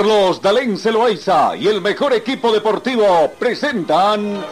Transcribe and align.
Carlos 0.00 0.40
Dalén 0.40 0.78
Celoaiza 0.78 1.54
y 1.58 1.68
el 1.68 1.82
mejor 1.82 2.14
equipo 2.14 2.50
deportivo 2.50 3.30
presentan 3.38 4.42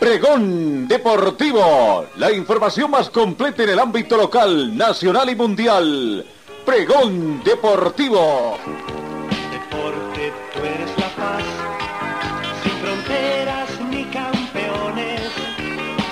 Pregón 0.00 0.88
Deportivo, 0.88 2.06
la 2.16 2.32
información 2.32 2.90
más 2.90 3.10
completa 3.10 3.62
en 3.62 3.68
el 3.68 3.78
ámbito 3.78 4.16
local, 4.16 4.76
nacional 4.76 5.30
y 5.30 5.36
mundial. 5.36 6.26
Pregón 6.66 7.44
Deportivo. 7.44 8.58
Deporte, 9.52 10.32
tú 10.52 10.58
eres 10.58 10.98
la 10.98 11.08
paz, 11.14 11.44
sin 12.64 12.72
fronteras 12.72 13.80
ni 13.88 14.04
campeones, 14.06 15.30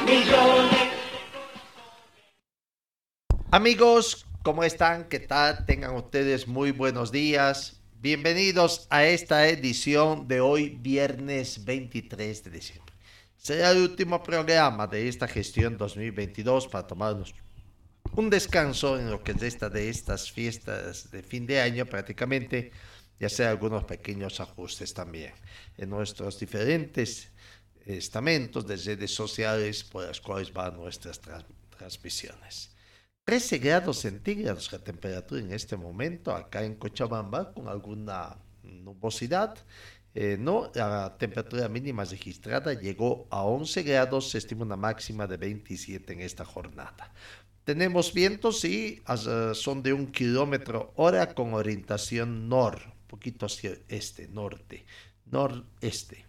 millones. 0.06 0.92
Amigos, 3.50 4.25
¿cómo 4.46 4.62
están? 4.62 5.08
¿Qué 5.08 5.18
tal? 5.18 5.66
Tengan 5.66 5.96
ustedes 5.96 6.46
muy 6.46 6.70
buenos 6.70 7.10
días. 7.10 7.80
Bienvenidos 8.00 8.86
a 8.90 9.04
esta 9.04 9.48
edición 9.48 10.28
de 10.28 10.40
hoy, 10.40 10.78
viernes 10.80 11.64
23 11.64 12.44
de 12.44 12.50
diciembre. 12.52 12.94
Será 13.36 13.72
el 13.72 13.78
último 13.78 14.22
programa 14.22 14.86
de 14.86 15.08
esta 15.08 15.26
gestión 15.26 15.76
2022 15.76 16.68
para 16.68 16.86
tomarnos 16.86 17.34
un 18.12 18.30
descanso 18.30 18.96
en 19.00 19.10
lo 19.10 19.20
que 19.24 19.32
resta 19.32 19.68
de 19.68 19.88
estas 19.88 20.30
fiestas 20.30 21.10
de 21.10 21.24
fin 21.24 21.44
de 21.44 21.60
año 21.60 21.84
prácticamente 21.84 22.70
y 23.18 23.24
hacer 23.24 23.48
algunos 23.48 23.82
pequeños 23.82 24.38
ajustes 24.38 24.94
también 24.94 25.32
en 25.76 25.90
nuestros 25.90 26.38
diferentes 26.38 27.32
estamentos 27.84 28.64
de 28.64 28.76
redes 28.76 29.12
sociales 29.12 29.82
por 29.82 30.06
las 30.06 30.20
cuales 30.20 30.52
van 30.52 30.76
nuestras 30.76 31.20
trans 31.20 31.46
transmisiones. 31.76 32.75
13 33.26 33.58
grados 33.58 33.98
centígrados 33.98 34.70
la 34.70 34.78
temperatura 34.78 35.40
en 35.40 35.52
este 35.52 35.76
momento 35.76 36.32
acá 36.32 36.62
en 36.62 36.76
Cochabamba 36.76 37.52
con 37.52 37.66
alguna 37.66 38.36
nubosidad. 38.62 39.58
Eh, 40.14 40.36
no, 40.38 40.70
la 40.76 41.18
temperatura 41.18 41.68
mínima 41.68 42.04
registrada 42.04 42.72
llegó 42.74 43.26
a 43.30 43.42
11 43.42 43.82
grados, 43.82 44.30
se 44.30 44.38
estima 44.38 44.62
una 44.62 44.76
máxima 44.76 45.26
de 45.26 45.38
27 45.38 46.12
en 46.12 46.20
esta 46.20 46.44
jornada. 46.44 47.12
Tenemos 47.64 48.14
vientos 48.14 48.64
y 48.64 49.02
son 49.54 49.82
de 49.82 49.92
un 49.92 50.06
kilómetro 50.12 50.92
hora 50.94 51.34
con 51.34 51.52
orientación 51.52 52.48
nor, 52.48 52.80
un 52.86 53.06
poquito 53.08 53.46
hacia 53.46 53.76
este, 53.88 54.28
norte, 54.28 54.86
noreste. 55.24 56.25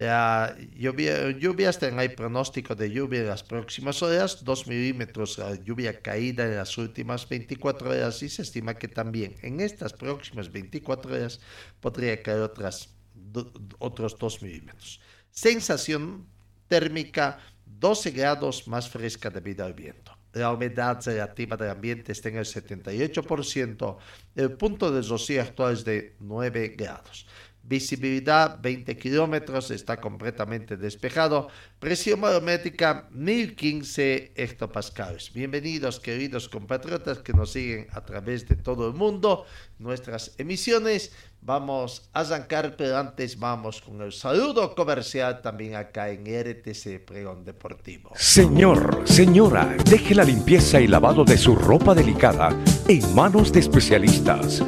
Uh, 0.00 0.56
lluvia, 0.78 1.30
lluvias, 1.32 1.78
hay 1.82 2.08
pronóstico 2.08 2.74
de 2.74 2.90
lluvia 2.90 3.20
en 3.20 3.26
las 3.26 3.42
próximas 3.42 4.02
horas, 4.02 4.42
2 4.42 4.66
milímetros 4.66 5.36
de 5.36 5.62
lluvia 5.62 6.00
caída 6.00 6.46
en 6.46 6.56
las 6.56 6.78
últimas 6.78 7.28
24 7.28 7.90
horas 7.90 8.22
y 8.22 8.30
se 8.30 8.40
estima 8.40 8.72
que 8.78 8.88
también 8.88 9.36
en 9.42 9.60
estas 9.60 9.92
próximas 9.92 10.50
24 10.50 11.12
horas 11.12 11.40
podría 11.80 12.22
caer 12.22 12.40
otras, 12.40 12.88
do, 13.12 13.52
otros 13.78 14.18
2 14.18 14.40
milímetros. 14.40 15.02
Sensación 15.30 16.26
térmica 16.66 17.38
12 17.66 18.12
grados 18.12 18.66
más 18.68 18.88
fresca 18.88 19.28
debido 19.28 19.66
al 19.66 19.74
viento. 19.74 20.16
La 20.32 20.50
humedad 20.50 20.98
relativa 21.04 21.58
del 21.58 21.70
ambiente 21.70 22.12
está 22.12 22.30
en 22.30 22.38
el 22.38 22.46
78%, 22.46 23.98
el 24.36 24.52
punto 24.52 24.90
de 24.90 25.02
rocío 25.02 25.42
actual 25.42 25.74
es 25.74 25.84
de 25.84 26.16
9 26.20 26.74
grados. 26.78 27.26
Visibilidad 27.70 28.58
20 28.60 28.96
kilómetros, 28.96 29.70
está 29.70 30.00
completamente 30.00 30.76
despejado. 30.76 31.46
Presión 31.78 32.20
barométrica 32.20 33.06
1015 33.12 34.32
hectopascales. 34.34 35.32
Bienvenidos, 35.32 36.00
queridos 36.00 36.48
compatriotas 36.48 37.18
que 37.18 37.32
nos 37.32 37.52
siguen 37.52 37.86
a 37.92 38.04
través 38.04 38.48
de 38.48 38.56
todo 38.56 38.88
el 38.88 38.94
mundo, 38.94 39.44
nuestras 39.78 40.34
emisiones. 40.38 41.12
Vamos 41.42 42.10
a 42.12 42.22
arrancar, 42.22 42.74
pero 42.76 42.98
antes 42.98 43.38
vamos 43.38 43.80
con 43.80 44.02
el 44.02 44.10
saludo 44.10 44.74
comercial 44.74 45.40
también 45.40 45.76
acá 45.76 46.10
en 46.10 46.24
RTC 46.24 47.04
Pregón 47.06 47.44
Deportivo. 47.44 48.10
Señor, 48.16 49.02
señora, 49.04 49.76
deje 49.88 50.16
la 50.16 50.24
limpieza 50.24 50.80
y 50.80 50.88
lavado 50.88 51.22
de 51.22 51.38
su 51.38 51.54
ropa 51.54 51.94
delicada 51.94 52.50
en 52.88 53.14
manos 53.14 53.52
de 53.52 53.60
especialistas. 53.60 54.60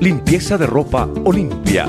Limpieza 0.00 0.58
de 0.58 0.66
ropa 0.66 1.08
Olimpia 1.24 1.88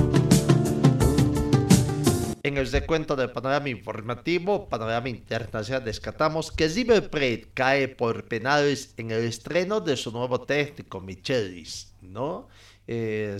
En 2.43 2.57
el 2.57 2.71
recuento 2.71 3.15
del 3.15 3.31
panorama 3.31 3.69
informativo, 3.69 4.67
panorama 4.67 5.09
internacional, 5.09 5.85
descartamos 5.85 6.51
que 6.51 6.67
River 6.67 7.49
cae 7.53 7.87
por 7.87 8.27
penales 8.27 8.95
en 8.97 9.11
el 9.11 9.25
estreno 9.25 9.79
de 9.79 9.95
su 9.95 10.11
nuevo 10.11 10.41
técnico, 10.41 11.01
Michelis, 11.01 11.93
¿no? 12.01 12.47
Eh, 12.87 13.37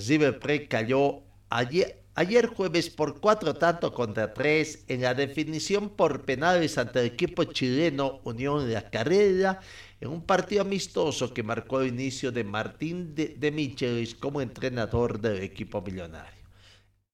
cayó 0.69 1.23
ayer, 1.49 2.03
ayer 2.13 2.45
jueves 2.45 2.91
por 2.91 3.19
cuatro 3.19 3.55
tanto 3.55 3.91
contra 3.91 4.35
tres 4.35 4.85
en 4.87 5.01
la 5.01 5.15
definición 5.15 5.89
por 5.89 6.23
penales 6.23 6.77
ante 6.77 6.99
el 6.99 7.07
equipo 7.07 7.45
chileno 7.45 8.21
Unión 8.23 8.67
de 8.67 8.75
la 8.75 8.91
Carrera 8.91 9.61
en 9.99 10.09
un 10.09 10.23
partido 10.23 10.61
amistoso 10.61 11.33
que 11.33 11.41
marcó 11.41 11.81
el 11.81 11.87
inicio 11.87 12.31
de 12.31 12.43
Martín 12.43 13.15
de, 13.15 13.29
de 13.29 13.51
Michelis 13.51 14.13
como 14.13 14.41
entrenador 14.41 15.19
del 15.19 15.41
equipo 15.41 15.81
millonario. 15.81 16.39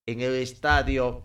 En 0.06 0.19
el 0.19 0.36
estadio 0.36 1.24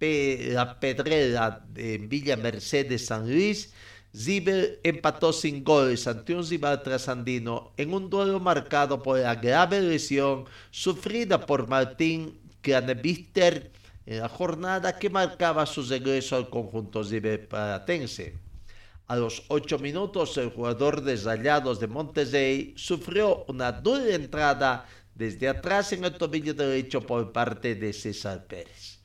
la 0.00 0.78
Pedrera 0.78 1.64
de 1.68 1.98
Villa 1.98 2.36
Mercedes 2.36 3.06
San 3.06 3.28
Luis, 3.28 3.72
River 4.12 4.80
empató 4.84 5.32
sin 5.32 5.62
goles 5.62 6.06
ante 6.06 6.34
un 6.34 6.48
rival 6.48 6.82
trasandino 6.82 7.72
en 7.76 7.92
un 7.92 8.08
duelo 8.08 8.40
marcado 8.40 9.02
por 9.02 9.18
la 9.18 9.34
grave 9.34 9.80
lesión 9.80 10.46
sufrida 10.70 11.44
por 11.44 11.68
Martín 11.68 12.40
Cranebister 12.62 13.70
en 14.06 14.20
la 14.20 14.28
jornada 14.28 14.98
que 14.98 15.10
marcaba 15.10 15.66
su 15.66 15.82
regreso 15.82 16.36
al 16.36 16.48
conjunto 16.48 17.02
riverplatense. 17.02 18.38
A 19.08 19.16
los 19.16 19.42
ocho 19.48 19.78
minutos, 19.78 20.36
el 20.38 20.50
jugador 20.50 21.02
de 21.02 21.16
Rayados 21.16 21.80
de 21.80 21.86
Monterrey 21.86 22.74
sufrió 22.76 23.44
una 23.48 23.72
dura 23.72 24.14
entrada 24.14 24.86
desde 25.14 25.48
atrás 25.48 25.92
en 25.92 26.04
el 26.04 26.16
tobillo 26.16 26.54
derecho 26.54 27.06
por 27.06 27.32
parte 27.32 27.74
de 27.74 27.92
César 27.92 28.46
Pérez 28.46 28.97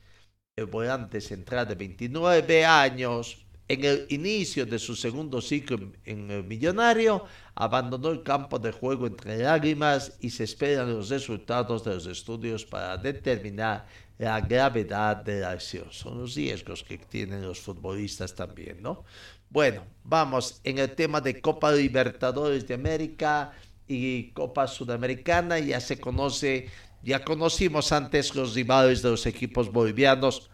el 0.56 0.68
volante 0.68 1.19
central 1.19 1.68
de 1.68 1.74
29 1.74 2.64
años, 2.66 3.44
en 3.67 3.85
el 3.85 4.05
inicio 4.09 4.67
de 4.67 4.78
su 4.78 4.96
segundo 4.96 5.41
ciclo 5.41 5.79
en 6.05 6.29
el 6.29 6.44
Millonario, 6.44 7.26
abandonó 7.55 8.09
el 8.09 8.22
campo 8.22 8.59
de 8.59 8.72
juego 8.72 9.08
entre 9.08 9.40
lágrimas 9.40 10.16
y 10.20 10.29
se 10.29 10.44
esperan 10.44 10.94
los 10.94 11.09
resultados 11.09 11.84
de 11.84 11.96
los 11.96 12.05
estudios 12.05 12.66
para 12.66 12.97
determinar 12.97 13.88
la 14.20 14.41
gravedad 14.41 15.17
de 15.17 15.40
la 15.40 15.52
acción. 15.52 15.88
Son 15.90 16.20
los 16.20 16.35
riesgos 16.35 16.84
que 16.84 17.00
tienen 17.00 17.41
los 17.41 17.59
futbolistas 17.59 18.35
también, 18.35 18.79
¿no? 18.79 19.05
Bueno, 19.50 19.84
vamos 20.03 20.59
en 20.64 20.78
el 20.78 20.91
tema 20.91 21.20
de 21.20 21.41
Copa 21.41 21.72
Libertadores 21.72 22.67
de 22.67 22.76
América 22.76 23.53
y 23.88 24.29
Copa 24.32 24.67
Sudamericana, 24.67 25.58
ya 25.58 25.79
se 25.79 26.00
conoce 26.00 26.70
ya 27.03 27.23
conocimos 27.23 27.91
antes 27.91 28.34
los 28.34 28.55
rivales 28.55 29.02
de 29.02 29.09
los 29.09 29.26
equipos 29.26 29.72
bolivianos, 29.72 30.50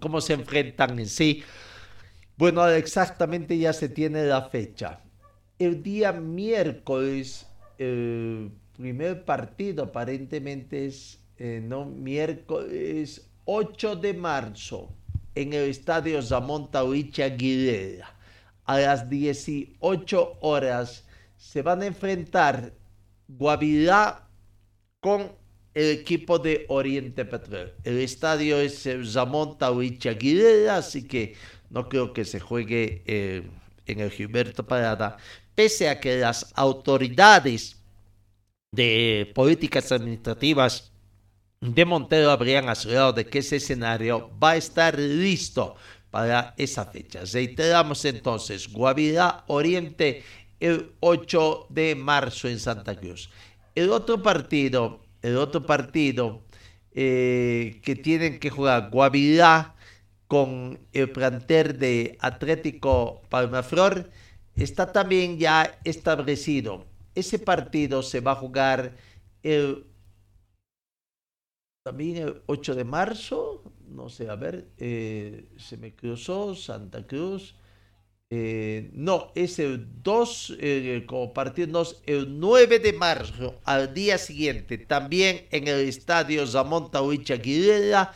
cómo 0.00 0.20
se 0.20 0.32
enfrentan 0.32 0.98
en 0.98 1.06
sí. 1.06 1.42
Bueno, 2.36 2.66
exactamente 2.68 3.58
ya 3.58 3.72
se 3.72 3.88
tiene 3.88 4.24
la 4.24 4.48
fecha. 4.48 5.00
El 5.58 5.82
día 5.82 6.12
miércoles, 6.12 7.46
el 7.78 8.50
primer 8.76 9.24
partido 9.24 9.84
aparentemente 9.84 10.86
es, 10.86 11.20
eh, 11.36 11.60
no, 11.62 11.84
miércoles 11.84 13.30
8 13.44 13.96
de 13.96 14.14
marzo. 14.14 14.94
en 15.34 15.54
el 15.54 15.70
estadio 15.70 16.20
Tauricha 16.70 17.24
Aguilera. 17.24 18.14
A 18.64 18.78
las 18.78 19.08
18 19.08 20.38
horas 20.42 21.06
se 21.38 21.62
van 21.62 21.80
a 21.80 21.86
enfrentar 21.86 22.74
Guavirá 23.28 24.28
con 25.00 25.32
el 25.74 25.90
equipo 25.90 26.38
de 26.38 26.66
Oriente 26.68 27.24
Petróleo. 27.24 27.72
El 27.84 27.98
estadio 27.98 28.60
es 28.60 28.86
el 28.86 29.08
Zamón 29.08 29.58
Tauricha 29.58 30.10
Aguilera, 30.10 30.76
así 30.76 31.06
que 31.06 31.34
no 31.70 31.88
creo 31.88 32.12
que 32.12 32.24
se 32.24 32.40
juegue 32.40 33.02
eh, 33.06 33.42
en 33.86 34.00
el 34.00 34.10
Gilberto 34.10 34.66
Parada, 34.66 35.16
pese 35.54 35.88
a 35.88 36.00
que 36.00 36.18
las 36.18 36.52
autoridades 36.54 37.76
de 38.72 39.30
políticas 39.34 39.92
administrativas 39.92 40.92
de 41.60 41.84
Montero 41.84 42.30
habrían 42.30 42.68
asegurado 42.68 43.12
de 43.12 43.26
que 43.26 43.38
ese 43.38 43.56
escenario 43.56 44.30
va 44.42 44.50
a 44.50 44.56
estar 44.56 44.98
listo 44.98 45.76
para 46.10 46.54
esa 46.58 46.84
fecha. 46.86 47.20
Reiteramos 47.32 48.04
entonces, 48.04 48.70
Guavirá 48.70 49.44
Oriente 49.46 50.22
el 50.60 50.92
8 51.00 51.66
de 51.70 51.94
marzo 51.94 52.48
en 52.48 52.58
Santa 52.58 52.94
Cruz. 52.96 53.30
El 53.74 53.90
otro 53.90 54.22
partido, 54.22 55.00
el 55.22 55.36
otro 55.36 55.64
partido 55.66 56.42
eh, 56.92 57.80
que 57.82 57.96
tienen 57.96 58.38
que 58.40 58.50
jugar 58.50 58.90
Guavirá 58.90 59.74
con 60.26 60.80
el 60.92 61.10
planter 61.10 61.78
de 61.78 62.16
Atlético 62.20 63.22
Palmaflor 63.28 64.10
está 64.54 64.92
también 64.92 65.38
ya 65.38 65.78
establecido. 65.84 66.86
Ese 67.14 67.38
partido 67.38 68.02
se 68.02 68.20
va 68.20 68.32
a 68.32 68.36
jugar 68.36 68.96
el, 69.42 69.86
también 71.82 72.16
el 72.16 72.42
8 72.46 72.74
de 72.74 72.84
marzo, 72.84 73.62
no 73.88 74.08
sé, 74.08 74.28
a 74.28 74.36
ver, 74.36 74.68
eh, 74.78 75.48
se 75.56 75.76
me 75.76 75.94
cruzó 75.94 76.54
Santa 76.54 77.06
Cruz. 77.06 77.54
Eh, 78.34 78.88
no, 78.94 79.30
es 79.34 79.58
el 79.58 79.86
2, 80.02 80.56
eh, 80.58 81.04
el 82.06 82.40
9 82.40 82.78
de 82.78 82.92
marzo, 82.94 83.60
al 83.62 83.92
día 83.92 84.16
siguiente, 84.16 84.78
también 84.78 85.44
en 85.50 85.68
el 85.68 85.80
estadio 85.86 86.46
Zamón 86.46 86.90
Tauricha 86.90 87.34
Aguilera 87.34 88.14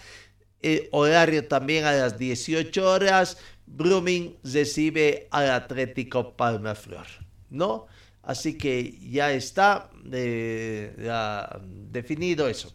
el 0.63 0.89
horario 0.93 1.47
también 1.47 1.85
a 1.85 1.93
las 1.93 2.17
18 2.17 2.91
horas, 2.91 3.37
Brumming 3.67 4.37
recibe 4.43 5.29
al 5.31 5.51
Atlético 5.51 6.33
Palmaflor, 6.33 7.07
¿no? 7.51 7.87
Así 8.23 8.57
que 8.57 8.99
ya 9.11 9.33
está 9.33 9.91
eh, 10.11 10.97
definido 11.91 12.49
eso. 12.49 12.73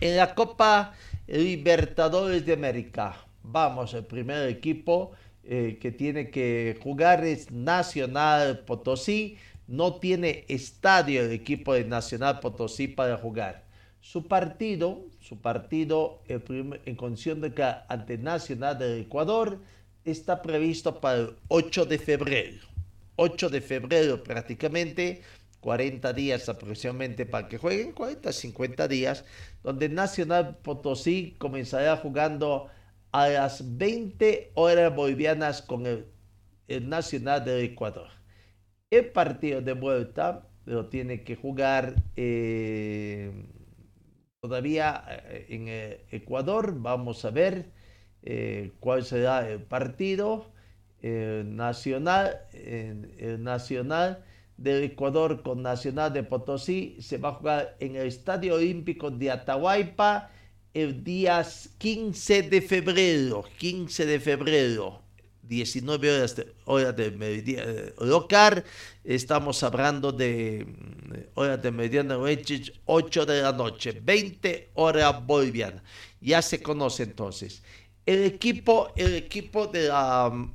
En 0.00 0.16
la 0.16 0.34
Copa 0.34 0.92
Libertadores 1.28 2.44
de 2.44 2.54
América, 2.54 3.16
vamos, 3.44 3.94
el 3.94 4.04
primer 4.04 4.48
equipo 4.48 5.12
eh, 5.48 5.78
que 5.80 5.90
tiene 5.90 6.30
que 6.30 6.78
jugar 6.82 7.24
es 7.24 7.50
Nacional 7.50 8.60
Potosí. 8.60 9.36
No 9.66 9.96
tiene 9.96 10.44
estadio 10.48 11.22
el 11.22 11.32
equipo 11.32 11.74
de 11.74 11.84
Nacional 11.84 12.38
Potosí 12.40 12.86
para 12.86 13.16
jugar. 13.16 13.64
Su 14.00 14.28
partido 14.28 15.04
su 15.28 15.42
partido 15.42 16.22
en 16.26 16.96
condición 16.96 17.42
de 17.42 17.52
que 17.52 17.62
ante 17.62 18.16
Nacional 18.16 18.78
del 18.78 19.02
Ecuador 19.02 19.58
está 20.06 20.40
previsto 20.40 21.02
para 21.02 21.18
el 21.18 21.36
8 21.48 21.84
de 21.84 21.98
febrero. 21.98 22.66
8 23.16 23.50
de 23.50 23.60
febrero 23.60 24.24
prácticamente, 24.24 25.20
40 25.60 26.14
días 26.14 26.48
aproximadamente 26.48 27.26
para 27.26 27.46
que 27.46 27.58
jueguen, 27.58 27.92
40, 27.92 28.32
50 28.32 28.88
días, 28.88 29.24
donde 29.62 29.90
Nacional 29.90 30.56
Potosí 30.62 31.36
comenzará 31.36 31.98
jugando 31.98 32.68
a 33.12 33.28
las 33.28 33.78
20 33.78 34.52
horas 34.54 34.94
bolivianas 34.94 35.62
con 35.62 35.86
el, 35.86 36.06
Nacional 36.86 37.46
del 37.46 37.64
Ecuador. 37.64 38.10
El 38.90 39.06
partido 39.06 39.62
de 39.62 39.72
vuelta 39.72 40.46
lo 40.66 40.86
tiene 40.88 41.24
que 41.24 41.34
jugar 41.34 41.94
eh, 42.14 43.46
todavía 44.40 45.02
eh, 45.08 45.46
en 45.48 45.68
eh, 45.68 46.04
Ecuador. 46.10 46.74
Vamos 46.78 47.24
a 47.24 47.30
ver 47.30 47.70
cuál 48.80 49.04
será 49.04 49.48
el 49.48 49.62
partido 49.62 50.52
nacional, 51.00 52.36
el 52.52 53.42
nacional 53.42 54.22
del 54.58 54.82
Ecuador 54.82 55.42
con 55.42 55.62
Nacional 55.62 56.12
de 56.12 56.24
Potosí. 56.24 56.98
Se 57.00 57.16
va 57.16 57.30
a 57.30 57.34
jugar 57.34 57.76
en 57.80 57.96
el 57.96 58.06
Estadio 58.06 58.56
Olímpico 58.56 59.10
de 59.10 59.30
Atahualpa 59.30 60.30
el 60.74 61.02
día 61.02 61.46
15 61.78 62.42
de 62.42 62.62
febrero. 62.62 63.44
15 63.58 64.06
de 64.06 64.20
febrero. 64.20 65.02
19 65.48 66.14
horas 66.14 66.36
de, 66.36 66.52
hora 66.66 66.92
de 66.92 67.10
mediodía 67.10 67.64
eh, 67.66 67.94
local, 68.00 68.64
estamos 69.02 69.62
hablando 69.62 70.12
de 70.12 70.66
mm, 70.66 71.12
horas 71.34 71.62
de 71.62 71.70
mediodía 71.70 72.18
8 72.84 73.26
de 73.26 73.42
la 73.42 73.52
noche, 73.52 73.98
20 74.02 74.70
horas 74.74 75.26
bolivianas. 75.26 75.82
Ya 76.20 76.42
se 76.42 76.62
conoce 76.62 77.04
entonces. 77.04 77.62
El 78.04 78.24
equipo, 78.24 78.92
el 78.96 79.14
equipo 79.14 79.66
de 79.66 79.88
la 79.88 80.28
um, 80.28 80.54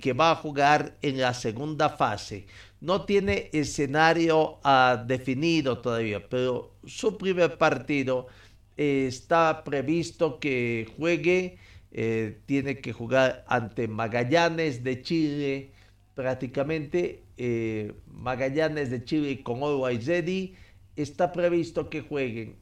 que 0.00 0.12
va 0.12 0.32
a 0.32 0.36
jugar 0.36 0.96
en 1.02 1.18
la 1.18 1.34
segunda 1.34 1.88
fase 1.88 2.46
no 2.80 3.04
tiene 3.04 3.50
escenario 3.52 4.60
uh, 4.64 5.04
definido 5.06 5.78
todavía, 5.78 6.26
pero 6.28 6.74
su 6.86 7.16
primer 7.16 7.58
partido 7.58 8.28
está 8.76 9.64
previsto 9.64 10.38
que 10.38 10.86
juegue 10.96 11.58
eh, 11.98 12.42
tiene 12.44 12.80
que 12.82 12.92
jugar 12.92 13.44
ante 13.48 13.88
Magallanes 13.88 14.84
de 14.84 15.00
Chile, 15.00 15.72
prácticamente 16.14 17.24
eh, 17.38 17.94
Magallanes 18.06 18.90
de 18.90 19.02
Chile 19.02 19.42
con 19.42 19.62
Always 19.62 20.06
Ready. 20.06 20.54
Está 20.94 21.32
previsto 21.32 21.88
que 21.88 22.02
jueguen 22.02 22.56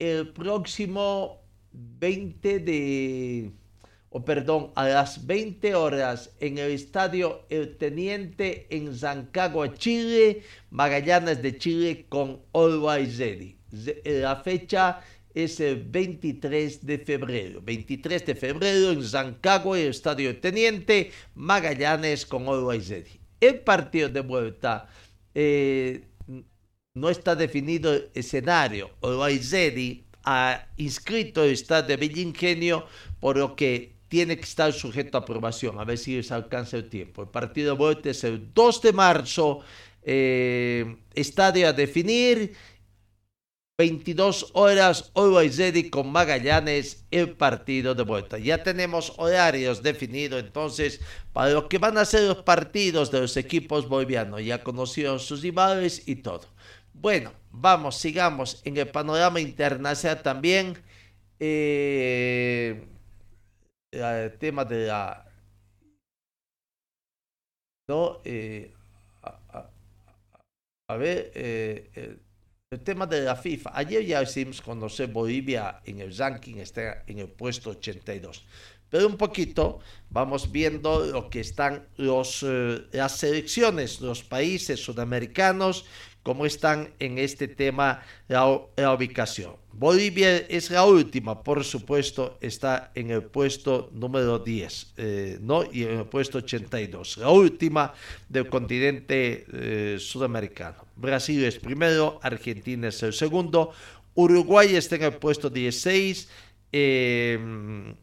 el 0.00 0.32
próximo 0.32 1.40
20 1.72 2.58
de, 2.58 3.52
o 4.10 4.24
perdón, 4.24 4.72
a 4.74 4.88
las 4.88 5.24
20 5.24 5.76
horas 5.76 6.34
en 6.40 6.58
el 6.58 6.72
estadio 6.72 7.46
El 7.48 7.76
Teniente 7.78 8.66
en 8.74 8.92
Zancagua, 8.96 9.74
Chile, 9.74 10.42
Magallanes 10.70 11.42
de 11.42 11.56
Chile 11.58 12.06
con 12.08 12.42
Always 12.52 13.18
Ready. 13.18 13.61
La 13.72 14.36
fecha 14.36 15.00
es 15.34 15.60
el 15.60 15.82
23 15.82 16.84
de 16.84 16.98
febrero. 16.98 17.60
23 17.62 18.26
de 18.26 18.34
febrero 18.34 18.90
en 18.92 19.02
Zancagua, 19.02 19.78
el 19.78 19.88
Estadio 19.88 20.38
Teniente, 20.38 21.10
Magallanes 21.34 22.26
con 22.26 22.46
Always 22.46 22.88
Ready. 22.88 23.20
El 23.40 23.60
partido 23.60 24.08
de 24.08 24.20
vuelta 24.20 24.88
eh, 25.34 26.04
no 26.94 27.08
está 27.08 27.34
definido 27.34 27.94
el 27.94 28.10
escenario. 28.14 28.90
Always 29.00 29.50
Ready 29.50 30.04
ha 30.24 30.68
inscrito 30.76 31.42
el 31.44 31.52
Estadio 31.52 31.88
de 31.88 31.96
Villingenio, 31.96 32.86
por 33.18 33.38
lo 33.38 33.56
que 33.56 33.96
tiene 34.08 34.36
que 34.36 34.44
estar 34.44 34.70
sujeto 34.74 35.16
a 35.16 35.22
aprobación, 35.22 35.80
a 35.80 35.84
ver 35.84 35.96
si 35.96 36.16
les 36.16 36.30
alcanza 36.30 36.76
el 36.76 36.90
tiempo. 36.90 37.22
El 37.22 37.28
partido 37.28 37.72
de 37.72 37.78
vuelta 37.78 38.10
es 38.10 38.22
el 38.24 38.52
2 38.52 38.82
de 38.82 38.92
marzo, 38.92 39.60
eh, 40.02 40.96
estadio 41.14 41.68
a 41.68 41.72
definir 41.72 42.52
22 43.78 44.50
horas, 44.54 45.10
Always 45.14 45.58
Ready 45.58 45.90
con 45.90 46.12
Magallanes, 46.12 47.04
el 47.10 47.32
partido 47.36 47.94
de 47.94 48.02
vuelta. 48.04 48.38
Ya 48.38 48.62
tenemos 48.62 49.14
horarios 49.16 49.82
definidos 49.82 50.42
entonces 50.42 51.00
para 51.32 51.50
lo 51.50 51.68
que 51.68 51.78
van 51.78 51.96
a 51.98 52.04
ser 52.04 52.28
los 52.28 52.42
partidos 52.42 53.10
de 53.10 53.20
los 53.22 53.36
equipos 53.36 53.88
bolivianos. 53.88 54.44
Ya 54.44 54.62
conocieron 54.62 55.18
sus 55.18 55.42
rivales 55.42 56.06
y 56.06 56.16
todo. 56.16 56.42
Bueno, 56.92 57.32
vamos, 57.50 57.96
sigamos 57.96 58.60
en 58.64 58.76
el 58.76 58.88
panorama 58.88 59.40
internacional 59.40 60.22
también. 60.22 60.76
Eh, 61.40 62.86
el 63.90 64.38
tema 64.38 64.64
de 64.64 64.86
la... 64.86 65.26
No, 67.88 68.20
eh, 68.24 68.72
a, 70.88 70.96
ver, 70.96 71.32
eh, 71.34 72.18
el 72.72 72.80
tema 72.80 73.06
de 73.06 73.20
la 73.20 73.36
FIFA. 73.36 73.70
Ayer 73.74 74.04
ya 74.04 74.22
hicimos 74.22 74.62
conocer 74.62 75.08
Bolivia 75.08 75.82
en 75.84 76.00
el 76.00 76.16
ranking, 76.16 76.56
está 76.56 77.04
en 77.06 77.18
el 77.18 77.28
puesto 77.28 77.70
82. 77.70 78.44
Pero 78.88 79.06
un 79.06 79.18
poquito 79.18 79.80
vamos 80.08 80.50
viendo 80.50 81.04
lo 81.04 81.28
que 81.28 81.40
están 81.40 81.86
los, 81.96 82.42
eh, 82.42 82.86
las 82.92 83.18
selecciones, 83.18 84.00
los 84.00 84.22
países 84.22 84.80
sudamericanos 84.80 85.84
cómo 86.22 86.46
están 86.46 86.90
en 86.98 87.18
este 87.18 87.48
tema 87.48 88.02
la, 88.28 88.46
ubicación. 88.46 89.56
Bolivia 89.72 90.36
es 90.36 90.70
la 90.70 90.84
última, 90.84 91.42
por 91.42 91.64
supuesto, 91.64 92.38
está 92.40 92.92
en 92.94 93.10
el 93.10 93.22
puesto 93.22 93.90
número 93.92 94.38
10, 94.38 94.94
eh, 94.96 95.38
¿no? 95.40 95.64
Y 95.64 95.84
en 95.84 95.98
el 95.98 96.04
puesto 96.06 96.38
82, 96.38 97.18
la 97.18 97.30
última 97.30 97.92
del 98.28 98.48
continente 98.48 99.46
eh, 99.52 99.96
sudamericano. 99.98 100.84
Brasil 101.02 101.44
es 101.44 101.58
primero, 101.58 102.18
Argentina 102.22 102.88
es 102.88 103.02
el 103.02 103.12
segundo, 103.12 103.72
Uruguay 104.14 104.74
está 104.76 104.96
en 104.96 105.02
el 105.02 105.14
puesto 105.14 105.50
16, 105.50 106.28
eh, 106.72 107.38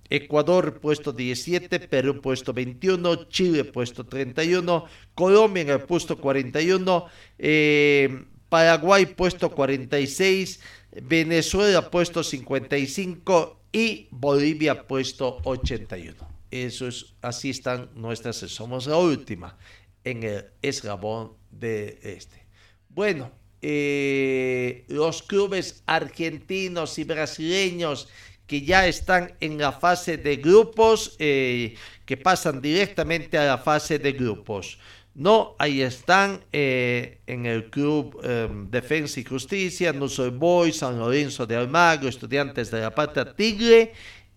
Ecuador 0.09 0.79
puesto 0.79 1.11
17, 1.11 1.79
Perú 1.79 2.21
puesto 2.21 2.53
21, 2.53 3.27
Chile 3.29 3.63
puesto 3.63 4.05
31, 4.05 4.85
Colombia 5.15 5.63
en 5.63 5.69
el 5.69 5.81
puesto 5.81 6.17
41, 6.19 7.05
eh, 7.39 8.25
Paraguay 8.47 9.07
puesto 9.07 9.49
46, 9.49 10.59
Venezuela 11.01 11.89
puesto 11.89 12.23
55 12.23 13.59
y 13.71 14.07
Bolivia 14.11 14.85
puesto 14.85 15.39
81. 15.43 16.15
Eso 16.51 16.87
es, 16.87 17.13
así 17.21 17.51
están 17.51 17.89
nuestras, 17.95 18.37
somos 18.37 18.87
la 18.87 18.97
última 18.97 19.57
en 20.03 20.23
el 20.23 20.45
eslabón 20.61 21.33
de 21.51 21.99
este. 22.03 22.48
Bueno, 22.89 23.31
eh, 23.61 24.85
los 24.87 25.21
clubes 25.21 25.83
argentinos 25.85 26.97
y 26.97 27.03
brasileños 27.03 28.07
que 28.47 28.61
ya 28.61 28.87
están 28.87 29.35
en 29.41 29.59
la 29.59 29.71
fase 29.71 30.17
de 30.17 30.37
grupos, 30.37 31.15
eh, 31.19 31.75
que 32.05 32.17
pasan 32.17 32.61
directamente 32.61 33.37
a 33.37 33.45
la 33.45 33.57
fase 33.59 33.99
de 33.99 34.13
grupos. 34.13 34.79
No, 35.13 35.55
ahí 35.59 35.81
están 35.81 36.41
eh, 36.51 37.19
en 37.27 37.45
el 37.45 37.69
Club 37.69 38.21
Defensa 38.71 39.19
y 39.19 39.23
Justicia, 39.23 39.93
No 39.93 40.07
Soy 40.07 40.31
Boy, 40.31 40.71
San 40.71 40.97
Lorenzo 40.97 41.45
de 41.45 41.57
Almagro, 41.57 42.09
Estudiantes 42.09 42.71
de 42.71 42.81
la 42.81 42.95
Pata 42.95 43.35
Tigre. 43.35 43.93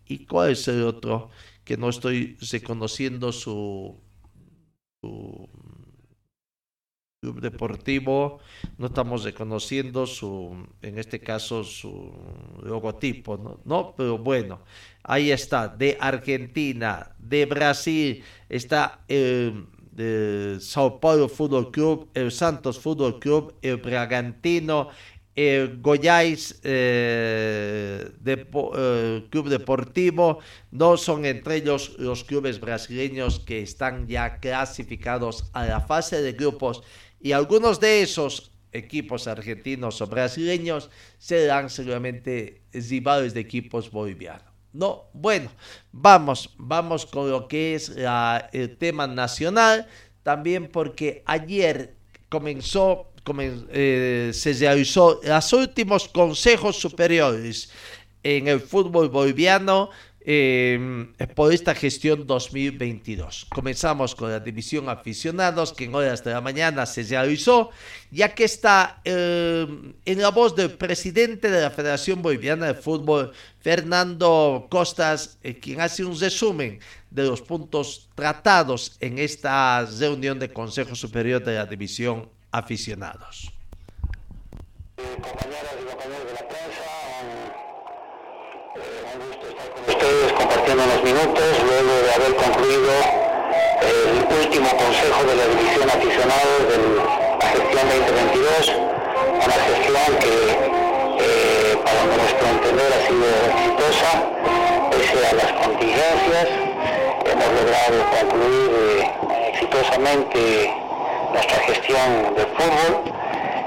¿Y 0.07 0.27
cuál 0.27 0.53
es 0.53 0.69
el 0.69 0.83
otro? 0.83 1.31
Que 1.65 1.77
no 1.77 1.89
estoy 1.89 2.37
reconociendo 2.51 3.33
su 3.33 3.99
Club 7.23 7.41
Deportivo, 7.41 8.41
no 8.79 8.87
estamos 8.87 9.23
reconociendo 9.23 10.09
su, 10.09 10.67
en 10.83 10.99
este 10.99 11.21
caso, 11.21 11.63
su 11.63 12.13
logotipo, 12.65 13.37
¿no? 13.37 13.61
¿no? 13.65 13.95
Pero 13.97 14.19
bueno, 14.19 14.63
ahí 15.05 15.31
está, 15.31 15.69
de 15.69 15.97
Argentina, 16.01 17.15
de 17.21 17.47
Brasil, 17.47 18.25
está 18.49 19.05
el, 19.07 19.69
Sao 20.61 20.99
Paulo 20.99 21.29
Fútbol 21.29 21.71
Club, 21.71 22.09
el 22.15 22.33
Santos 22.33 22.81
Fútbol 22.81 23.21
Club, 23.21 23.55
el 23.63 23.77
Bragantino, 23.77 24.89
el 25.37 25.81
Goiás 25.81 26.61
eh, 26.65 28.11
eh, 28.27 29.27
Club 29.31 29.49
Deportivo, 29.49 30.41
no 30.73 30.97
son 30.97 31.25
entre 31.25 31.57
ellos 31.57 31.95
los 31.99 32.25
clubes 32.25 32.59
brasileños 32.59 33.39
que 33.39 33.63
están 33.63 34.09
ya 34.09 34.41
clasificados 34.41 35.51
a 35.53 35.67
la 35.67 35.81
fase 35.81 36.21
de 36.21 36.33
grupos 36.33 36.83
y 37.23 37.33
algunos 37.33 37.79
de 37.79 38.03
esos 38.03 38.51
equipos 38.73 39.29
argentinos 39.29 40.01
o 40.01 40.07
brasileños 40.07 40.91
serán 41.19 41.71
seguramente 41.71 42.63
rivales 42.73 43.35
de 43.35 43.41
equipos 43.41 43.91
bolivianos. 43.91 44.45
No, 44.73 45.05
bueno, 45.13 45.51
vamos, 45.93 46.51
vamos 46.57 47.05
con 47.05 47.31
lo 47.31 47.47
que 47.47 47.75
es 47.75 47.93
el 48.53 48.77
tema 48.79 49.07
nacional, 49.07 49.87
también 50.23 50.69
porque 50.69 51.23
ayer 51.27 51.95
comenzó, 52.31 53.13
eh, 53.39 54.31
se 54.33 54.53
realizó 54.55 55.21
los 55.23 55.53
últimos 55.53 56.09
consejos 56.09 56.77
superiores 56.77 57.71
en 58.23 58.49
el 58.49 58.61
fútbol 58.61 59.11
boliviano 59.11 59.91
eh, 60.25 61.09
por 61.35 61.53
esta 61.53 61.75
gestión 61.75 62.27
2022. 62.27 63.47
Comenzamos 63.49 64.15
con 64.15 64.31
la 64.31 64.41
división 64.41 64.89
aficionados 64.89 65.73
que 65.73 65.85
en 65.85 65.95
horas 65.95 66.23
de 66.23 66.33
la 66.33 66.41
mañana 66.41 66.87
se 66.87 67.03
realizó, 67.03 67.71
ya 68.11 68.35
que 68.35 68.45
está 68.45 69.01
em, 69.05 69.95
en 70.05 70.23
la 70.23 70.31
voz 70.31 70.55
del 70.55 70.73
presidente 70.73 71.51
de 71.51 71.63
la 71.63 71.71
Federación 71.71 72.23
Boliviana 72.23 72.67
de 72.67 72.75
Fútbol, 72.75 73.33
Fernando 73.61 74.67
Costas, 74.71 75.39
eh, 75.43 75.59
quien 75.59 75.81
hace 75.81 76.05
un 76.05 76.19
resumen 76.19 76.81
de 77.11 77.25
los 77.25 77.43
puntos 77.43 78.09
tratados 78.15 78.97
en 79.01 79.19
esta 79.19 79.85
reunión 79.99 80.39
de 80.39 80.53
Consejo 80.53 80.95
Superior 80.95 81.43
de 81.43 81.55
la 81.55 81.67
División 81.67 82.29
Aficionados. 82.51 83.53
Compañeras 84.97 85.75
y 85.81 85.87
compañeros 85.87 86.27
de 86.27 86.33
la 86.35 86.52
unos 90.79 91.03
minutos 91.03 91.45
luego 91.67 91.93
de 92.01 92.13
haber 92.15 92.35
concluido 92.37 92.93
el 93.83 94.41
último 94.41 94.69
consejo 94.71 95.23
de 95.25 95.35
la 95.37 95.45
división 95.45 95.91
aficionados 95.91 96.61
de 96.69 96.77
la 96.97 97.47
gestión 97.53 97.85
2022, 97.93 98.73
una 99.37 99.59
gestión 99.69 100.09
que 100.21 100.37
eh, 101.21 101.77
para 101.85 102.03
nuestro 102.17 102.47
entender 102.49 102.89
ha 102.89 103.01
sido 103.07 103.29
exitosa, 103.53 104.13
pese 104.91 105.27
a 105.27 105.33
las 105.35 105.53
contingencias, 105.61 106.49
hemos 107.29 107.51
logrado 107.53 107.97
concluir 108.17 108.71
eh, 108.73 109.51
exitosamente 109.53 110.73
nuestra 111.35 111.59
gestión 111.69 112.35
del 112.35 112.47
fútbol, 112.47 113.13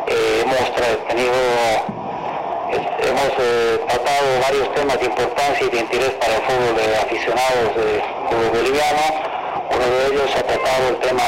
eh, 0.08 0.44
hemos 0.44 1.08
tenido 1.08 2.05
hemos 2.72 3.32
eh, 3.40 3.80
tratado 3.88 4.28
varios 4.42 4.74
temas 4.74 5.00
de 5.00 5.06
importancia 5.06 5.68
y 5.68 5.70
de 5.70 5.80
interés 5.80 6.12
para 6.22 6.36
el 6.36 6.42
fútbol 6.42 6.76
de 6.76 6.98
aficionados 6.98 7.76
del 7.76 8.02
fútbol 8.30 8.50
boliviano. 8.54 9.04
Uno 9.70 9.86
de 9.86 10.06
ellos 10.08 10.30
ha 10.36 10.44
tratado 10.44 10.90
el 10.90 10.98
tema 10.98 11.24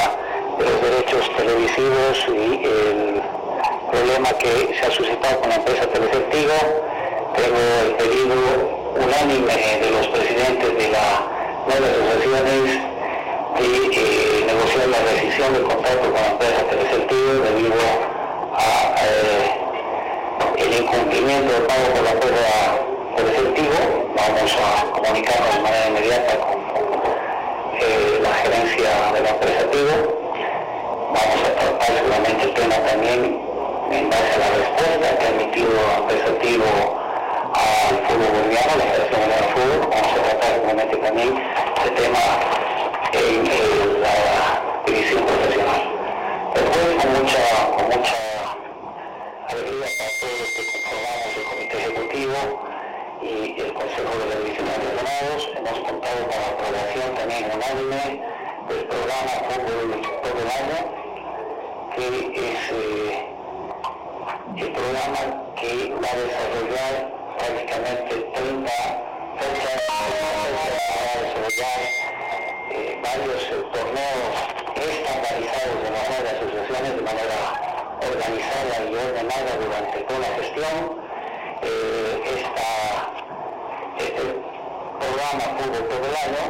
de 0.58 0.66
los 0.66 0.82
derechos 0.82 1.38
televisivos 1.38 2.26
y 2.28 2.66
el 2.66 3.22
problema 3.92 4.30
que 4.40 4.74
se 4.74 4.86
ha 4.86 4.92
suscitado 4.92 5.40
con 5.42 5.50
la 5.50 5.56
empresa 5.56 5.88
Teleceptigo. 5.88 6.54
Tengo 7.36 7.62
el 7.86 7.92
pedido 7.96 8.36
unánime 8.96 9.54
de 9.54 9.92
los 9.92 10.08
presidentes 10.08 10.74
de, 10.74 10.90
la, 10.90 11.22
de 11.68 11.80
las 11.80 11.92
asociaciones 11.92 12.98
de 13.58 13.66
eh, 13.94 14.46
negociar 14.46 14.88
la 14.90 15.00
rescisión 15.12 15.54
del 15.54 15.64
contrato 15.64 16.02
con 16.02 16.14
la 16.14 16.28
empresa 16.28 16.64
Teleceptigo 16.70 17.34
debido 17.34 17.76
a 18.54 18.96
eh, 19.06 19.67
el 20.58 20.74
incumplimiento 20.74 21.54
del 21.54 21.64
pago 21.64 21.94
por 21.94 22.04
la 22.04 22.12
empresa 22.12 22.80
por 23.16 23.26
efectivo, 23.26 24.14
vamos 24.16 24.58
a 24.58 24.92
comunicarnos 24.92 25.56
de 25.56 25.62
manera 25.62 25.88
inmediata 25.88 26.38
con 26.40 26.58
eh, 27.80 28.20
la 28.22 28.34
gerencia 28.34 28.90
de 29.14 29.22
la 29.22 29.30
empresa 29.30 29.70
Tigo. 29.72 29.96
Vamos 31.14 31.42
a 31.46 31.60
tratar 31.60 31.96
seguramente 31.96 32.44
el 32.44 32.54
tema 32.54 32.76
también 32.76 33.40
en 33.92 34.10
base 34.10 34.34
a 34.34 34.38
la 34.38 34.50
respuesta 34.50 35.18
que 35.18 35.26
ha 35.26 35.30
emitido 35.30 35.70
la 35.74 35.98
empresa 35.98 36.40
Tigo 36.42 36.66
al 37.54 37.96
fútbol 38.08 38.42
boliviano, 38.42 38.72
la 38.78 38.84
Federación 38.84 39.22
Boliviana 39.22 39.36
de 39.36 39.54
Fútbol. 39.54 39.90
Vamos 39.90 40.12
a 40.12 40.24
tratar 40.24 40.50
seguramente 40.54 40.98
también 40.98 41.30
este 41.78 41.90
tema 42.02 42.24
en, 43.14 44.02
la 44.02 44.16
división 44.86 45.24
profesional. 45.24 45.82
Después, 46.54 47.04
con 47.04 47.14
mucha, 47.14 47.42
con 47.78 47.86
mucha 47.86 48.37
alegría 49.48 49.88
para 49.98 50.10
todos 50.20 50.40
los 50.40 50.52
que 50.52 50.64
conformamos 50.72 51.32
el 51.38 51.44
Comité 51.44 51.78
Ejecutivo 51.78 52.40
y 53.22 53.62
el 53.62 53.74
Consejo 53.74 54.12
de 54.20 54.26
de 54.28 54.36
Ordenados. 54.36 55.42
Hemos 55.56 55.80
contado 55.88 56.20
con 56.28 56.36
la 56.36 56.48
aprobación 56.52 57.16
también 57.16 57.52
unánime 57.56 58.04
del 58.68 58.88
programa 58.88 59.34
Fútbol 59.48 60.02
todo 60.24 60.40
el 60.44 60.50
año, 60.52 60.80
que 61.96 62.08
es 62.52 62.72
eh, 62.72 63.26
el 64.58 64.72
programa 64.74 65.22
que 65.56 65.94
va 65.96 66.10
a 66.12 66.18
desarrollar 66.18 66.94
prácticamente 67.38 68.16
30 68.36 68.72
fechas 69.40 69.82
para 69.88 71.12
desarrollar 71.24 71.80
eh, 72.72 73.00
varios 73.02 73.42
torneos 73.72 74.36
estandarizados 74.76 75.84
de 75.84 75.90
manera 75.92 76.24
de 76.24 76.30
asociaciones 76.38 76.96
de 76.96 77.02
manera 77.02 77.77
organizada 78.02 78.84
y 78.90 78.96
ordenada 78.96 79.58
durante 79.58 80.00
toda 80.02 80.20
la 80.20 80.36
gestión. 80.36 81.02
Eh, 81.64 81.98
este 83.98 84.24
programa 85.00 85.46
tuvo 85.58 85.78
todo 85.90 86.06
el 86.06 86.16
año, 86.16 86.44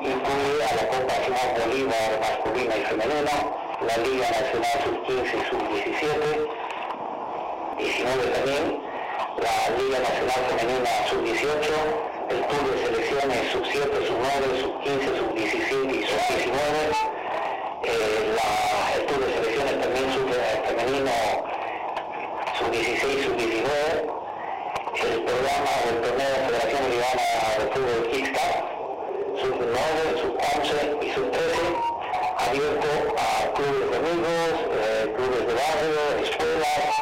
incluye 0.00 0.64
a 0.64 0.74
la 0.74 0.88
Copa 0.88 1.12
Nacional 1.12 1.48
Bolívar 1.60 2.10
masculina 2.20 2.74
y 2.76 2.82
femenina, 2.84 3.36
la 3.86 3.96
Liga 3.98 4.30
Nacional 4.30 4.76
Sub-15 4.84 5.28
y 5.36 5.42
Sub-17, 5.50 6.24
19 7.78 8.26
también, 8.32 8.64
la 9.36 9.56
Liga 9.76 9.98
Nacional 10.00 10.40
Femenina 10.48 10.90
Sub-18, 11.10 11.64
el 12.30 12.40
Tour 12.46 12.64
de 12.70 12.76
Selecciones 12.86 13.52
Sub-7, 13.52 13.92
Sub-9, 14.06 14.60
Sub-15, 14.62 15.04
Sub-17 15.18 15.94
y 15.94 16.06
Sub-19, 16.06 16.56
eh, 17.82 18.34
la, 18.34 18.94
el 18.94 19.06
Tour 19.06 19.26
de 19.26 19.32
Selecciones 19.34 19.80
también 19.80 20.12
sub, 20.12 20.30
femenino 20.66 21.10
sub-16, 22.58 23.24
sub-19, 23.24 23.68
el 25.02 25.22
programa 25.24 25.70
o 25.84 25.88
el 25.90 26.00
torneo 26.00 26.30
de 26.30 26.40
Federación 26.46 26.82
Boliviana 26.82 27.26
de 27.58 27.64
Fútbol 27.72 28.08
Kickstart, 28.10 28.58
sub-9, 29.40 30.20
sub-11 30.22 31.04
y 31.04 31.10
sub-13 31.12 31.56
abierto 32.48 32.88
a 33.18 33.52
clubes 33.52 33.90
de 33.90 33.96
amigos, 33.96 34.54
eh, 34.72 35.12
clubes 35.16 35.46
de 35.46 35.54
barrio, 35.54 36.00
escuelas. 36.22 36.94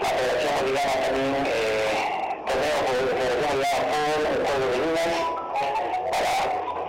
La 0.00 0.08
Federación 0.08 0.52
Boliviana 0.60 0.92
también, 0.92 1.46
eh, 1.46 2.42
tenemos 2.46 2.80
la 3.04 3.16
Federación 3.16 3.48
Boliviana 3.50 3.84
Fútbol, 3.92 4.26
el 4.26 4.38
pueblo 4.46 4.66
de 4.70 4.78
Lunes, 4.78 5.14
para 6.10 6.34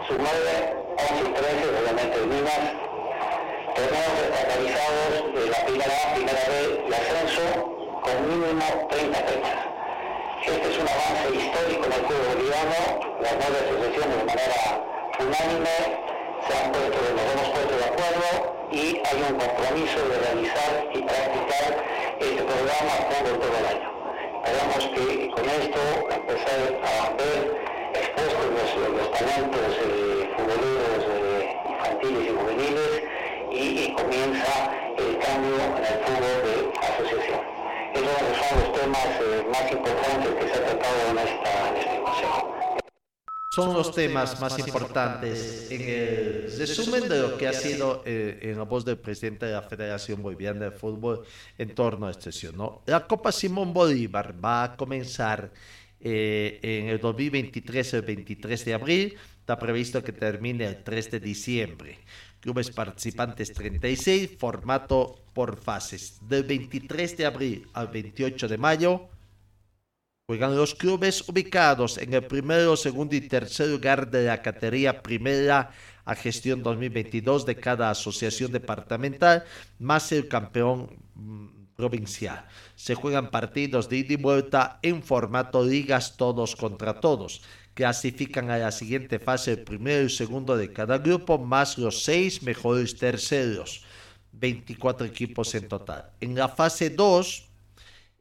sub 0.08 0.18
9 0.20 0.87
11 0.98 1.30
y 1.30 1.34
13, 1.34 1.70
obviamente 1.78 2.20
de 2.20 2.26
Minas. 2.26 2.74
Estatalizados 3.78 5.34
de 5.34 5.50
la 5.52 5.66
primera 5.66 5.94
A, 5.94 6.16
primera 6.16 6.44
B 6.50 6.54
y 6.90 6.94
ascenso 6.94 7.46
con 8.02 8.16
mínimo 8.28 8.88
30 8.90 9.18
fechas. 9.20 9.60
Este 10.44 10.72
es 10.72 10.78
un 10.80 10.88
avance 10.88 11.30
histórico 11.36 11.86
en 11.86 11.94
el 11.94 12.02
fútbol 12.02 12.28
boliviano. 12.34 12.80
Las 13.22 13.34
nueve 13.38 13.58
asociaciones 13.62 14.18
de 14.18 14.26
manera 14.26 14.62
unánime 15.20 15.78
se 16.48 16.58
han 16.58 16.72
puesto, 16.72 16.98
nos 17.14 17.26
hemos 17.34 17.50
puesto 17.54 17.78
de 17.78 17.86
acuerdo 17.86 18.30
y 18.72 19.02
hay 19.06 19.18
un 19.30 19.38
compromiso 19.38 20.00
de 20.10 20.18
realizar 20.18 20.72
y 20.94 21.02
practicar 21.04 21.86
este 22.20 22.42
programa 22.42 22.94
todo, 23.14 23.38
todo 23.38 23.58
el 23.58 23.66
año. 23.70 23.90
Esperamos 24.44 24.84
que 24.96 25.30
con 25.30 25.46
esto 25.46 25.82
empezar 26.10 26.60
a 26.82 27.14
ver 27.14 27.67
expuestos 27.94 28.46
los, 28.56 28.92
los 28.98 29.12
talentos 29.12 29.78
eh, 29.84 30.30
futboleros 30.36 31.06
eh, 31.10 31.58
infantiles 31.70 32.24
y 32.26 32.30
juveniles 32.38 33.04
y, 33.52 33.80
y 33.84 33.94
comienza 33.94 34.72
el 34.98 35.18
cambio 35.20 35.56
en 35.78 35.84
el 35.84 36.00
fútbol 36.06 36.38
de 36.44 36.54
asociación. 36.80 37.42
Esos 37.94 38.48
son 38.48 38.60
los 38.60 38.72
temas 38.82 39.08
eh, 39.22 39.46
más 39.52 39.72
importantes 39.72 40.36
que 40.36 40.48
se 40.48 40.54
ha 40.54 40.66
tratado 40.66 41.10
en, 41.12 41.18
esta, 41.18 41.70
en 41.70 41.76
este 41.78 42.02
consejo. 42.02 42.58
son 43.50 43.74
los 43.74 43.92
temas 43.92 44.40
más 44.40 44.60
importantes 44.60 45.72
en 45.72 45.82
el 45.82 46.58
resumen 46.60 47.10
de 47.10 47.20
lo 47.22 47.38
que 47.38 47.48
ha 47.48 47.54
sido 47.54 48.04
eh, 48.06 48.38
en 48.44 48.58
la 48.58 48.64
voz 48.64 48.86
del 48.86 49.00
presidente 49.00 49.48
de 49.48 49.54
la 49.54 49.64
Federación 49.64 50.22
Boliviana 50.22 50.66
de 50.66 50.72
Fútbol 50.72 51.24
en 51.58 51.74
torno 51.74 52.06
a 52.06 52.12
esta 52.12 52.24
sesión. 52.26 52.56
¿no? 52.56 52.84
La 52.86 53.08
Copa 53.08 53.32
Simón 53.32 53.74
Bolívar 53.74 54.36
va 54.44 54.64
a 54.64 54.78
comenzar 54.78 55.50
eh, 56.00 56.60
en 56.62 56.90
el 56.90 57.00
2023, 57.00 57.94
el 57.96 58.02
23 58.02 58.66
de 58.66 58.74
abril. 58.74 59.16
Está 59.40 59.58
previsto 59.58 60.04
que 60.04 60.12
termine 60.12 60.66
el 60.66 60.84
3 60.84 61.12
de 61.12 61.20
diciembre. 61.20 62.00
Clubes 62.40 62.70
participantes 62.72 63.54
36, 63.54 64.32
formato 64.38 65.24
por 65.34 65.58
fases. 65.58 66.20
Del 66.22 66.44
23 66.44 67.18
de 67.18 67.26
abril 67.26 67.68
al 67.74 67.88
28 67.88 68.48
de 68.48 68.58
mayo 68.58 69.10
Juegan 70.30 70.58
los 70.58 70.76
clubes 70.76 71.24
ubicados 71.30 71.98
en 71.98 72.14
el 72.14 72.26
primero, 72.26 72.76
segundo 72.76 73.16
y 73.16 73.22
tercer 73.22 73.70
lugar 73.70 74.12
de 74.12 74.26
la 74.26 74.42
categoría 74.42 75.02
primera 75.02 75.72
a 76.04 76.16
gestión 76.16 76.62
2022 76.62 77.46
de 77.46 77.56
cada 77.56 77.90
asociación 77.90 78.52
departamental, 78.52 79.46
más 79.80 80.12
el 80.12 80.28
campeón 80.28 80.90
mm, 81.16 81.48
provincial. 81.78 82.46
Se 82.76 82.96
juegan 82.96 83.30
partidos 83.30 83.88
de 83.88 83.98
ida 83.98 84.14
y 84.14 84.18
vuelta 84.18 84.80
en 84.82 85.02
formato 85.02 85.64
ligas 85.64 86.18
todos 86.18 86.56
contra 86.58 87.00
todos. 87.00 87.44
Clasifican 87.76 88.50
a 88.50 88.58
la 88.58 88.72
siguiente 88.72 89.20
fase 89.20 89.52
el 89.52 89.64
primero 89.64 90.04
y 90.04 90.10
segundo 90.10 90.58
de 90.58 90.74
cada 90.74 90.98
grupo, 90.98 91.38
más 91.38 91.78
los 91.78 92.04
seis 92.04 92.44
mejores 92.44 92.98
terceros. 92.98 93.86
24 94.34 95.06
equipos 95.08 95.56
en 95.56 95.68
total. 95.68 96.12
En 96.20 96.36
la 96.36 96.50
fase 96.50 96.90
2, 96.90 97.48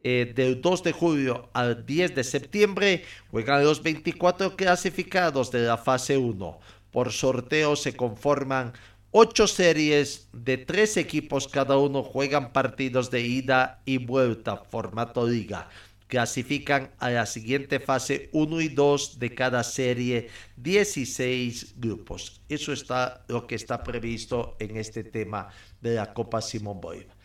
eh, 0.03 0.31
del 0.35 0.61
2 0.61 0.83
de 0.83 0.91
julio 0.91 1.49
al 1.53 1.85
10 1.85 2.15
de 2.15 2.23
septiembre 2.23 3.03
juegan 3.31 3.63
los 3.63 3.81
24 3.81 4.55
clasificados 4.55 5.51
de 5.51 5.61
la 5.65 5.77
fase 5.77 6.17
1. 6.17 6.59
Por 6.91 7.11
sorteo 7.11 7.75
se 7.75 7.95
conforman 7.95 8.73
8 9.19 9.47
series 9.47 10.29
de 10.31 10.59
3 10.59 10.97
equipos 10.97 11.47
cada 11.47 11.75
uno 11.79 12.03
juegan 12.03 12.53
partidos 12.53 13.09
de 13.09 13.21
ida 13.21 13.81
y 13.83 13.97
vuelta, 13.97 14.57
formato 14.57 15.27
liga. 15.27 15.69
Clasifican 16.05 16.91
a 16.99 17.09
la 17.09 17.25
siguiente 17.25 17.79
fase 17.79 18.29
1 18.31 18.61
y 18.61 18.67
2 18.67 19.17
de 19.17 19.33
cada 19.33 19.63
serie 19.63 20.29
16 20.57 21.79
grupos. 21.79 22.41
Eso 22.47 22.71
está 22.71 23.25
lo 23.27 23.47
que 23.47 23.55
está 23.55 23.81
previsto 23.81 24.55
en 24.59 24.77
este 24.77 25.03
tema 25.03 25.49
de 25.81 25.95
la 25.95 26.13
Copa 26.13 26.39
Simón 26.39 26.79
Bolívar. 26.79 27.17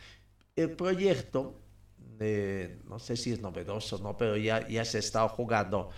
El 0.57 0.71
proyecto 0.71 1.61
eh, 2.21 2.79
no 2.89 2.99
sé 3.01 3.19
si 3.19 3.33
es 3.33 3.43
novedoso, 3.43 3.99
¿no? 3.99 4.17
Pero 4.17 4.39
ya, 4.39 4.67
ya 4.67 4.87
se 4.87 5.01
está 5.01 5.29
jugando. 5.29 5.91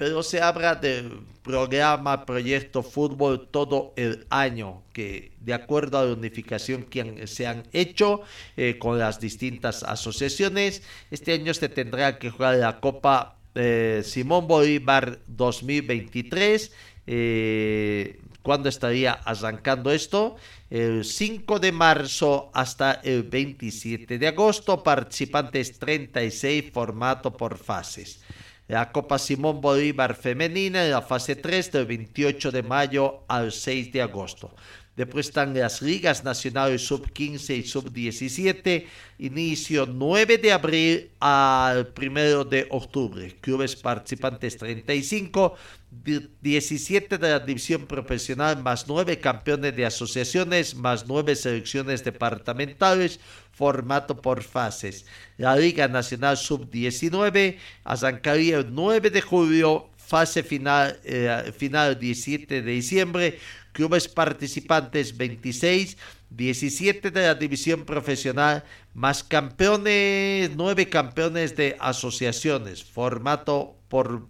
Pero 0.00 0.22
se 0.22 0.40
habla 0.40 0.76
del 0.76 1.20
programa, 1.42 2.24
proyecto 2.24 2.82
fútbol 2.82 3.48
todo 3.50 3.92
el 3.96 4.26
año, 4.30 4.82
que 4.94 5.32
de 5.40 5.52
acuerdo 5.52 5.98
a 5.98 6.06
la 6.06 6.14
unificación 6.14 6.84
que 6.84 7.26
se 7.26 7.46
han 7.46 7.64
hecho 7.74 8.22
eh, 8.56 8.78
con 8.78 8.98
las 8.98 9.20
distintas 9.20 9.82
asociaciones, 9.82 10.82
este 11.10 11.34
año 11.34 11.52
se 11.52 11.68
tendrá 11.68 12.18
que 12.18 12.30
jugar 12.30 12.56
la 12.56 12.80
Copa 12.80 13.36
eh, 13.54 14.00
Simón 14.02 14.48
Bolívar 14.48 15.18
2023. 15.26 16.72
Eh, 17.06 18.22
¿Cuándo 18.40 18.70
estaría 18.70 19.12
arrancando 19.12 19.92
esto? 19.92 20.36
El 20.70 21.04
5 21.04 21.58
de 21.58 21.72
marzo 21.72 22.50
hasta 22.54 22.92
el 23.04 23.24
27 23.24 24.18
de 24.18 24.28
agosto, 24.28 24.82
participantes 24.82 25.78
36, 25.78 26.70
formato 26.72 27.36
por 27.36 27.58
fases. 27.58 28.22
La 28.70 28.92
Copa 28.92 29.18
Simón 29.18 29.60
Bolívar 29.60 30.14
Femenina 30.14 30.84
en 30.84 30.92
la 30.92 31.02
fase 31.02 31.34
3 31.34 31.72
del 31.72 31.86
28 31.86 32.52
de 32.52 32.62
mayo 32.62 33.24
al 33.26 33.50
6 33.50 33.92
de 33.92 34.00
agosto. 34.00 34.54
Después 35.00 35.28
están 35.28 35.58
las 35.58 35.80
ligas 35.80 36.24
nacionales 36.24 36.84
sub 36.84 37.10
15 37.10 37.56
y 37.56 37.62
sub 37.62 37.90
17. 37.90 38.86
Inicio 39.20 39.86
9 39.86 40.36
de 40.36 40.52
abril 40.52 41.10
al 41.18 41.90
1 41.98 42.44
de 42.44 42.66
octubre. 42.68 43.34
Clubes 43.40 43.76
participantes 43.76 44.58
35. 44.58 45.54
17 45.90 47.16
de 47.16 47.30
la 47.30 47.40
división 47.40 47.86
profesional 47.86 48.62
más 48.62 48.86
9 48.88 49.18
campeones 49.20 49.74
de 49.74 49.86
asociaciones 49.86 50.74
más 50.74 51.06
9 51.08 51.34
selecciones 51.34 52.04
departamentales 52.04 53.20
formato 53.52 54.20
por 54.20 54.42
fases. 54.42 55.06
La 55.38 55.56
Liga 55.56 55.88
Nacional 55.88 56.36
Sub-19 56.36 57.56
arrancaría 57.84 58.58
el 58.58 58.74
9 58.74 59.08
de 59.08 59.22
julio, 59.22 59.88
fase 59.96 60.42
final, 60.42 60.98
eh, 61.04 61.52
final 61.56 61.98
17 61.98 62.62
de 62.62 62.70
diciembre, 62.70 63.38
clubes 63.72 64.08
participantes 64.08 65.16
26, 65.16 65.96
17 66.30 67.10
de 67.10 67.22
la 67.22 67.34
división 67.34 67.84
profesional, 67.84 68.64
más 68.94 69.24
campeones, 69.24 70.50
9 70.54 70.88
campeones 70.88 71.56
de 71.56 71.76
asociaciones, 71.80 72.84
formato 72.84 73.76
por 73.88 74.28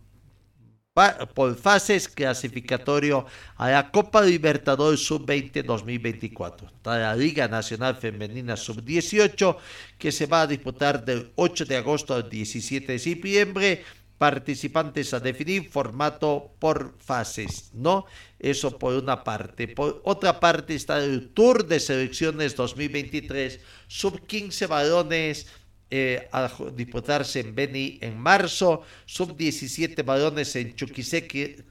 por 1.34 1.56
fases 1.56 2.08
clasificatorio 2.08 3.24
a 3.56 3.70
la 3.70 3.90
Copa 3.90 4.22
Libertadores 4.22 5.04
Sub-20 5.06 5.64
2024. 5.64 6.66
Está 6.66 6.98
la 6.98 7.16
Liga 7.16 7.48
Nacional 7.48 7.96
Femenina 7.96 8.56
Sub-18 8.56 9.56
que 9.98 10.10
se 10.10 10.26
va 10.26 10.42
a 10.42 10.46
disputar 10.46 11.04
del 11.04 11.30
8 11.36 11.64
de 11.64 11.76
agosto 11.76 12.14
al 12.14 12.28
17 12.28 12.92
de 12.92 12.98
septiembre. 12.98 13.84
Participantes 14.20 15.14
a 15.14 15.20
definir 15.20 15.70
formato 15.70 16.52
por 16.58 16.92
fases, 17.00 17.70
¿no? 17.72 18.04
Eso 18.38 18.78
por 18.78 18.92
una 18.92 19.24
parte. 19.24 19.66
Por 19.66 20.02
otra 20.04 20.38
parte 20.38 20.74
está 20.74 21.02
el 21.02 21.30
Tour 21.30 21.66
de 21.66 21.80
Selecciones 21.80 22.54
2023, 22.54 23.60
sub-15 23.88 24.68
varones, 24.68 25.46
eh, 25.90 26.28
a 26.32 26.52
disputarse 26.76 27.40
en 27.40 27.54
Beni 27.54 27.98
en 28.02 28.18
marzo, 28.18 28.82
sub-17 29.06 30.04
varones 30.04 30.54
en 30.54 30.74
Chuquisaque, 30.74 31.64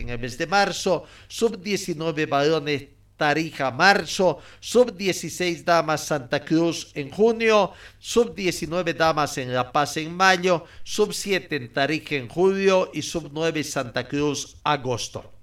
en 0.00 0.08
el 0.08 0.18
mes 0.18 0.38
de 0.38 0.46
marzo, 0.46 1.04
sub-19 1.28 2.26
varones 2.26 2.97
Tarija 3.18 3.70
marzo, 3.72 4.38
sub-16 4.60 5.64
damas 5.64 6.06
Santa 6.06 6.44
Cruz 6.44 6.92
en 6.94 7.10
junio, 7.10 7.72
sub-19 7.98 8.94
damas 8.94 9.36
en 9.36 9.52
La 9.52 9.70
Paz 9.72 9.98
en 9.98 10.14
mayo, 10.16 10.64
sub-7 10.84 11.48
en 11.50 11.72
Tarija 11.72 12.14
en 12.14 12.28
julio 12.28 12.90
y 12.94 13.02
sub-9 13.02 13.62
Santa 13.64 14.08
Cruz 14.08 14.56
agosto. 14.64 15.34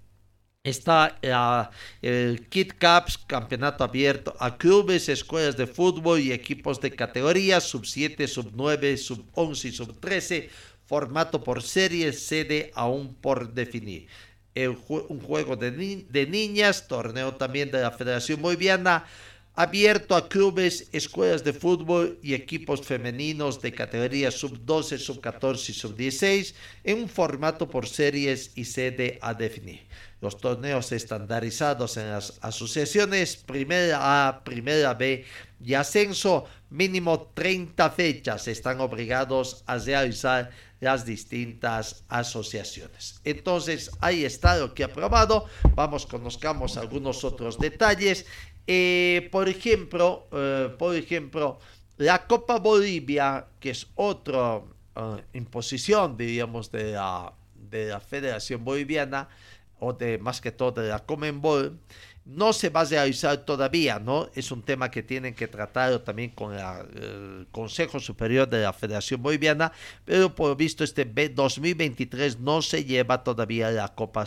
Está 0.64 1.20
uh, 1.22 1.72
el 2.02 2.48
Kit 2.50 2.74
Cups, 2.80 3.20
campeonato 3.20 3.84
abierto 3.84 4.36
a 4.40 4.58
clubes, 4.58 5.10
escuelas 5.10 5.56
de 5.58 5.68
fútbol 5.68 6.20
y 6.20 6.32
equipos 6.32 6.82
de 6.82 6.90
categoría, 6.90 7.62
sub 7.62 7.86
7, 7.86 8.28
sub 8.28 8.52
9, 8.56 8.98
sub 8.98 9.24
11 9.34 9.68
y 9.68 9.72
sub 9.72 10.00
13, 10.00 10.50
formato 10.86 11.44
por 11.44 11.62
serie, 11.62 12.14
sede 12.14 12.72
aún 12.74 13.14
por 13.14 13.54
definir. 13.54 14.08
Un 14.56 15.20
juego 15.20 15.58
de, 15.58 16.28
niñas, 16.28 16.88
torneo 16.88 17.36
también 17.36 17.72
de 17.72 17.82
la 17.82 17.92
Federación 17.92 18.42
Boliviana, 18.42 19.06
abierto 19.54 20.16
a 20.16 20.30
clubes, 20.30 20.88
escuelas 20.94 21.44
de 21.44 21.52
fútbol 21.52 22.20
y 22.22 22.34
equipos 22.34 22.82
femeninos 22.82 23.62
de 23.62 23.74
categoría 23.74 24.32
sub-12, 24.32 24.98
sub-14 24.98 25.70
y 25.70 25.74
sub-16 25.74 26.54
en 26.84 27.00
un 27.00 27.10
formato 27.10 27.70
por 27.70 27.88
series 27.88 28.52
y 28.56 28.66
sede 28.66 29.20
a 29.22 29.34
definir. 29.34 29.82
Los 30.22 30.38
torneos 30.38 30.92
estandarizados 30.92 31.98
en 31.98 32.10
las 32.10 32.40
asociaciones 32.42 33.36
Primera 33.38 34.28
A, 34.28 34.44
Primera 34.44 34.94
B 34.94 35.26
y 35.64 35.74
Ascenso, 35.74 36.46
mínimo 36.70 37.32
30 37.34 37.90
fechas, 37.92 38.48
están 38.48 38.80
obligados 38.82 39.64
a 39.68 39.78
realizar 39.78 40.52
las 40.80 41.06
distintas 41.06 42.04
asociaciones. 42.10 43.20
Entonces, 43.24 43.92
ahí 44.02 44.26
está 44.26 44.58
lo 44.58 44.74
que 44.74 44.84
ha 44.84 44.88
aprobado. 44.88 45.46
Vamos, 45.74 46.06
conozcamos 46.06 46.78
algunos 46.78 47.24
otros 47.24 47.58
detalles. 47.58 48.26
Eh, 48.68 49.30
por 49.32 49.48
ejemplo, 49.48 50.28
eh, 50.32 50.70
por 50.78 50.96
ejemplo, 50.96 51.60
la 51.98 52.28
Copa 52.28 52.60
Bolivia, 52.60 53.48
que 53.60 53.72
es 53.72 53.88
otra 53.96 54.62
eh, 54.96 55.24
imposición, 55.34 56.18
diríamos, 56.18 56.72
de 56.72 56.92
la, 56.92 57.34
de 57.54 57.88
la 57.88 58.00
Federación 58.00 58.64
Boliviana, 58.64 59.30
o 59.80 59.94
de 59.94 60.18
más 60.18 60.42
que 60.42 60.52
todo 60.52 60.84
de 60.84 60.90
la 60.90 61.00
Comenbol, 61.00 61.78
no 62.26 62.54
se 62.54 62.70
va 62.70 62.82
a 62.82 62.86
realizar 62.86 63.38
todavía, 63.46 64.00
¿no? 64.00 64.30
Es 64.34 64.52
un 64.52 64.64
tema 64.64 64.90
que 64.90 65.04
tienen 65.04 65.36
que 65.36 65.48
tratar 65.48 66.00
también 66.00 66.32
con 66.32 66.56
el 66.56 67.48
Consejo 67.52 68.00
Superior 68.00 68.50
de 68.50 68.64
la 68.64 68.74
Federación 68.74 69.22
Boliviana, 69.22 69.72
pero 70.04 70.34
por 70.34 70.58
visto 70.58 70.84
este 70.84 71.06
2023 71.06 72.40
no 72.40 72.64
se 72.64 72.84
lleva 72.84 73.24
todavía 73.24 73.70
la 73.70 73.90
Copa 73.90 74.26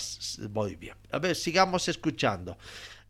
Bolivia. 0.51 0.97
A 1.11 1.19
ver, 1.19 1.35
sigamos 1.35 1.89
escuchando 1.89 2.57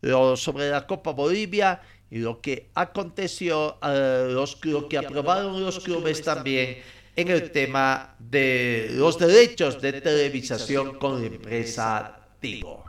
lo, 0.01 0.35
sobre 0.35 0.71
la 0.71 0.87
Copa 0.87 1.11
Bolivia 1.11 1.81
y 2.09 2.17
lo 2.17 2.41
que 2.41 2.69
aconteció, 2.73 3.77
uh, 3.83 4.31
los, 4.31 4.63
lo 4.65 4.89
que 4.89 4.97
aprobaron 4.97 5.63
los 5.63 5.79
clubes 5.79 6.23
también 6.23 6.79
en 7.15 7.27
el 7.27 7.51
tema 7.51 8.15
de 8.17 8.89
los 8.93 9.19
derechos 9.19 9.79
de 9.79 10.01
televisación 10.01 10.97
con 10.97 11.21
la 11.21 11.27
empresa 11.27 12.18
Tigo 12.39 12.83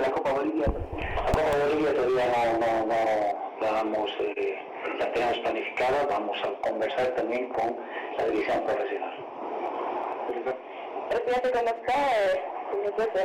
la 0.00 0.10
Copa 0.10 0.32
Bolivia, 0.32 0.66
la 0.66 1.32
Copa 1.32 1.42
Bolivia 1.66 1.94
todavía 1.94 2.26
no, 2.52 2.58
no, 2.58 2.86
no 2.86 3.60
la, 3.60 3.72
vamos, 3.72 4.10
eh, 4.18 4.58
la 4.98 5.12
tenemos 5.12 5.38
planificada, 5.38 6.06
vamos 6.06 6.36
a 6.42 6.68
conversar 6.68 7.08
también 7.14 7.48
con 7.50 7.76
la 8.16 8.26
división 8.26 8.64
profesional. 8.64 9.14
Presidente, 11.10 11.50
¿cómo 11.52 11.68
está? 11.68 12.24
Eh, 12.24 12.42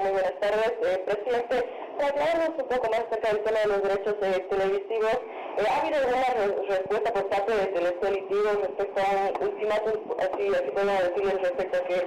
muy 0.01 0.11
buenas 0.11 0.39
tardes. 0.39 0.73
Eh, 0.83 1.03
presidente, 1.05 1.65
trasladarnos 1.99 2.57
un 2.57 2.67
poco 2.67 2.89
más 2.89 3.01
acerca 3.01 3.27
del 3.29 3.43
tema 3.43 3.59
de 3.59 3.67
los 3.67 3.83
derechos 3.83 4.15
eh, 4.21 4.45
televisivos. 4.49 5.17
Eh, 5.59 5.65
¿Ha 5.67 5.81
habido 5.81 5.97
alguna 5.99 6.27
respuesta 6.69 7.13
por 7.13 7.27
parte 7.27 7.51
de 7.51 7.65
Televisión 7.67 8.55
respecto 8.63 9.01
a 9.01 9.09
un 9.35 9.47
ultimátum, 9.49 9.95
así, 10.17 10.43
así 10.55 10.69
podemos 10.71 11.03
decirles, 11.03 11.41
respecto 11.41 11.77
a 11.77 11.83
que 11.83 11.97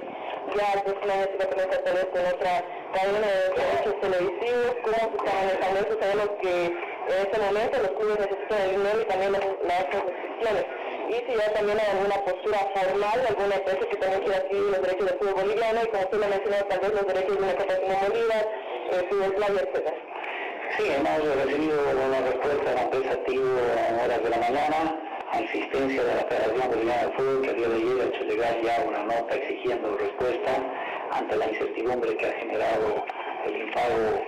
ya 0.57 0.67
el 0.73 0.81
próximo 0.81 1.13
año 1.13 1.25
se 1.29 1.37
va 1.37 1.45
a 1.45 1.49
comenzar 1.53 1.79
tal 1.83 1.93
vez 1.93 2.05
con 2.05 2.25
otra 2.25 2.53
cadena 2.93 3.27
de 3.29 3.41
derechos 3.53 3.95
televisivos? 4.01 4.73
¿Cómo 4.83 4.97
se 4.97 5.17
está? 5.21 5.33
Sabemos 6.03 6.29
que 6.41 6.65
en 6.65 7.17
este 7.21 7.39
momento 7.39 7.77
los 7.79 7.91
clubes 7.91 8.19
necesitan 8.19 8.61
el 8.61 8.71
dinero 8.77 9.01
y 9.01 9.05
también 9.05 9.31
las, 9.33 9.45
las 9.63 9.85
restricciones 9.93 10.65
y 11.09 11.15
si 11.15 11.37
ya 11.37 11.53
también 11.53 11.79
hay 11.79 11.87
alguna 11.97 12.15
postura 12.25 12.59
formal 12.73 13.19
alguna 13.27 13.55
empresa 13.55 13.85
que 13.89 13.97
también 13.97 14.21
quiera 14.23 14.37
adquirir 14.37 14.63
los 14.63 14.81
derechos 14.81 15.05
del 15.05 15.19
fútbol 15.19 15.33
boliviano 15.33 15.81
y 15.83 15.87
como 15.87 16.03
usted 16.03 16.17
lo 16.17 16.27
mencionó, 16.27 16.57
tal 16.65 16.79
vez 16.79 16.93
los 16.93 17.07
derechos 17.07 17.37
de 17.37 17.43
una 17.43 17.55
Copa 17.55 17.75
como 17.75 17.99
Bolívar, 18.07 18.45
eh, 18.91 19.07
Fidel 19.09 19.33
Playa, 19.33 19.61
etc. 19.61 19.93
Sí, 20.77 20.83
hemos 20.89 21.35
recibido 21.45 21.79
una 22.07 22.19
respuesta 22.21 22.81
empresa 22.81 23.23
Tigo 23.25 23.57
en 23.89 23.95
horas 23.99 24.23
de 24.23 24.29
la 24.29 24.37
mañana 24.37 24.99
a 25.31 25.41
insistencia 25.41 26.03
de 26.03 26.15
la 26.15 26.23
Federación 26.25 26.69
Boliviana 26.69 27.05
de 27.07 27.13
Fútbol 27.13 27.41
que 27.41 27.49
el 27.49 27.57
día 27.57 27.69
de 27.69 27.75
ayer 27.75 28.01
ha 28.01 28.05
hecho 28.05 28.23
llegar 28.25 28.61
ya 28.61 28.85
una 28.87 29.03
nota 29.03 29.35
exigiendo 29.35 29.97
respuesta 29.97 30.51
ante 31.11 31.35
la 31.35 31.49
incertidumbre 31.49 32.17
que 32.17 32.25
ha 32.25 32.33
generado 32.33 33.05
el 33.45 33.55
impago 33.55 34.25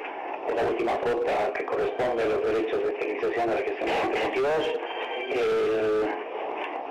de 0.48 0.56
la 0.56 0.64
última 0.70 0.94
cuota 1.00 1.54
que 1.54 1.66
corresponde 1.66 2.24
a 2.24 2.26
los 2.28 2.44
derechos 2.44 2.80
de 2.80 2.90
utilización 2.90 3.50
de 3.50 3.56
la 3.56 3.62
gestión 3.62 3.90
2022. 3.90 4.52
El 5.32 6.25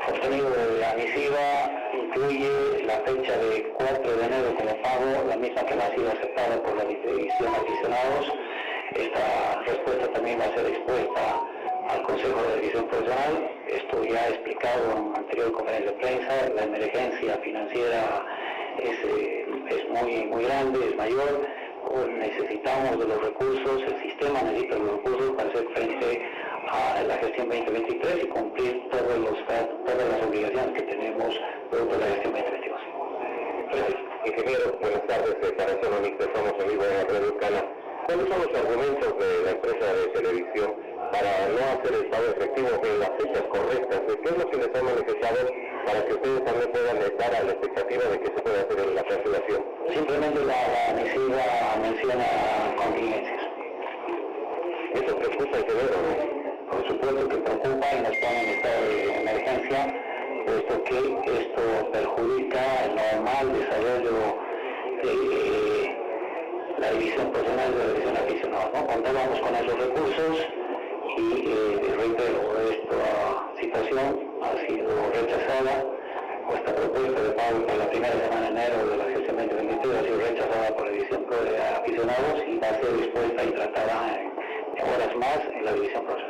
contenido 0.04 0.50
de 0.50 0.78
la 0.78 0.94
misiva 0.94 1.70
incluye 1.92 2.84
la 2.84 2.98
fecha 3.00 3.38
de 3.38 3.72
4 3.76 4.16
de 4.16 4.26
enero 4.26 4.54
como 4.56 4.82
pago, 4.82 5.28
la 5.28 5.36
misma 5.36 5.62
que 5.62 5.74
no 5.74 5.82
ha 5.82 5.94
sido 5.94 6.10
aceptada 6.10 6.62
por 6.62 6.76
la 6.76 6.84
división 6.84 7.54
aficionados. 7.54 8.32
Esta 8.94 9.62
respuesta 9.66 10.12
también 10.12 10.40
va 10.40 10.44
a 10.44 10.54
ser 10.54 10.66
expuesta 10.66 11.40
al 11.88 12.02
Consejo 12.02 12.42
de 12.42 12.60
División 12.60 12.86
Profesional. 12.88 13.50
Esto 13.68 14.04
ya 14.04 14.28
he 14.28 14.30
explicado 14.30 14.92
en 14.96 15.16
anterior 15.16 15.52
conferencia 15.52 15.90
de 15.90 15.98
prensa. 15.98 16.48
La 16.54 16.64
emergencia 16.64 17.38
financiera 17.38 18.26
es, 18.78 19.04
eh, 19.04 19.46
es 19.70 19.88
muy, 19.88 20.26
muy 20.26 20.44
grande, 20.44 20.86
es 20.88 20.96
mayor. 20.96 21.46
Necesitamos 22.18 22.98
de 22.98 23.06
los 23.06 23.22
recursos, 23.22 23.82
el 23.86 24.02
sistema 24.02 24.42
necesita 24.42 24.78
los 24.78 24.92
recursos 24.92 25.30
para 25.36 25.48
hacer 25.50 25.66
frente 25.74 26.22
a 26.68 27.02
la 27.02 27.16
gestión 27.18 27.48
2023 27.48 28.24
y 28.24 28.26
cumplir 28.28 28.88
todos 28.90 29.18
los, 29.18 29.46
todas 29.46 30.08
las 30.08 30.22
obligaciones 30.26 30.72
que 30.74 30.82
tenemos 30.82 31.34
de 31.70 31.98
la 31.98 32.06
gestión 32.06 32.34
2022. 32.34 32.80
Ingeniero, 34.24 34.78
buenas 34.80 35.06
tardes. 35.06 35.34
Para 35.56 35.70
ser 35.70 35.84
somos 35.84 36.54
en 36.58 36.68
vivo 36.68 36.84
en 36.84 36.96
la 36.96 37.04
red 37.04 37.24
¿Cuáles 38.06 38.28
son 38.28 38.38
los 38.38 38.60
argumentos 38.60 39.18
de 39.18 39.44
la 39.44 39.50
empresa 39.52 39.94
de 39.94 40.06
televisión 40.08 40.74
para 41.10 41.48
no 41.48 41.60
hacer 41.72 41.94
el 41.94 42.06
pago 42.10 42.24
efectivo 42.36 42.68
en 42.84 43.00
las 43.00 43.10
fechas 43.16 43.42
correctas? 43.48 44.00
¿Qué 44.06 44.28
es 44.28 44.38
lo 44.38 44.50
que 44.50 44.56
les 44.56 44.74
ha 44.74 44.82
manifestado 44.82 45.50
para 45.86 46.04
que 46.04 46.12
ustedes 46.12 46.44
también 46.44 46.72
puedan 46.72 46.98
estar 46.98 47.34
a 47.34 47.42
la 47.42 47.52
expectativa 47.52 48.04
de 48.04 48.20
que 48.20 48.26
se 48.26 48.42
pueda 48.42 48.60
hacer 48.60 48.78
en 48.78 48.94
la 48.94 49.04
cancelación? 49.04 49.64
Simplemente 49.92 50.44
la, 50.44 50.94
misiva 50.96 51.42
menciona 51.80 52.26
contingencias. 52.76 53.42
¿Eso 54.94 55.16
preocupa 55.16 55.56
el 55.58 55.66
severo, 55.66 55.96
no? 56.02 56.43
Por 56.70 56.86
supuesto 56.86 57.28
que 57.28 57.36
preocupa 57.36 57.86
y 57.92 58.00
nos 58.02 58.16
pone 58.16 58.42
en 58.42 58.48
estado 58.50 58.80
de 58.88 59.20
emergencia, 59.20 60.02
puesto 60.46 60.84
que 60.84 60.98
esto 61.40 61.90
perjudica 61.92 62.60
el 62.84 62.94
normal 62.96 63.52
desarrollo 63.58 64.16
de 65.02 65.96
la 66.78 66.90
división 66.92 67.32
personal 67.32 67.72
de 67.72 67.78
la 67.78 67.92
división 67.92 68.16
aficionada. 68.16 68.70
¿no? 68.74 68.86
Contábamos 68.86 69.40
con 69.40 69.54
esos 69.54 69.78
recursos 69.78 70.46
y 71.16 71.48
eh, 71.48 71.94
reitero, 71.96 72.40
esta 72.70 73.60
situación 73.60 74.30
ha 74.42 74.66
sido 74.66 74.88
rechazada, 75.12 75.84
esta 76.54 76.74
propuesta 76.74 77.20
de 77.22 77.30
pago 77.30 77.66
para 77.66 77.78
la 77.78 77.90
primera 77.90 78.12
semana 78.12 78.40
de 78.40 78.48
enero 78.48 78.86
de 78.88 78.96
la 78.96 79.04
gestión 79.04 79.36
2023 79.36 79.96
ha 79.96 80.02
sido 80.02 80.18
rechazada 80.18 80.76
por 80.76 80.86
la 80.86 80.92
división 80.92 81.26
de 81.30 81.58
aficionados 81.58 82.42
y 82.46 82.58
va 82.58 82.68
a 82.68 82.74
ser 82.74 82.96
dispuesta 82.96 83.44
y 83.44 83.50
tratada 83.52 84.20
en, 84.20 84.32
horas 84.82 85.16
más 85.16 85.38
en 85.52 85.64
la 85.64 85.72
división 85.72 86.04
profesional. 86.04 86.23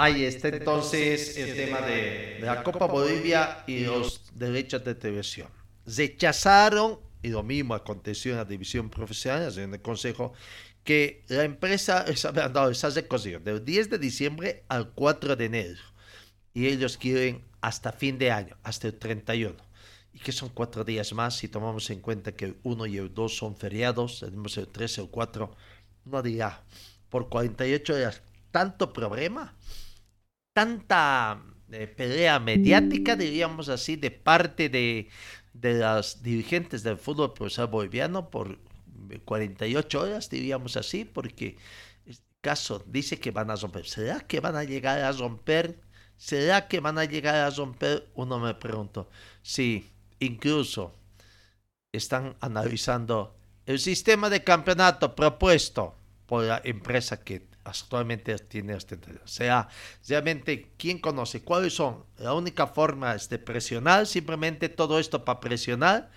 Ahí 0.00 0.24
está 0.24 0.48
entonces 0.48 1.36
el 1.36 1.54
tema 1.54 1.82
de, 1.82 2.38
de 2.40 2.46
la 2.46 2.62
Copa 2.62 2.86
Bolivia 2.86 3.64
y 3.66 3.80
los 3.80 4.22
derechos 4.34 4.82
de 4.84 4.94
televisión. 4.94 5.48
Rechazaron 5.84 7.00
y 7.22 7.28
lo 7.28 7.42
mismo 7.42 7.74
aconteció 7.74 8.32
en 8.32 8.38
la 8.38 8.44
división 8.44 8.88
profesional, 8.88 9.56
en 9.58 9.74
el 9.74 9.82
consejo, 9.82 10.32
que 10.84 11.24
la 11.28 11.44
empresa 11.44 12.04
no, 12.52 12.74
se 12.74 12.86
hace 12.86 13.06
del 13.42 13.64
10 13.64 13.90
de 13.90 13.98
diciembre 13.98 14.64
al 14.68 14.90
4 14.92 15.36
de 15.36 15.44
enero. 15.44 15.82
Y 16.54 16.66
ellos 16.66 16.96
quieren 16.96 17.44
hasta 17.60 17.92
fin 17.92 18.18
de 18.18 18.30
año, 18.30 18.56
hasta 18.62 18.88
el 18.88 18.98
31. 18.98 19.54
Y 20.12 20.18
que 20.18 20.32
son 20.32 20.48
cuatro 20.48 20.82
días 20.82 21.12
más, 21.12 21.36
si 21.36 21.48
tomamos 21.48 21.90
en 21.90 22.00
cuenta 22.00 22.32
que 22.32 22.46
el 22.46 22.56
1 22.62 22.86
y 22.86 22.96
el 22.96 23.14
2 23.14 23.36
son 23.36 23.56
feriados, 23.56 24.20
tenemos 24.20 24.56
el 24.56 24.66
3 24.66 24.98
y 24.98 25.00
el 25.02 25.08
4, 25.08 25.56
no 26.06 26.22
dirá, 26.22 26.64
por 27.10 27.28
48 27.28 27.96
días, 27.96 28.22
tanto 28.50 28.92
problema, 28.92 29.54
tanta 30.52 31.42
eh, 31.70 31.86
pelea 31.86 32.38
mediática, 32.38 33.16
diríamos 33.16 33.68
así, 33.68 33.96
de 33.96 34.10
parte 34.10 34.68
de, 34.68 35.08
de 35.52 35.74
las 35.74 36.22
dirigentes 36.22 36.82
del 36.82 36.96
fútbol 36.96 37.32
profesional 37.32 37.70
boliviano 37.70 38.30
por 38.30 38.58
48 39.24 40.00
horas, 40.00 40.30
diríamos 40.30 40.76
así, 40.76 41.04
porque 41.04 41.56
caso 42.40 42.82
dice 42.86 43.18
que 43.18 43.30
van 43.30 43.50
a 43.50 43.56
romper. 43.56 43.86
¿Será 43.86 44.20
que 44.20 44.40
van 44.40 44.56
a 44.56 44.64
llegar 44.64 45.00
a 45.00 45.12
romper? 45.12 45.80
¿Será 46.16 46.68
que 46.68 46.80
van 46.80 46.98
a 46.98 47.04
llegar 47.04 47.34
a 47.34 47.50
romper? 47.50 48.08
Uno 48.14 48.38
me 48.38 48.54
pregunto. 48.54 49.08
Sí, 49.42 49.90
incluso 50.18 50.94
están 51.92 52.36
analizando 52.40 53.36
el 53.66 53.78
sistema 53.78 54.30
de 54.30 54.44
campeonato 54.44 55.14
propuesto 55.14 55.94
por 56.26 56.44
la 56.44 56.60
empresa 56.64 57.22
que 57.22 57.49
actualmente 57.64 58.36
tiene 58.38 58.74
ostentación. 58.74 59.20
O 59.24 59.28
sea, 59.28 59.68
realmente, 60.08 60.70
¿quién 60.76 60.98
conoce 60.98 61.42
cuáles 61.42 61.74
son? 61.74 62.04
La 62.18 62.34
única 62.34 62.66
forma 62.66 63.14
es 63.14 63.28
de 63.28 63.38
presionar, 63.38 64.06
simplemente 64.06 64.68
todo 64.68 64.98
esto 64.98 65.24
para 65.24 65.40
presionar, 65.40 66.10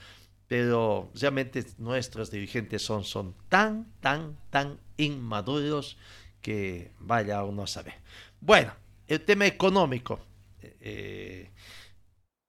pero 0.47 1.11
realmente 1.15 1.65
nuestros 1.77 2.31
dirigentes 2.31 2.81
son, 2.83 3.03
son 3.03 3.35
tan, 3.49 3.91
tan, 4.01 4.37
tan 4.49 4.79
inmaduros 4.97 5.97
que 6.41 6.91
vaya 6.99 7.43
uno 7.43 7.63
a 7.63 7.67
saber. 7.67 7.95
Bueno, 8.41 8.73
el 9.07 9.21
tema 9.21 9.45
económico. 9.45 10.19
eh, 10.61 11.49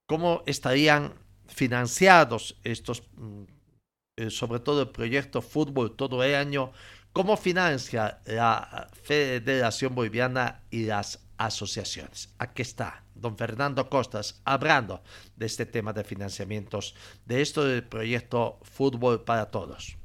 ¿Cómo 0.07 0.43
estarían 0.45 1.13
financiados 1.47 2.57
estos, 2.63 3.03
mm, 3.15 3.43
eh, 4.17 4.29
sobre 4.29 4.59
todo 4.59 4.81
el 4.83 4.89
proyecto 4.89 5.41
fútbol 5.41 5.95
todo 5.95 6.23
el 6.23 6.35
año? 6.35 6.71
¿Cómo 7.15 7.37
financia 7.37 8.19
la 8.25 8.89
Federación 9.03 9.95
Boliviana 9.95 10.63
y 10.69 10.83
las 10.83 11.25
asociaciones? 11.37 12.35
Aquí 12.39 12.61
está 12.61 13.05
don 13.15 13.37
Fernando 13.37 13.89
Costas 13.89 14.41
hablando 14.43 15.01
de 15.37 15.45
este 15.45 15.65
tema 15.65 15.93
de 15.93 16.03
financiamientos, 16.03 16.93
de 17.25 17.41
esto 17.41 17.63
del 17.63 17.85
proyecto 17.85 18.59
Fútbol 18.63 19.23
para 19.23 19.49
Todos. 19.49 19.95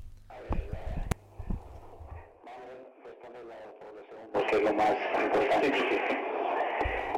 porque 4.33 4.57
es 4.57 4.63
lo 4.63 4.73
más 4.75 4.95
importante. 5.21 5.73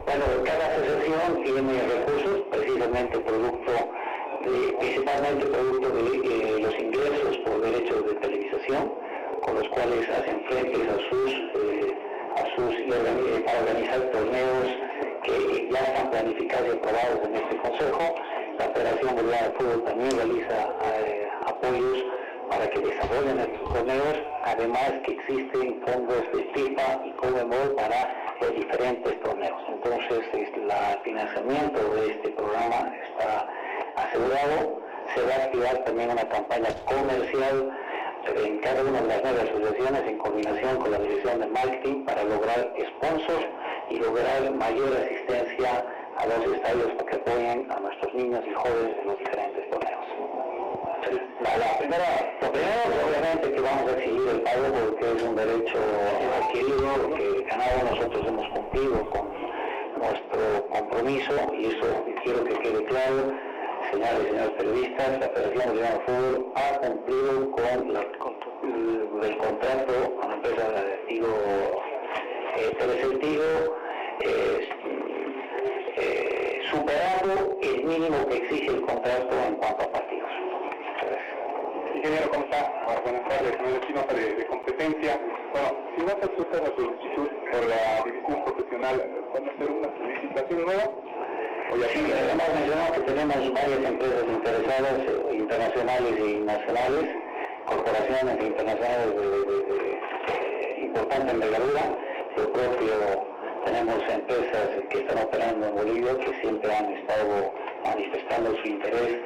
Bueno, 0.07 0.25
cada 0.43 0.67
asociación 0.73 1.45
tiene 1.45 1.83
recursos, 1.83 2.41
precisamente 2.51 3.21
producto, 3.21 3.73
de, 4.43 4.73
principalmente 4.81 5.45
producto 5.45 5.89
de 5.91 6.03
eh, 6.25 6.61
los 6.63 6.75
ingresos 6.77 7.37
por 7.45 7.61
derechos 7.61 8.07
de 8.07 8.15
televisación, 8.15 9.02
con 9.43 9.57
los 9.57 9.69
cuales 9.69 10.09
hacen 10.09 10.45
frente 10.49 10.89
a 10.89 11.11
sus, 11.11 11.33
eh, 11.33 11.99
a 12.37 12.57
sus 12.57 12.75
y 12.75 12.91
eh, 12.91 13.43
para 13.45 13.61
organizar 13.61 14.01
torneos 14.11 14.67
que 15.25 15.69
ya 15.71 15.81
están 15.81 16.11
planificados 16.11 16.69
y 16.69 16.77
aprobados 16.79 17.21
en 17.27 17.35
este 17.37 17.57
consejo. 17.59 18.15
La 18.59 18.65
Federación 18.67 19.17
Boliviana 19.17 19.49
de 19.49 19.55
Fútbol 19.55 19.85
también 19.85 20.11
realiza 20.17 20.69
eh, 20.85 21.29
apoyos 21.47 22.05
para 22.49 22.69
que 22.69 22.81
desarrollen 22.81 23.39
estos 23.41 23.73
torneos, 23.73 24.19
además 24.45 24.93
que 25.05 25.13
existen 25.13 25.83
fondos 25.87 26.23
de 26.33 26.45
FIFA 26.55 27.07
y 27.07 27.11
Conmebol 27.13 27.75
para 27.77 28.35
los 28.41 28.55
diferentes 28.55 29.21
torneos. 29.23 29.63
Entonces, 29.69 30.21
el 30.35 30.47
financiamiento 31.03 31.95
de 31.95 32.11
este 32.11 32.29
programa 32.31 32.93
está 33.05 33.49
asegurado. 33.97 34.83
Se 35.15 35.23
va 35.23 35.35
a 35.35 35.45
activar 35.45 35.85
también 35.85 36.11
una 36.11 36.29
campaña 36.29 36.69
comercial 36.85 37.73
en 38.27 38.59
cada 38.59 38.83
una 38.83 39.01
de 39.01 39.09
las 39.09 39.23
nueve 39.23 39.41
asociaciones 39.43 40.03
en 40.07 40.19
coordinación 40.19 40.77
con 40.77 40.91
la 40.93 40.99
Dirección 40.99 41.41
de 41.41 41.47
Marketing 41.49 42.05
para 42.05 42.25
lograr 42.25 42.73
sponsors 42.79 43.47
y 43.91 43.97
lograr 43.99 44.51
mayor 44.53 44.97
asistencia 44.97 45.85
a 46.17 46.27
los 46.27 46.55
estadios 46.55 46.93
que 47.09 47.17
apoyen 47.17 47.71
a 47.71 47.81
nuestros 47.81 48.15
niños 48.15 48.45
y 48.47 48.55
jóvenes 48.55 48.97
en 49.01 49.07
los 49.09 49.19
diferentes 49.19 49.71
torneos. 49.71 50.07
La, 51.43 51.79
primera, 51.79 52.39
lo 52.41 52.53
primero 52.53 52.81
obviamente 53.07 53.53
que 53.53 53.61
vamos 53.61 53.91
a 53.91 53.97
exigir 53.97 54.29
el 54.29 54.41
pago 54.43 54.67
porque 54.73 55.17
es 55.17 55.23
un 55.23 55.37
derecho 55.37 55.79
adquirido 56.39 57.17
que 57.17 57.23
de 57.23 57.91
nosotros 57.91 58.27
hemos 58.27 58.49
cumplido 58.51 59.11
con 59.11 59.29
nuestro 59.99 60.67
compromiso 60.71 61.33
y 61.59 61.67
eso 61.67 62.05
quiero 62.23 62.45
que 62.45 62.55
quede 62.59 62.85
claro, 62.85 63.35
señores 63.91 64.21
y 64.23 64.29
señores 64.29 64.51
periodistas, 64.59 65.21
la 65.21 65.29
Federación 65.29 65.67
Boliviana 65.69 65.95
de 65.97 66.01
Fútbol 66.05 66.53
ha 66.55 66.79
cumplido 66.79 67.51
con 67.51 67.93
la- 67.93 68.19
con 68.19 69.25
el 69.25 69.37
contrato 69.39 69.93
con 70.21 70.29
la 70.31 70.37
empresa 70.37 70.67
Tigo, 71.09 71.29
eh, 72.57 72.77
Telecel 72.79 73.21
eh, 74.21 74.69
eh, 75.97 76.61
superando 76.71 77.57
el 77.63 77.85
mínimo 77.85 78.27
que 78.29 78.37
exige 78.37 78.71
el 78.71 78.83
contrato 78.83 79.35
en 79.49 79.55
cuanto 79.57 79.83
a 79.83 79.93
partidos. 79.93 80.31
Ingeniero, 81.95 82.31
¿cómo 82.31 82.45
está? 82.45 82.73
Bueno, 82.87 83.01
buenas 83.05 83.29
tardes, 83.29 83.55
soy 83.59 83.95
nota 83.95 84.15
de, 84.15 84.35
de 84.35 84.47
competencia. 84.47 85.21
Bueno, 85.53 85.69
si 85.97 86.03
no 86.03 86.09
se 86.09 86.15
acepta 86.33 86.59
la 86.61 86.77
solicitud 86.77 87.29
por 87.51 87.67
la 87.69 88.03
división 88.05 88.45
profesional, 88.45 89.03
¿van 89.35 89.49
a 89.49 89.53
hacer 89.53 89.71
una 89.71 89.89
licitación 90.09 90.65
nueva? 90.65 90.85
O 91.73 91.77
ya 91.79 91.89
Sí, 91.89 92.01
hemos 92.01 92.49
mencionado 92.55 92.93
que 92.95 93.01
tenemos 93.01 93.37
varias 93.55 93.79
empresas 93.85 94.25
interesadas, 94.29 94.93
eh, 95.09 95.35
internacionales 95.37 96.15
y 96.19 96.35
nacionales, 96.45 97.05
corporaciones 97.67 98.37
internacionales 98.43 99.09
de, 99.17 99.27
de- 99.49 99.65
de- 99.73 100.81
importante 100.87 101.33
envergadura. 101.33 101.83
Yo 102.37 102.53
propio 102.53 102.93
tenemos 103.65 103.97
empresas 104.09 104.69
que 104.91 104.99
están 104.99 105.19
operando 105.25 105.69
en 105.69 105.75
Bolivia 105.75 106.19
que 106.19 106.41
siempre 106.43 106.75
han 106.75 106.93
estado 106.93 107.53
manifestando 107.85 108.55
su 108.61 108.67
interés 108.69 109.17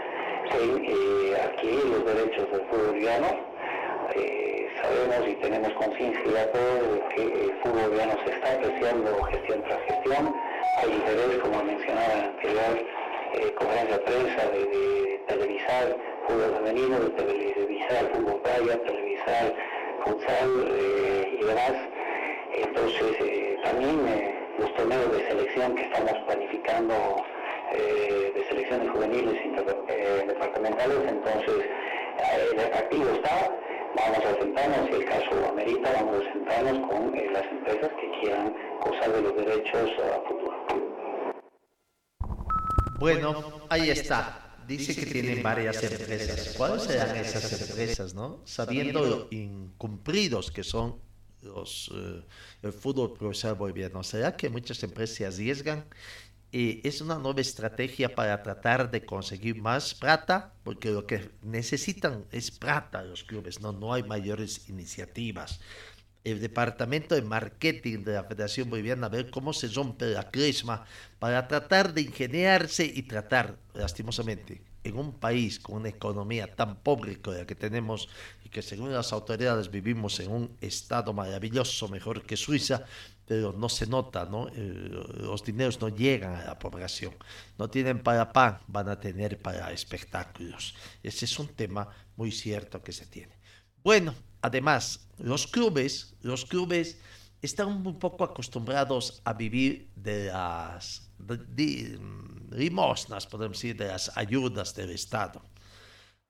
en 0.60 0.84
eh, 0.84 1.36
adquirir 1.42 1.84
los 1.86 2.04
derechos 2.04 2.50
del 2.52 2.60
fútbol 2.68 2.86
boliviano. 2.88 3.26
Eh, 4.14 4.68
sabemos 4.82 5.28
y 5.28 5.34
tenemos 5.36 5.72
conciencia 5.74 6.22
de 6.46 7.02
que 7.14 7.22
el 7.22 7.52
fútbol 7.62 7.82
boliviano 7.90 8.14
se 8.24 8.30
está 8.34 8.52
apreciando 8.52 9.22
gestión 9.24 9.62
tras 9.64 9.80
gestión. 9.88 10.34
Hay 10.74 10.90
interés, 10.92 11.38
como 11.42 11.62
mencionaba 11.62 12.24
anterior 12.24 12.86
eh, 13.34 13.52
conferencia 13.54 13.98
de 13.98 14.04
prensa, 14.04 14.50
de, 14.50 14.64
de 14.64 15.20
televisar 15.26 15.96
fútbol 16.26 16.54
femenino, 16.56 17.00
de 17.00 17.10
televisar 17.10 18.10
fútbol 18.12 18.40
playa, 18.42 18.82
televisar 18.84 19.54
futsal 20.04 20.50
eh, 20.68 21.38
y 21.40 21.44
demás. 21.44 21.72
Entonces, 22.52 23.16
eh, 23.20 23.58
también 23.64 23.98
los 24.58 24.74
torneos 24.74 25.12
de 25.12 25.28
selección 25.28 25.74
que 25.74 25.82
estamos 25.82 26.12
planificando 26.26 26.94
de 27.72 28.44
selecciones 28.48 28.88
juveniles 28.90 29.34
departamentales, 30.26 30.98
entonces 31.08 31.66
el 32.52 32.60
atractivo 32.60 33.10
está, 33.10 33.50
vamos 33.96 34.24
a 34.24 34.40
sentarnos, 34.40 34.88
si 34.88 34.94
el 34.94 35.04
caso 35.04 35.48
amerita, 35.50 35.90
vamos 36.00 36.24
a 36.24 36.32
sentarnos 36.32 36.88
con 36.88 37.12
las 37.32 37.44
empresas 37.50 37.90
que 38.00 38.10
quieran 38.20 38.54
gozar 38.80 39.12
de 39.12 39.20
los 39.20 39.36
derechos 39.36 39.90
a 39.98 40.28
futuro. 40.28 40.55
Bueno, 42.98 43.66
ahí 43.68 43.90
está. 43.90 44.42
Dice 44.66 44.96
que 44.96 45.06
tiene 45.06 45.42
varias 45.42 45.82
empresas. 45.82 46.54
¿Cuáles 46.56 46.82
serán 46.82 47.16
esas 47.16 47.60
empresas, 47.60 48.14
no? 48.14 48.40
Sabiendo 48.44 49.06
lo 49.06 49.28
incumplidos 49.30 50.50
que 50.50 50.64
son 50.64 50.96
los 51.42 51.90
eh, 51.94 52.24
el 52.62 52.72
fútbol 52.72 53.12
profesional 53.12 53.56
boliviano. 53.56 54.02
¿Será 54.02 54.36
que 54.36 54.48
muchas 54.48 54.82
empresas 54.82 55.16
se 55.16 55.26
arriesgan? 55.26 55.84
Eh, 56.52 56.80
es 56.84 57.00
una 57.00 57.16
nueva 57.16 57.40
estrategia 57.40 58.14
para 58.14 58.42
tratar 58.42 58.90
de 58.90 59.04
conseguir 59.04 59.60
más 59.60 59.94
plata, 59.94 60.54
porque 60.64 60.90
lo 60.90 61.06
que 61.06 61.30
necesitan 61.42 62.24
es 62.32 62.50
plata 62.50 63.02
los 63.02 63.24
clubes, 63.24 63.60
no, 63.60 63.72
no 63.72 63.92
hay 63.92 64.02
mayores 64.02 64.68
iniciativas. 64.68 65.60
El 66.26 66.40
departamento 66.40 67.14
de 67.14 67.22
marketing 67.22 68.02
de 68.02 68.14
la 68.14 68.24
Federación 68.24 68.68
Boliviana 68.68 69.06
a 69.06 69.10
ver 69.10 69.30
cómo 69.30 69.52
se 69.52 69.68
rompe 69.68 70.06
la 70.06 70.28
crisma 70.28 70.84
para 71.20 71.46
tratar 71.46 71.94
de 71.94 72.00
ingeniarse 72.00 72.84
y 72.84 73.02
tratar, 73.02 73.56
lastimosamente, 73.74 74.60
en 74.82 74.98
un 74.98 75.12
país 75.20 75.60
con 75.60 75.76
una 75.76 75.88
economía 75.88 76.52
tan 76.52 76.82
pobre 76.82 77.20
como 77.20 77.36
la 77.36 77.46
que 77.46 77.54
tenemos 77.54 78.08
y 78.44 78.48
que 78.48 78.60
según 78.60 78.92
las 78.92 79.12
autoridades 79.12 79.70
vivimos 79.70 80.18
en 80.18 80.32
un 80.32 80.56
estado 80.60 81.12
maravilloso, 81.12 81.86
mejor 81.86 82.22
que 82.22 82.36
Suiza, 82.36 82.82
pero 83.24 83.52
no 83.52 83.68
se 83.68 83.86
nota, 83.86 84.24
¿no? 84.24 84.48
Eh, 84.48 84.90
los 85.20 85.44
dineros 85.44 85.80
no 85.80 85.90
llegan 85.90 86.34
a 86.34 86.44
la 86.44 86.58
población. 86.58 87.14
No 87.56 87.70
tienen 87.70 88.02
para 88.02 88.32
pan, 88.32 88.58
van 88.66 88.88
a 88.88 88.98
tener 88.98 89.38
para 89.38 89.70
espectáculos. 89.70 90.74
Ese 91.04 91.26
es 91.26 91.38
un 91.38 91.46
tema 91.46 91.88
muy 92.16 92.32
cierto 92.32 92.82
que 92.82 92.90
se 92.90 93.06
tiene. 93.06 93.38
Bueno, 93.84 94.12
además, 94.42 95.08
los 95.18 95.46
clubes, 95.46 96.14
los 96.22 96.44
clubes 96.44 96.98
están 97.42 97.68
un 97.68 97.98
poco 97.98 98.24
acostumbrados 98.24 99.20
a 99.24 99.32
vivir 99.34 99.90
de 99.94 100.26
las 100.26 101.02
de- 101.18 101.38
de- 101.38 101.98
limosnas, 102.50 103.26
podemos 103.26 103.56
decir, 103.58 103.76
de 103.76 103.86
las 103.88 104.16
ayudas 104.16 104.74
del 104.74 104.90
Estado. 104.90 105.42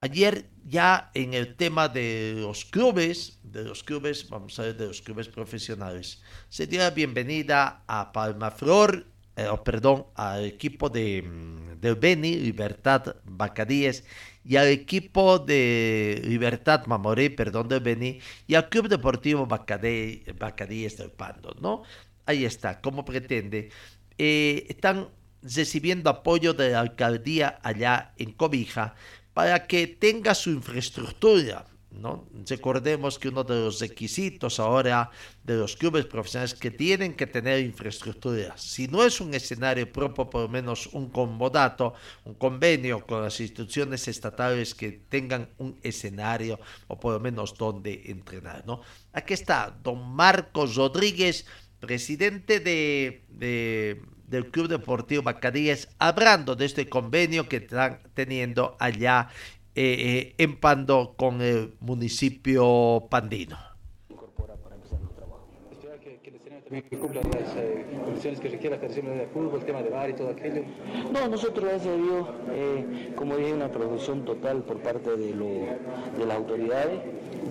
Ayer 0.00 0.50
ya 0.64 1.10
en 1.14 1.34
el 1.34 1.56
tema 1.56 1.88
de 1.88 2.34
los 2.38 2.64
clubes, 2.66 3.38
de 3.42 3.64
los 3.64 3.82
clubes, 3.82 4.28
vamos 4.28 4.58
a 4.58 4.62
ver, 4.62 4.76
de 4.76 4.86
los 4.86 5.00
clubes 5.00 5.28
profesionales, 5.28 6.22
se 6.48 6.66
dio 6.66 6.80
la 6.80 6.90
bienvenida 6.90 7.82
a 7.88 8.12
Palmaflor, 8.12 9.06
eh, 9.36 9.48
perdón, 9.64 10.06
al 10.14 10.44
equipo 10.44 10.88
de, 10.90 11.22
mm, 11.22 11.80
del 11.80 11.96
Beni, 11.96 12.36
Libertad 12.36 13.16
Bacadíes, 13.24 14.04
y 14.46 14.56
al 14.56 14.68
equipo 14.68 15.38
de 15.38 16.22
Libertad 16.24 16.86
Mamoré, 16.86 17.30
perdón, 17.30 17.68
del 17.68 17.80
Beni, 17.80 18.20
y 18.46 18.54
al 18.54 18.68
Club 18.68 18.88
Deportivo 18.88 19.46
Bacadé- 19.46 20.22
Bacadíes 20.38 20.96
del 20.98 21.10
Pando, 21.10 21.56
¿no? 21.60 21.82
Ahí 22.26 22.44
está, 22.44 22.80
como 22.80 23.04
pretende. 23.04 23.70
Eh, 24.18 24.66
están 24.68 25.08
recibiendo 25.42 26.10
apoyo 26.10 26.54
de 26.54 26.70
la 26.70 26.80
alcaldía 26.80 27.58
allá 27.62 28.14
en 28.18 28.32
Cobija 28.32 28.94
para 29.32 29.66
que 29.66 29.86
tenga 29.86 30.34
su 30.34 30.50
infraestructura, 30.50 31.66
¿no? 31.96 32.28
Recordemos 32.48 33.18
que 33.18 33.28
uno 33.28 33.44
de 33.44 33.54
los 33.54 33.80
requisitos 33.80 34.60
ahora 34.60 35.10
de 35.44 35.56
los 35.56 35.76
clubes 35.76 36.04
profesionales 36.06 36.52
es 36.52 36.58
que 36.58 36.70
tienen 36.70 37.14
que 37.14 37.26
tener 37.26 37.60
infraestructura. 37.60 38.56
Si 38.56 38.88
no 38.88 39.04
es 39.04 39.20
un 39.20 39.34
escenario 39.34 39.90
propio, 39.90 40.28
por 40.28 40.42
lo 40.42 40.48
menos 40.48 40.86
un 40.88 41.10
convodato, 41.10 41.94
un 42.24 42.34
convenio 42.34 43.06
con 43.06 43.22
las 43.22 43.40
instituciones 43.40 44.08
estatales 44.08 44.74
que 44.74 44.92
tengan 44.92 45.48
un 45.58 45.78
escenario 45.82 46.58
o 46.88 46.98
por 46.98 47.14
lo 47.14 47.20
menos 47.20 47.54
donde 47.56 48.02
entrenar. 48.06 48.64
¿no? 48.66 48.80
Aquí 49.12 49.34
está 49.34 49.76
don 49.82 50.14
Marcos 50.14 50.76
Rodríguez, 50.76 51.46
presidente 51.80 52.60
de, 52.60 53.22
del 54.26 54.50
Club 54.50 54.68
Deportivo 54.68 55.22
Macadíes, 55.22 55.88
hablando 55.98 56.56
de 56.56 56.66
este 56.66 56.88
convenio 56.88 57.48
que 57.48 57.58
están 57.58 58.00
teniendo 58.14 58.76
allá 58.80 59.28
eh, 59.76 59.82
eh, 59.84 60.34
en 60.38 60.58
Pando 60.58 61.14
con 61.18 61.42
el 61.42 61.74
municipio 61.80 63.08
pandino. 63.10 63.75
Que 66.68 66.98
cumpla 66.98 67.20
las 67.22 67.54
eh, 67.56 67.84
condiciones 68.04 68.40
que 68.40 68.48
requiere 68.48 68.74
la 68.74 68.80
Federación 68.80 69.18
de 69.18 69.26
Fútbol, 69.26 69.60
el 69.60 69.66
tema 69.66 69.82
de 69.82 69.90
bar 69.90 70.10
y 70.10 70.14
todo 70.14 70.30
aquello? 70.30 70.62
No, 71.12 71.28
nosotros, 71.28 71.64
gracias 71.64 71.94
a 71.94 71.96
Dios, 71.96 72.26
eh, 72.50 73.12
como 73.14 73.36
dije, 73.36 73.54
una 73.54 73.70
producción 73.70 74.24
total 74.24 74.64
por 74.64 74.78
parte 74.78 75.16
de, 75.16 75.32
lo, 75.32 75.46
de 75.46 76.26
las 76.26 76.36
autoridades. 76.36 77.00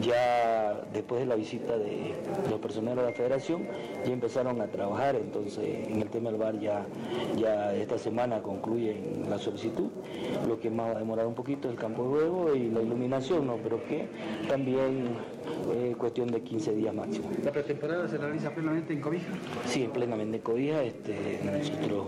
Ya 0.02 0.82
después 0.92 1.22
de 1.22 1.28
la 1.28 1.36
visita 1.36 1.78
de 1.78 2.14
los 2.50 2.60
personeros 2.60 3.06
de 3.06 3.12
la 3.12 3.16
Federación, 3.16 3.66
ya 4.06 4.12
empezaron 4.12 4.60
a 4.60 4.68
trabajar, 4.68 5.16
entonces 5.16 5.88
en 5.88 6.02
el 6.02 6.10
tema 6.10 6.32
del 6.32 6.40
bar 6.40 6.60
ya, 6.60 6.86
ya 7.38 7.74
esta 7.74 7.98
semana 7.98 8.42
concluyen 8.42 9.24
la 9.30 9.38
solicitud. 9.38 9.88
Lo 10.46 10.60
que 10.60 10.70
más 10.70 10.88
va 10.88 10.98
a 10.98 11.00
demorar 11.00 11.26
un 11.26 11.36
poquito 11.36 11.70
es 11.70 11.76
el 11.76 11.80
campo 11.80 12.04
de 12.04 12.10
juego 12.10 12.54
y 12.54 12.70
la 12.70 12.82
iluminación, 12.82 13.48
¿no? 13.48 13.56
pero 13.64 13.82
que 13.86 14.10
también 14.50 15.16
es 15.76 15.96
cuestión 15.98 16.32
de 16.32 16.42
15 16.42 16.76
días 16.76 16.94
máximo. 16.94 17.30
¿La 17.44 17.52
pretemporada 17.52 18.08
se 18.08 18.18
realiza 18.18 18.54
plenamente 18.54 18.94
en 18.94 19.02
Cobija? 19.02 19.28
Sí, 19.66 19.90
plenamente 19.94 20.38
en 20.38 20.44
Cobija. 20.44 20.84
Este, 20.84 21.40
nosotros 21.44 22.08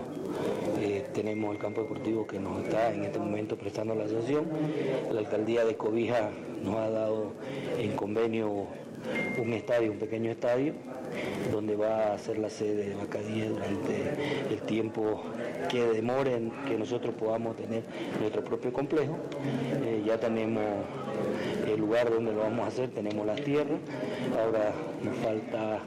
eh, 0.79 1.07
tenemos 1.13 1.53
el 1.53 1.61
campo 1.61 1.81
deportivo 1.81 2.25
que 2.27 2.39
nos 2.39 2.63
está 2.63 2.93
en 2.93 3.03
este 3.03 3.19
momento 3.19 3.57
prestando 3.57 3.95
la 3.95 4.05
asociación. 4.05 4.45
La 5.11 5.19
alcaldía 5.19 5.65
de 5.65 5.75
Cobija 5.75 6.29
nos 6.63 6.75
ha 6.75 6.89
dado 6.89 7.31
en 7.79 7.95
convenio 7.95 8.67
un 9.37 9.53
estadio, 9.53 9.91
un 9.91 9.99
pequeño 9.99 10.31
estadio, 10.31 10.73
donde 11.51 11.75
va 11.75 12.13
a 12.13 12.17
ser 12.17 12.37
la 12.37 12.49
sede 12.49 12.89
de 12.89 12.95
Bacadía 12.95 13.49
durante 13.49 14.13
el 14.49 14.61
tiempo 14.61 15.23
que 15.69 15.83
demoren 15.83 16.51
que 16.67 16.77
nosotros 16.77 17.15
podamos 17.15 17.55
tener 17.55 17.83
nuestro 18.19 18.43
propio 18.43 18.73
complejo. 18.73 19.17
Eh, 19.83 20.03
ya 20.05 20.19
tenemos 20.19 20.63
el 21.67 21.79
lugar 21.79 22.09
donde 22.09 22.33
lo 22.33 22.39
vamos 22.41 22.65
a 22.65 22.67
hacer, 22.67 22.89
tenemos 22.89 23.25
las 23.25 23.41
tierras, 23.41 23.79
ahora 24.37 24.73
nos 25.03 25.15
falta 25.17 25.81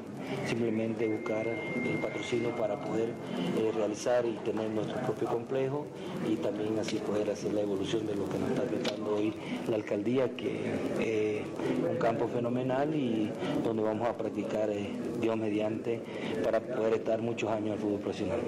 simplemente 0.47 1.09
buscar 1.09 1.47
el 1.47 1.99
patrocinio 2.01 2.51
para 2.57 2.81
poder 2.81 3.09
eh, 3.09 3.73
realizar 3.75 4.25
y 4.25 4.35
tener 4.45 4.71
nuestro 4.71 5.01
propio 5.03 5.29
complejo 5.29 5.87
y 6.29 6.37
también 6.37 6.79
así 6.79 6.97
poder 6.97 7.31
hacer 7.31 7.53
la 7.53 7.63
evolución 7.63 8.07
de 8.07 8.15
lo 8.15 8.29
que 8.29 8.39
nos 8.39 8.51
está 8.51 8.63
tratando 8.63 9.17
hoy 9.17 9.33
la 9.69 9.77
alcaldía, 9.77 10.29
que 10.37 10.49
es 10.49 11.01
eh, 11.01 11.43
un 11.89 11.97
campo 11.97 12.29
fenomenal 12.29 12.95
y 12.95 13.31
donde 13.65 13.83
vamos 13.83 14.09
a 14.09 14.17
practicar 14.17 14.71
eh, 14.71 14.91
Dios 15.21 15.37
mediante 15.37 16.01
para 16.45 16.61
poder 16.61 16.95
estar 16.95 17.21
muchos 17.21 17.51
años 17.51 17.73
al 17.73 17.79
fútbol 17.79 18.01
profesional. 18.01 18.41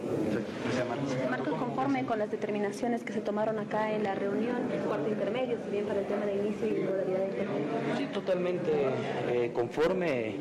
Marcos, 1.31 1.55
conforme 1.59 2.05
con 2.05 2.19
las 2.19 2.31
determinaciones 2.31 3.03
que 3.03 3.13
se 3.13 3.21
tomaron 3.21 3.59
acá 3.59 3.93
en 3.93 4.03
la 4.03 4.15
reunión, 4.15 4.57
cuarto 4.87 5.09
intermedio, 5.09 5.57
si 5.65 5.71
bien 5.71 5.87
para 5.87 6.01
el 6.01 6.07
tema 6.07 6.27
de 6.27 6.35
inicio 6.35 6.67
y 6.69 6.81
modalidad 6.81 7.19
de 7.19 7.33
Sí, 7.97 8.07
totalmente 8.13 9.51
conforme. 9.53 10.37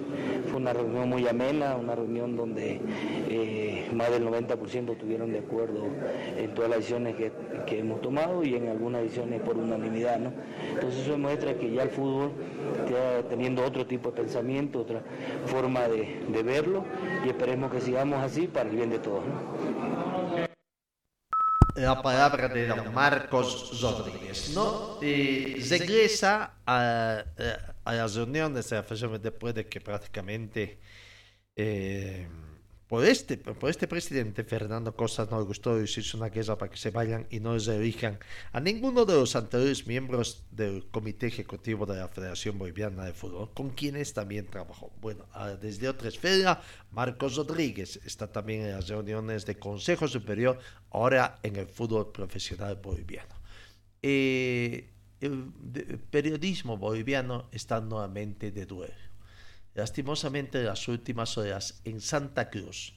Fue 0.50 0.60
una 0.60 0.74
reunión 0.74 1.10
muy 1.10 1.28
amena, 1.28 1.76
una 1.76 1.96
reunión 1.96 2.36
donde 2.36 2.80
eh, 3.30 3.88
más 3.94 4.12
del 4.12 4.26
90% 4.28 4.92
estuvieron 4.92 5.32
de 5.32 5.40
acuerdo 5.40 5.88
en 6.38 6.54
todas 6.54 6.70
las 6.70 6.80
decisiones 6.80 7.16
que, 7.16 7.21
hemos 7.68 8.02
tomado 8.02 8.44
y 8.44 8.56
en 8.56 8.70
algunas 8.70 9.02
decisiones 9.04 9.42
por 9.42 9.58
unanimidad. 9.58 10.20
¿no? 10.20 10.34
Entonces 10.74 11.02
eso 11.02 11.12
demuestra 11.12 11.54
que 11.56 11.72
ya 11.72 11.84
el 11.84 11.90
fútbol 11.90 12.32
está 12.86 13.28
teniendo 13.30 13.64
otro 13.64 13.86
tipo 13.86 14.12
de 14.12 14.22
pensamiento, 14.22 14.80
otra 14.80 15.02
forma 15.46 15.88
de, 15.88 16.44
verlo 16.44 16.86
y 17.26 17.30
esperemos 17.30 17.72
que 17.72 17.82
sigamos 17.82 18.24
así 18.24 18.48
para 18.48 18.70
el 18.70 18.76
bien 18.76 18.90
de 18.90 19.00
todos. 19.00 19.24
la 21.76 22.02
palabra 22.02 22.48
de 22.48 22.68
don 22.68 22.94
Marcos 22.94 23.80
Rodríguez, 23.82 24.54
¿no? 24.56 24.98
Eh, 25.02 25.64
regresa 25.70 26.56
a, 26.66 27.24
a, 27.86 27.94
las 27.94 28.16
reuniones 28.16 28.70
de 28.70 28.76
la 28.76 29.18
después 29.20 29.54
de 29.54 29.68
que 29.68 29.80
prácticamente 29.80 30.80
eh, 31.56 32.28
por, 32.92 33.06
este, 33.06 33.38
por 33.38 33.70
este 33.70 33.88
presidente, 33.88 34.44
Fernando 34.44 34.94
Costa, 34.94 35.26
no 35.32 35.40
le 35.40 35.46
gustó 35.46 35.78
decirse 35.78 36.18
una 36.18 36.28
guerra 36.28 36.58
para 36.58 36.70
que 36.70 36.76
se 36.76 36.92
vayan 36.92 37.26
y 37.30 37.40
no 37.40 37.58
se 37.58 37.80
dirijan 37.80 38.20
a 38.52 38.60
ninguno 38.60 39.06
de 39.06 39.14
los 39.14 39.34
anteriores 39.38 39.88
miembros 39.88 40.44
del 40.52 40.86
Comité 40.92 41.28
Ejecutivo 41.28 41.86
de 41.86 41.96
la 41.96 42.10
Federación 42.10 42.60
Boliviana 42.60 43.06
de 43.06 43.14
Fútbol, 43.14 43.50
con 43.54 43.70
quienes 43.70 44.14
también 44.14 44.46
trabajó. 44.48 44.92
Bueno, 45.00 45.26
desde 45.62 45.88
otra 45.88 46.10
esfera, 46.10 46.62
Marcos 46.92 47.38
Rodríguez 47.38 47.98
está 48.04 48.30
también 48.30 48.64
en 48.64 48.72
las 48.72 48.90
reuniones 48.90 49.46
de 49.46 49.56
Consejo 49.56 50.10
Superior, 50.10 50.60
ahora 50.90 51.40
en 51.44 51.56
el 51.56 51.68
fútbol 51.68 52.12
profesional 52.12 52.76
boliviano. 52.76 53.36
Eh, 54.02 54.90
el 55.22 55.46
periodismo 56.10 56.76
boliviano 56.76 57.48
está 57.54 57.80
nuevamente 57.80 58.52
de 58.52 58.66
duelo 58.66 59.11
lastimosamente 59.74 60.60
en 60.60 60.66
las 60.66 60.88
últimas 60.88 61.38
horas 61.38 61.82
en 61.86 62.02
Santa 62.02 62.50
Cruz, 62.50 62.94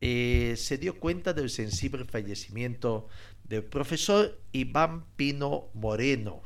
eh, 0.00 0.54
se 0.56 0.78
dio 0.78 0.98
cuenta 0.98 1.32
del 1.32 1.48
sensible 1.48 2.04
fallecimiento 2.04 3.08
del 3.44 3.62
profesor 3.64 4.40
Iván 4.50 5.06
Pino 5.14 5.70
Moreno. 5.74 6.42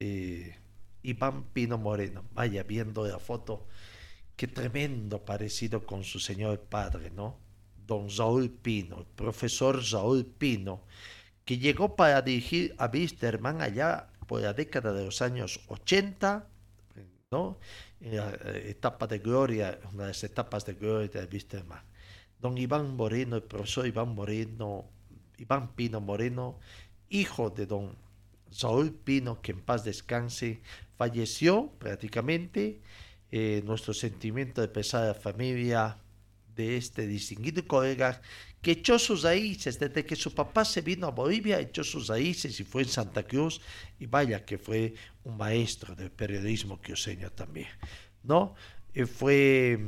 Eh, 0.00 0.56
Iván 1.02 1.44
Pino 1.52 1.78
Moreno, 1.78 2.24
vaya 2.32 2.62
viendo 2.62 3.06
la 3.06 3.18
foto, 3.18 3.66
qué 4.36 4.46
tremendo 4.46 5.24
parecido 5.24 5.84
con 5.84 6.04
su 6.04 6.20
señor 6.20 6.60
padre, 6.60 7.10
¿no? 7.10 7.40
Don 7.86 8.08
Saúl 8.08 8.50
Pino, 8.50 9.00
el 9.00 9.06
profesor 9.06 9.84
Saúl 9.84 10.24
Pino, 10.24 10.84
que 11.44 11.58
llegó 11.58 11.96
para 11.96 12.22
dirigir 12.22 12.74
a 12.78 12.86
Wisterman 12.86 13.60
allá 13.62 14.12
por 14.28 14.40
la 14.42 14.52
década 14.52 14.92
de 14.92 15.04
los 15.04 15.22
años 15.22 15.60
80, 15.66 16.48
¿no? 17.32 17.58
Eh, 18.04 18.66
etapa 18.70 19.06
de 19.06 19.20
gloria, 19.20 19.78
una 19.92 20.04
de 20.04 20.08
las 20.08 20.24
etapas 20.24 20.66
de 20.66 20.74
gloria 20.74 21.08
de 21.08 21.28
Wisterman. 21.32 21.80
Don 22.40 22.58
Iván 22.58 22.96
Moreno, 22.96 23.36
el 23.36 23.44
profesor 23.44 23.86
Iván 23.86 24.08
Moreno, 24.08 24.86
Iván 25.38 25.72
Pino 25.76 26.00
Moreno, 26.00 26.58
hijo 27.08 27.50
de 27.50 27.66
don 27.66 27.94
Saúl 28.50 28.90
Pino, 28.92 29.40
que 29.40 29.52
en 29.52 29.60
paz 29.60 29.84
descanse, 29.84 30.60
falleció 30.96 31.70
prácticamente. 31.78 32.80
Eh, 33.30 33.62
nuestro 33.64 33.94
sentimiento 33.94 34.60
de 34.60 34.68
pesar 34.68 35.04
a 35.04 35.08
la 35.08 35.14
familia 35.14 35.96
de 36.56 36.76
este 36.76 37.06
distinguido 37.06 37.66
colega 37.66 38.20
que 38.62 38.70
echó 38.70 38.96
sus 38.98 39.24
raíces 39.24 39.78
desde 39.78 40.06
que 40.06 40.14
su 40.14 40.32
papá 40.32 40.64
se 40.64 40.80
vino 40.80 41.08
a 41.08 41.10
Bolivia, 41.10 41.58
echó 41.58 41.82
sus 41.82 42.06
raíces 42.06 42.58
y 42.60 42.64
fue 42.64 42.82
en 42.82 42.88
Santa 42.88 43.24
Cruz 43.24 43.60
y 43.98 44.06
vaya 44.06 44.44
que 44.44 44.56
fue 44.56 44.94
un 45.24 45.36
maestro 45.36 45.96
del 45.96 46.12
periodismo 46.12 46.80
cruceño 46.80 47.30
también, 47.32 47.68
¿no? 48.22 48.54
Eh, 48.94 49.06
fue 49.06 49.80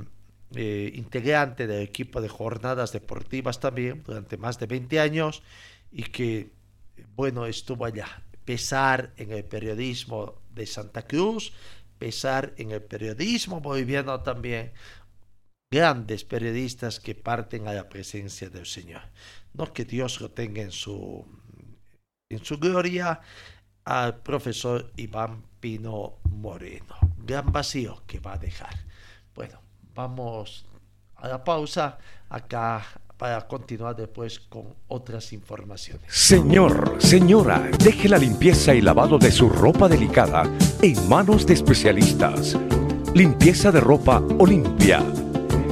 eh, 0.57 0.93
integrante 0.95 1.69
del 1.69 1.83
equipo 1.83 2.21
de 2.21 2.29
jornadas 2.29 2.93
deportivas 2.93 3.61
también 3.61 4.03
durante 4.05 4.37
más 4.37 4.59
de 4.59 4.67
20 4.67 4.99
años 4.99 5.43
y 5.93 6.03
que, 6.03 6.51
bueno, 7.15 7.47
estuvo 7.47 7.85
allá. 7.85 8.23
Pesar 8.45 9.13
en 9.17 9.33
el 9.33 9.45
periodismo 9.45 10.43
de 10.53 10.67
Santa 10.67 11.07
Cruz, 11.07 11.53
pesar 11.99 12.53
en 12.57 12.73
el 12.73 12.83
periodismo 12.83 13.61
boliviano 13.61 14.21
también, 14.21 14.73
grandes 15.75 16.23
periodistas 16.23 17.01
que 17.01 17.17
parten 17.17 17.67
a 17.67 17.73
la 17.73 17.89
presencia 17.89 18.49
del 18.49 18.65
Señor. 18.65 19.03
No 19.55 19.73
que 19.73 19.85
Dios 19.85 20.21
lo 20.21 20.31
tenga 20.31 20.63
en 20.63 20.71
su, 20.71 21.27
en 22.31 22.45
su 22.45 22.59
gloria 22.59 23.21
al 23.85 24.21
profesor 24.23 24.93
Iván 24.97 25.43
Pino 25.59 26.19
Moreno. 26.31 26.95
Gran 27.19 27.51
vacío 27.51 28.05
que 28.07 28.21
va 28.21 28.35
a 28.35 28.39
dejar. 28.39 28.73
Bueno, 29.35 29.61
vamos 29.95 30.65
a 31.17 31.27
la 31.27 31.43
pausa 31.43 31.99
acá 32.29 32.85
para 33.17 33.45
continuar 33.49 33.97
después 33.97 34.39
con 34.39 34.77
otras 34.87 35.33
informaciones. 35.33 36.15
Señor, 36.15 36.99
señora, 37.01 37.59
deje 37.83 38.09
la 38.09 38.19
limpieza 38.19 38.75
y 38.75 38.81
lavado 38.81 39.19
de 39.19 39.33
su 39.33 39.49
ropa 39.49 39.89
delicada 39.89 40.45
en 40.83 41.09
manos 41.09 41.45
de 41.47 41.55
especialistas. 41.55 42.57
Limpieza 43.13 43.73
de 43.73 43.81
ropa 43.81 44.23
Olimpia 44.39 45.03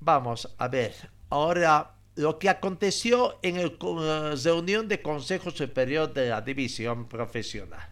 vamos 0.00 0.48
a 0.58 0.68
ver. 0.68 0.94
Ahora, 1.28 1.94
lo 2.16 2.38
que 2.38 2.48
aconteció 2.48 3.38
en 3.42 3.56
la 3.56 3.70
eh, 3.70 4.34
reunión 4.42 4.88
de 4.88 5.00
Consejo 5.00 5.50
Superior 5.50 6.12
de 6.12 6.30
la 6.30 6.40
División 6.40 7.08
Profesional. 7.08 7.88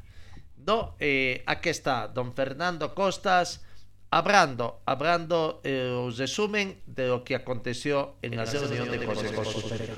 No, 0.57 0.97
eh, 0.99 1.43
aquí 1.47 1.69
está 1.69 2.09
don 2.09 2.35
Fernando 2.35 2.95
Costas 2.95 3.65
hablando, 4.11 4.83
hablando 4.87 5.61
el 5.65 6.15
resumen 6.17 6.83
de 6.87 7.09
lo 7.09 7.25
que 7.25 7.37
aconteció 7.37 8.17
en 8.23 8.37
la 8.37 8.45
reunión 8.45 8.91
de 8.91 9.05
Consejo 9.05 9.45
Superior. 9.45 9.97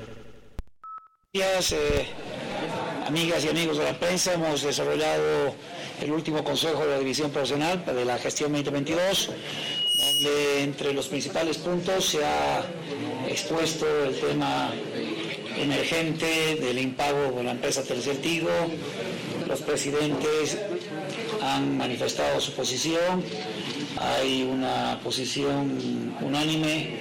Días, 1.33 1.73
eh, 1.73 2.07
amigas 3.07 3.45
y 3.45 3.49
amigos 3.49 3.79
de 3.79 3.85
la 3.85 3.99
prensa, 3.99 4.35
hemos 4.35 4.63
desarrollado 4.63 5.55
el 6.01 6.13
último 6.13 6.43
consejo 6.43 6.85
de 6.85 6.93
la 6.93 6.99
división 6.99 7.31
profesional 7.31 7.85
de 7.85 8.05
la 8.05 8.19
gestión 8.19 8.53
2022, 8.53 9.31
entre 10.59 10.93
los 10.93 11.09
principales 11.09 11.59
puntos 11.59 12.05
se 12.05 12.25
ha 12.25 12.65
expuesto 13.29 13.87
el 14.05 14.19
tema 14.19 14.73
emergente 15.57 16.57
del 16.57 16.79
impago 16.79 17.33
por 17.33 17.45
la 17.45 17.53
empresa 17.53 17.83
Tercer 17.83 18.17
Tigo. 18.17 18.51
Los 19.47 19.61
presidentes 19.63 20.59
han 21.43 21.77
manifestado 21.77 22.41
su 22.41 22.53
posición. 22.53 23.23
Hay 23.99 24.43
una 24.43 25.01
posición 25.03 26.15
unánime 26.21 26.97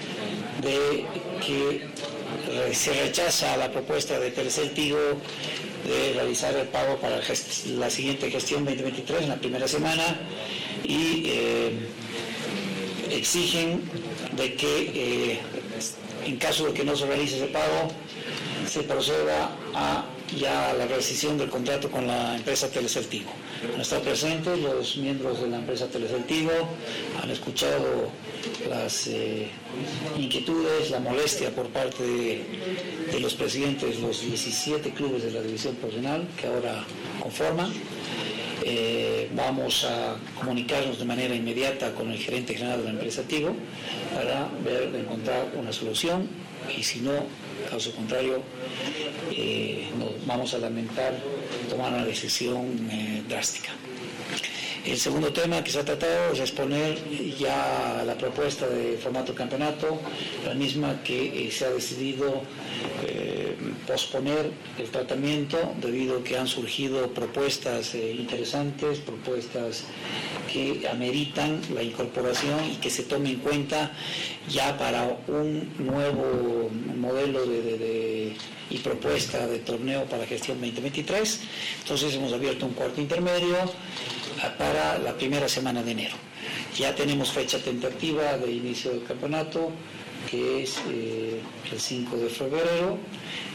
de 0.62 1.06
que 1.46 2.74
se 2.74 2.94
rechaza 2.94 3.56
la 3.58 3.72
propuesta 3.72 4.20
de 4.20 4.32
Tercer 4.32 4.74
Tigo 4.74 5.00
de 5.88 6.14
realizar 6.14 6.54
el 6.56 6.68
pago 6.68 6.98
para 6.98 7.22
la 7.78 7.90
siguiente 7.90 8.30
gestión 8.30 8.66
2023 8.66 9.22
en 9.24 9.30
la 9.30 9.36
primera 9.36 9.68
semana 9.68 10.04
y 10.84 11.24
eh, 11.28 11.72
exigen 13.10 13.82
de 14.36 14.56
que 14.56 15.32
eh, 15.34 15.40
en 16.26 16.38
caso 16.38 16.68
de 16.68 16.74
que 16.74 16.84
no 16.84 16.96
se 16.96 17.06
realice 17.06 17.38
ese 17.38 17.48
pago 17.48 17.92
se 18.68 18.84
proceda 18.84 19.52
a 19.74 20.06
ya 20.38 20.74
la 20.74 20.86
rescisión 20.86 21.38
del 21.38 21.50
contrato 21.50 21.90
con 21.90 22.06
la 22.08 22.36
empresa 22.36 22.70
Teleceltivo. 22.70 23.32
Han 23.74 23.82
estado 23.82 24.02
presentes 24.04 24.60
los 24.60 24.98
miembros 24.98 25.42
de 25.42 25.48
la 25.48 25.58
empresa 25.58 25.88
Teleceltivo, 25.88 26.52
han 27.22 27.30
escuchado 27.30 28.12
las 28.70 29.08
eh, 29.08 29.48
inquietudes, 30.18 30.92
la 30.92 31.00
molestia 31.00 31.50
por 31.52 31.68
parte 31.70 32.04
de, 32.04 33.20
los 33.20 33.34
presidentes 33.34 33.98
de 33.98 34.02
los 34.02 34.22
17 34.22 34.92
clubes 34.92 35.24
de 35.24 35.32
la 35.32 35.42
división 35.42 35.76
profesional 35.76 36.28
que 36.40 36.48
ahora 36.48 36.86
conforman. 37.22 37.72
Eh, 38.64 39.30
vamos 39.36 39.86
a 39.86 40.18
comunicarnos 40.38 41.00
de 41.00 41.06
manera 41.06 41.34
inmediata 41.34 41.94
con 41.94 42.12
el 42.12 42.18
gerente 42.18 42.54
general 42.54 42.84
de 42.84 42.92
la 42.92 43.00
para 44.14 44.50
ver, 44.64 44.94
encontrar 44.96 45.52
una 45.56 45.72
solución 45.72 46.28
y 46.76 46.84
si 46.84 47.00
no, 47.00 47.14
caso 47.70 47.92
contrario, 47.96 48.42
eh, 49.32 49.88
nos 49.98 50.26
vamos 50.26 50.54
a 50.54 50.58
lamentar 50.58 51.14
tomar 51.70 51.94
una 51.94 52.06
decisión 52.06 52.90
drástica. 53.28 53.72
El 54.86 54.98
segundo 54.98 55.32
tema 55.32 55.64
que 55.64 55.72
se 55.72 55.80
ha 55.80 55.86
tratado 55.86 56.34
es 56.34 56.40
exponer 56.40 56.98
ya 57.38 58.02
la 58.06 58.18
propuesta 58.18 58.66
de 58.68 58.98
formato 58.98 59.36
campeonato, 59.36 60.00
la 60.46 60.54
misma 60.54 61.04
que 61.04 61.48
eh, 61.48 61.52
se 61.52 61.66
ha 61.66 61.70
decidido 61.70 62.42
eh, 63.06 63.39
posponer 63.90 64.52
el 64.78 64.90
tratamiento 64.92 65.58
debido 65.82 66.20
a 66.20 66.24
que 66.24 66.38
han 66.38 66.48
surgido 66.48 67.12
propuestas 67.12 67.96
eh, 67.96 68.14
interesantes, 68.14 69.00
propuestas 69.00 69.86
que 70.54 70.88
ameritan 70.88 71.60
la 71.74 71.82
incorporación 71.82 72.60
y 72.72 72.76
que 72.76 72.92
se 72.92 73.04
tome 73.04 73.32
en 73.32 73.40
cuenta 73.40 73.92
ya 74.48 74.78
para 74.78 75.18
un 75.28 75.74
nuevo 75.80 76.70
modelo 76.98 77.48
de, 77.48 78.36
y 78.70 78.78
propuesta 78.78 79.48
de 79.48 79.58
torneo 79.60 80.06
para 80.06 80.28
gestión 80.28 80.62
2023. 80.62 81.42
Entonces 81.82 82.14
hemos 82.14 82.32
abierto 82.32 82.68
un 82.68 82.74
cuarto 82.74 83.02
intermedio 83.02 83.58
para 84.60 85.00
la 85.00 85.18
primera 85.18 85.50
semana 85.50 85.82
de 85.82 85.92
enero. 85.92 86.16
Ya 86.78 86.94
tenemos 86.94 87.32
fecha 87.32 87.58
tentativa 87.58 88.38
de 88.38 88.52
inicio 88.52 88.92
del 88.92 89.04
campeonato, 89.04 89.72
que 90.30 90.64
es 90.64 90.78
eh, 90.90 91.40
el 91.72 91.80
5 91.80 92.18
de 92.18 92.30
febrero 92.30 92.98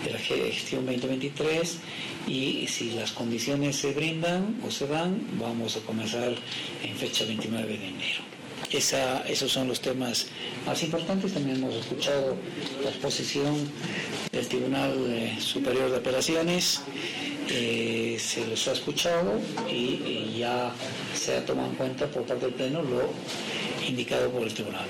de 0.05 0.11
la 0.13 0.19
gestión 0.19 0.87
2023 0.87 1.79
y 2.27 2.67
si 2.69 2.93
las 2.93 3.13
condiciones 3.13 3.77
se 3.77 3.93
brindan 3.93 4.61
o 4.67 4.71
se 4.71 4.87
dan, 4.87 5.21
vamos 5.39 5.77
a 5.77 5.81
comenzar 5.81 6.35
en 6.83 6.97
fecha 6.97 7.25
29 7.25 7.79
de 7.79 7.89
enero. 7.89 8.23
esos 9.29 9.53
son 9.53 9.69
los 9.69 9.81
temas 9.81 10.27
más 10.67 10.83
importantes. 10.83 11.33
También 11.33 11.57
hemos 11.59 11.75
escuchado 11.75 12.37
la 12.83 12.91
exposición 12.91 13.55
del 14.33 14.47
Tribunal 14.47 14.93
eh, 15.09 15.37
Superior 15.41 15.91
de 15.91 15.97
Apelaciones 15.99 16.81
eh, 17.49 18.17
se 18.19 18.47
les 18.47 18.67
ha 18.69 18.73
escuchado 18.73 19.39
y, 19.71 20.39
ya 20.39 20.73
se 21.15 21.37
ha 21.37 21.45
tomado 21.45 21.69
en 21.71 21.77
cuenta 21.77 22.07
por 22.07 22.23
parte 22.25 22.47
del 22.47 22.55
Pleno 22.55 22.83
lo 22.83 23.11
indicado 23.89 24.31
por 24.31 24.43
el 24.43 24.55
Tribunal. 24.55 24.87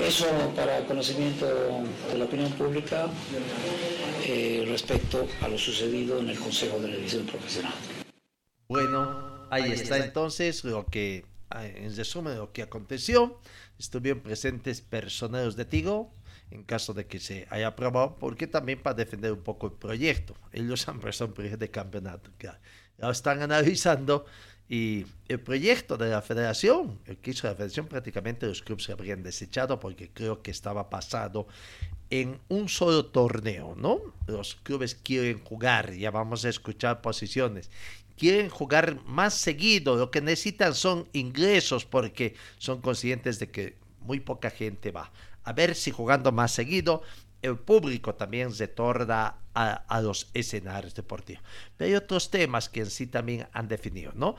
Eso 0.00 0.26
para 0.54 0.84
conocimiento 0.84 1.46
de 1.46 2.18
la 2.18 2.24
opinión 2.24 2.52
pública 2.52 3.08
eh, 4.24 4.64
respecto 4.68 5.26
a 5.40 5.48
lo 5.48 5.58
sucedido 5.58 6.18
en 6.20 6.30
el 6.30 6.38
Consejo 6.38 6.78
de 6.78 6.88
Revisión 6.88 7.26
Profesional. 7.26 7.72
Bueno, 8.68 9.46
ahí 9.50 9.72
está 9.72 9.98
entonces 9.98 10.64
lo 10.64 10.86
que, 10.86 11.24
en 11.52 11.96
resumen, 11.96 12.36
lo 12.36 12.52
que 12.52 12.62
aconteció. 12.62 13.40
Estuvieron 13.78 14.20
presentes 14.20 14.80
personeros 14.80 15.56
de 15.56 15.64
Tigo, 15.64 16.12
en 16.50 16.64
caso 16.64 16.92
de 16.94 17.06
que 17.06 17.18
se 17.18 17.46
haya 17.50 17.68
aprobado, 17.68 18.16
porque 18.18 18.46
también 18.46 18.82
para 18.82 18.94
defender 18.94 19.32
un 19.32 19.42
poco 19.42 19.66
el 19.66 19.72
proyecto. 19.74 20.34
Ellos 20.52 20.86
han 20.88 21.00
presentado 21.00 21.28
un 21.28 21.34
proyecto 21.34 21.58
de 21.58 21.70
campeonato, 21.70 22.30
que 22.38 22.50
lo 22.98 23.10
están 23.10 23.42
analizando 23.42 24.26
y 24.68 25.06
el 25.28 25.40
proyecto 25.40 25.96
de 25.96 26.10
la 26.10 26.22
federación, 26.22 26.98
el 27.06 27.18
que 27.18 27.30
hizo 27.30 27.46
la 27.46 27.54
federación, 27.54 27.86
prácticamente 27.86 28.46
los 28.46 28.62
clubes 28.62 28.84
se 28.84 28.92
habrían 28.92 29.22
desechado 29.22 29.78
porque 29.78 30.10
creo 30.10 30.42
que 30.42 30.50
estaba 30.50 30.90
pasado 30.90 31.46
en 32.10 32.40
un 32.48 32.68
solo 32.68 33.06
torneo, 33.06 33.74
¿no? 33.76 34.00
Los 34.26 34.56
clubes 34.56 34.94
quieren 34.94 35.42
jugar, 35.44 35.92
ya 35.94 36.10
vamos 36.10 36.44
a 36.44 36.48
escuchar 36.48 37.00
posiciones, 37.00 37.70
quieren 38.16 38.48
jugar 38.48 39.00
más 39.04 39.34
seguido, 39.34 39.96
lo 39.96 40.10
que 40.10 40.20
necesitan 40.20 40.74
son 40.74 41.08
ingresos 41.12 41.84
porque 41.84 42.34
son 42.58 42.80
conscientes 42.80 43.38
de 43.38 43.50
que 43.50 43.76
muy 44.00 44.20
poca 44.20 44.50
gente 44.50 44.90
va 44.90 45.12
a 45.46 45.52
ver 45.52 45.76
si 45.76 45.92
jugando 45.92 46.32
más 46.32 46.50
seguido 46.50 47.02
el 47.42 47.58
público 47.58 48.14
también 48.14 48.52
se 48.52 48.68
torna 48.68 49.36
a, 49.54 50.00
los 50.02 50.30
escenarios 50.34 50.94
deportivos. 50.94 51.42
Pero 51.76 51.88
hay 51.88 51.94
otros 51.94 52.30
temas 52.30 52.68
que 52.68 52.80
en 52.80 52.90
sí 52.90 53.06
también 53.06 53.48
han 53.52 53.68
definido, 53.68 54.12
¿no? 54.14 54.36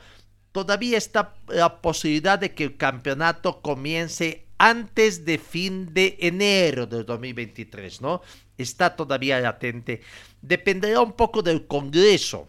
Todavía 0.52 0.96
está 0.96 1.34
la 1.48 1.80
posibilidad 1.80 2.38
de 2.38 2.54
que 2.54 2.64
el 2.64 2.76
campeonato 2.76 3.60
comience 3.60 4.46
antes 4.58 5.24
de 5.24 5.38
fin 5.38 5.92
de 5.92 6.16
enero 6.20 6.86
del 6.86 7.04
2023, 7.04 8.00
¿no? 8.00 8.22
Está 8.56 8.94
todavía 8.94 9.40
latente. 9.40 10.02
Dependerá 10.40 11.00
un 11.00 11.12
poco 11.12 11.42
del 11.42 11.66
Congreso. 11.66 12.48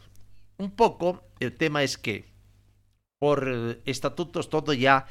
Un 0.58 0.72
poco, 0.72 1.24
el 1.40 1.56
tema 1.56 1.84
es 1.84 1.98
que 1.98 2.26
por 3.20 3.82
estatutos 3.86 4.50
todo 4.50 4.74
ya 4.74 5.06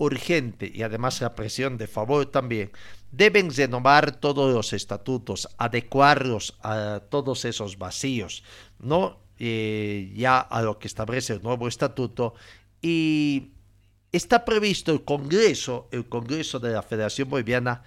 urgente 0.00 0.70
y 0.74 0.82
además 0.82 1.20
la 1.20 1.34
presión 1.34 1.76
de 1.76 1.86
favor 1.86 2.24
también, 2.24 2.72
deben 3.12 3.54
renovar 3.54 4.18
todos 4.18 4.52
los 4.52 4.72
estatutos, 4.72 5.46
adecuarlos 5.58 6.56
a 6.62 7.02
todos 7.10 7.44
esos 7.44 7.76
vacíos, 7.76 8.42
¿no? 8.78 9.20
Eh, 9.38 10.10
ya 10.16 10.40
a 10.40 10.62
lo 10.62 10.78
que 10.78 10.88
establece 10.88 11.34
el 11.34 11.42
nuevo 11.42 11.68
estatuto 11.68 12.34
y 12.80 13.52
está 14.10 14.44
previsto 14.46 14.90
el 14.90 15.04
Congreso, 15.04 15.88
el 15.92 16.08
Congreso 16.08 16.58
de 16.58 16.72
la 16.72 16.82
Federación 16.82 17.28
Boliviana, 17.28 17.82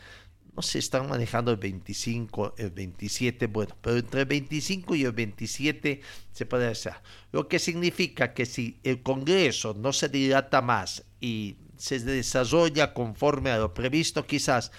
no 0.55 0.61
se 0.61 0.78
están 0.78 1.09
manejando 1.09 1.49
el 1.49 1.57
25, 1.57 2.53
el 2.59 2.70
27, 2.70 3.47
bueno, 3.47 3.76
pero 3.82 3.97
entre 3.97 4.22
el 4.22 4.28
25 4.28 4.93
y 4.93 5.03
el 5.03 5.14
27 5.14 6.01
se 6.32 6.45
puede 6.45 6.68
hacer. 6.68 6.93
Lo 7.32 7.47
que 7.47 7.57
significa 7.57 8.36
que 8.36 8.45
si 8.45 8.80
el 8.84 9.01
Congreso 9.01 9.74
no 9.74 9.91
se 9.93 10.09
dilata 10.09 10.61
más 10.61 11.05
y 11.20 11.57
se 11.84 11.99
desarrolla 11.99 12.93
conforme 12.93 13.51
a 13.51 13.57
lo 13.57 13.73
previsto, 13.73 14.25
quizás 14.25 14.71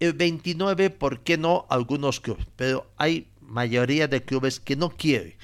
el 0.00 0.12
29, 0.12 0.90
¿por 0.90 1.20
qué 1.20 1.38
no? 1.38 1.64
Algunos 1.70 2.20
clubes, 2.20 2.46
pero 2.56 2.90
hay 2.98 3.28
mayoría 3.40 4.06
de 4.06 4.22
clubes 4.22 4.60
que 4.60 4.76
no 4.76 4.90
quieren. 4.90 5.34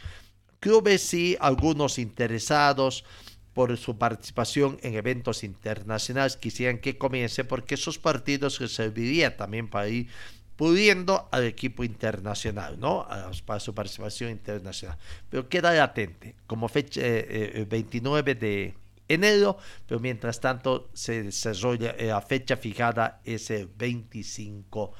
Clubes 0.60 1.00
sí, 1.00 1.34
algunos 1.40 1.98
interesados 1.98 3.06
por 3.54 3.74
su 3.78 3.96
participación 3.96 4.78
en 4.82 4.96
eventos 4.96 5.44
internacionales. 5.44 6.36
Quisieran 6.36 6.76
que 6.76 6.98
comience 6.98 7.42
porque 7.42 7.76
esos 7.76 7.98
partidos 7.98 8.60
les 8.60 8.72
servirían 8.72 9.34
también 9.34 9.68
para 9.68 9.88
ir 9.88 10.08
pudiendo 10.56 11.26
al 11.32 11.44
equipo 11.44 11.84
internacional, 11.84 12.78
¿no? 12.78 13.08
Para 13.46 13.60
su 13.60 13.74
participación 13.74 14.30
internacional. 14.30 14.98
Pero 15.30 15.48
queda 15.48 15.72
latente, 15.72 16.34
como 16.46 16.68
fecha 16.68 17.00
29 17.00 18.34
de 18.34 18.74
enero, 19.08 19.56
pero 19.86 19.98
mientras 20.00 20.40
tanto 20.40 20.90
se 20.92 21.24
desarrolla 21.24 21.96
la 21.98 22.20
fecha 22.20 22.56
fijada 22.56 23.20
es 23.24 23.50
el 23.50 23.66
25, 23.66 24.92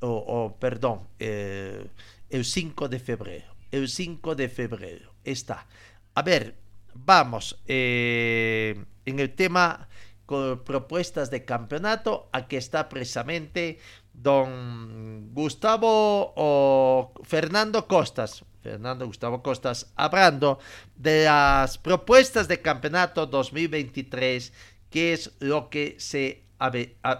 o, 0.00 0.56
perdón, 0.58 1.08
el 1.18 2.44
5 2.44 2.88
de 2.88 2.98
febrero. 2.98 3.54
El 3.70 3.88
5 3.88 4.34
de 4.34 4.48
febrero 4.48 5.14
está. 5.24 5.66
A 6.14 6.22
ver, 6.22 6.56
vamos, 6.94 7.60
en 7.66 8.86
el 9.04 9.34
tema 9.34 9.88
con 10.24 10.64
propuestas 10.64 11.30
de 11.30 11.44
campeonato, 11.44 12.28
aquí 12.32 12.56
está 12.56 12.88
precisamente 12.88 13.78
don 14.12 15.32
Gustavo 15.32 16.32
o 16.34 17.12
Fernando 17.22 17.86
Costas, 17.86 18.44
Fernando 18.66 19.06
Gustavo 19.06 19.42
Costas, 19.44 19.92
hablando 19.94 20.58
de 20.96 21.24
las 21.24 21.78
propuestas 21.78 22.48
de 22.48 22.60
campeonato 22.60 23.26
2023, 23.26 24.52
que 24.90 25.12
es 25.12 25.30
lo 25.38 25.70
que 25.70 25.94
se 25.98 26.42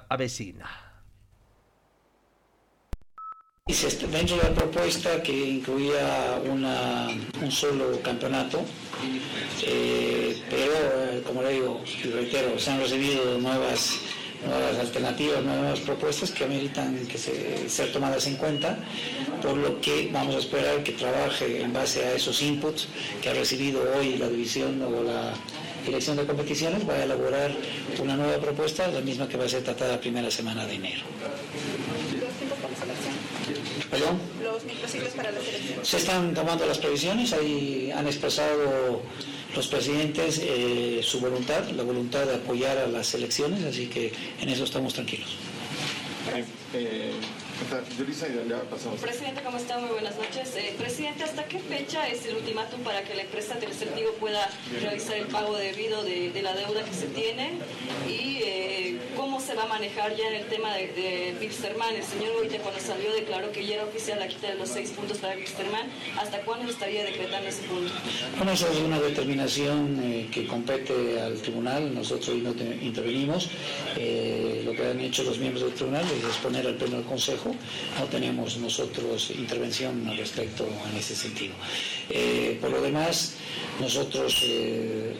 avecina. 0.09 0.69
Dentro 4.11 4.37
de 4.37 4.43
la 4.43 4.55
propuesta 4.55 5.23
que 5.23 5.33
incluía 5.33 6.41
un 6.45 7.51
solo 7.51 8.01
campeonato, 8.03 8.65
eh, 9.63 10.43
pero 10.51 10.73
eh, 10.73 11.23
como 11.25 11.43
le 11.43 11.51
digo 11.51 11.81
y 11.87 12.09
reitero, 12.11 12.59
se 12.59 12.71
han 12.71 12.81
recibido 12.81 13.39
nuevas 13.39 14.01
nuevas 14.45 14.79
alternativas, 14.79 15.43
nuevas 15.43 15.81
propuestas 15.81 16.31
que 16.31 16.45
ameritan 16.45 17.07
que 17.07 17.19
se, 17.19 17.69
sean 17.69 17.93
tomadas 17.93 18.27
en 18.27 18.37
cuenta, 18.37 18.79
por 19.43 19.57
lo 19.57 19.81
que 19.81 20.11
vamos 20.13 20.35
a 20.35 20.39
esperar 20.39 20.83
que 20.83 20.93
trabaje 20.93 21.63
en 21.63 21.73
base 21.73 22.05
a 22.05 22.15
esos 22.15 22.43
inputs 22.43 22.89
que 23.23 23.31
ha 23.31 23.35
recibido 23.35 23.83
hoy 23.97 24.17
la 24.17 24.29
división 24.29 24.83
o 24.83 25.03
la 25.03 25.33
dirección 25.85 26.17
de 26.17 26.27
competiciones, 26.27 26.89
va 26.89 26.95
a 26.95 27.05
elaborar 27.05 27.53
una 28.01 28.17
nueva 28.17 28.39
propuesta, 28.39 28.89
la 28.89 29.01
misma 29.01 29.29
que 29.29 29.37
va 29.37 29.45
a 29.45 29.49
ser 29.49 29.63
tratada 29.63 29.93
la 29.93 30.01
primera 30.01 30.31
semana 30.31 30.67
de 30.67 30.75
enero. 30.75 31.03
¿Perdón? 33.91 34.19
Los 34.43 34.65
microciclos 34.65 35.13
para 35.13 35.31
la 35.31 35.41
selección. 35.41 35.85
Se 35.85 35.97
están 35.99 36.35
tomando 36.35 36.67
las 36.67 36.79
previsiones, 36.79 37.33
ahí 37.33 37.93
han 37.95 38.07
expresado 38.07 39.03
los 39.57 39.67
presidentes 39.69 40.41
eh, 40.43 41.01
su 41.03 41.19
voluntad, 41.21 41.69
la 41.71 41.83
voluntad 41.83 42.27
de 42.27 42.35
apoyar 42.37 42.77
a 42.79 42.87
las 42.87 43.15
elecciones, 43.15 43.65
así 43.65 43.87
que 43.87 44.13
en 44.41 44.49
eso 44.49 44.65
estamos 44.65 44.93
tranquilos. 44.95 45.37
Eh, 46.75 47.13
Presidente, 49.01 49.41
¿cómo 49.43 49.57
está? 49.57 49.79
Muy 49.79 49.89
buenas 49.89 50.17
noches. 50.17 50.55
Eh, 50.57 50.75
presidente, 50.79 51.25
¿hasta 51.25 51.45
qué 51.45 51.59
fecha 51.59 52.07
es 52.07 52.27
el 52.27 52.37
ultimátum 52.37 52.81
para 52.83 53.03
que 53.03 53.15
la 53.15 53.23
empresa 53.23 53.55
Telesertivo 53.55 54.11
pueda 54.21 54.49
realizar 54.81 55.17
el 55.17 55.27
pago 55.27 55.57
debido 55.57 56.05
de, 56.05 56.31
de 56.31 56.43
la 56.43 56.55
deuda 56.55 56.85
que 56.85 56.93
se 56.93 57.07
tiene? 57.07 57.53
¿Y 58.07 58.43
eh, 58.45 58.99
cómo 59.17 59.41
se 59.41 59.55
va 59.55 59.65
a 59.65 59.69
manejar 59.69 60.15
ya 60.17 60.29
en 60.29 60.35
el 60.35 60.47
tema 60.47 60.75
de, 60.75 60.89
de 60.89 61.29
El 61.31 62.05
señor 62.05 62.35
Goite 62.35 62.59
cuando 62.59 62.81
salió 62.81 63.13
declaró 63.15 63.51
que 63.53 63.67
ya 63.67 63.77
era 63.77 63.85
oficial 63.85 64.19
la 64.19 64.29
quita 64.29 64.49
de 64.49 64.57
los 64.57 64.69
seis 64.69 64.91
puntos 64.91 65.19
para 65.19 65.35
Wilstermann. 65.37 65.89
¿Hasta 66.21 66.41
cuándo 66.41 66.71
estaría 66.71 67.05
decretando 67.05 67.49
ese 67.49 67.63
punto? 67.63 67.93
Bueno, 68.37 68.53
esa 68.53 68.71
es 68.71 68.79
una 68.79 69.01
determinación 69.01 69.99
eh, 70.03 70.29
que 70.31 70.47
compete 70.47 71.21
al 71.21 71.41
tribunal. 71.41 71.95
Nosotros 71.95 72.37
no 72.37 72.51
intervenimos. 72.83 73.49
lo 73.97 74.73
que 74.73 74.89
han 74.91 75.01
hecho 75.01 75.23
los 75.23 75.39
miembros 75.39 75.65
del 75.65 75.75
tribunal 75.75 76.05
es 76.05 76.25
exponer 76.25 76.67
al 76.67 76.75
pleno 76.75 76.97
del 76.97 77.07
Consejo 77.07 77.46
no 77.49 78.05
tenemos 78.07 78.57
nosotros 78.59 79.31
intervención 79.31 80.07
al 80.09 80.17
respecto 80.17 80.67
en 80.91 80.97
ese 80.97 81.15
sentido. 81.15 81.55
Eh, 82.11 82.59
por 82.61 82.71
lo 82.71 82.81
demás, 82.81 83.35
nosotros 83.81 84.43
eh, 84.45 85.15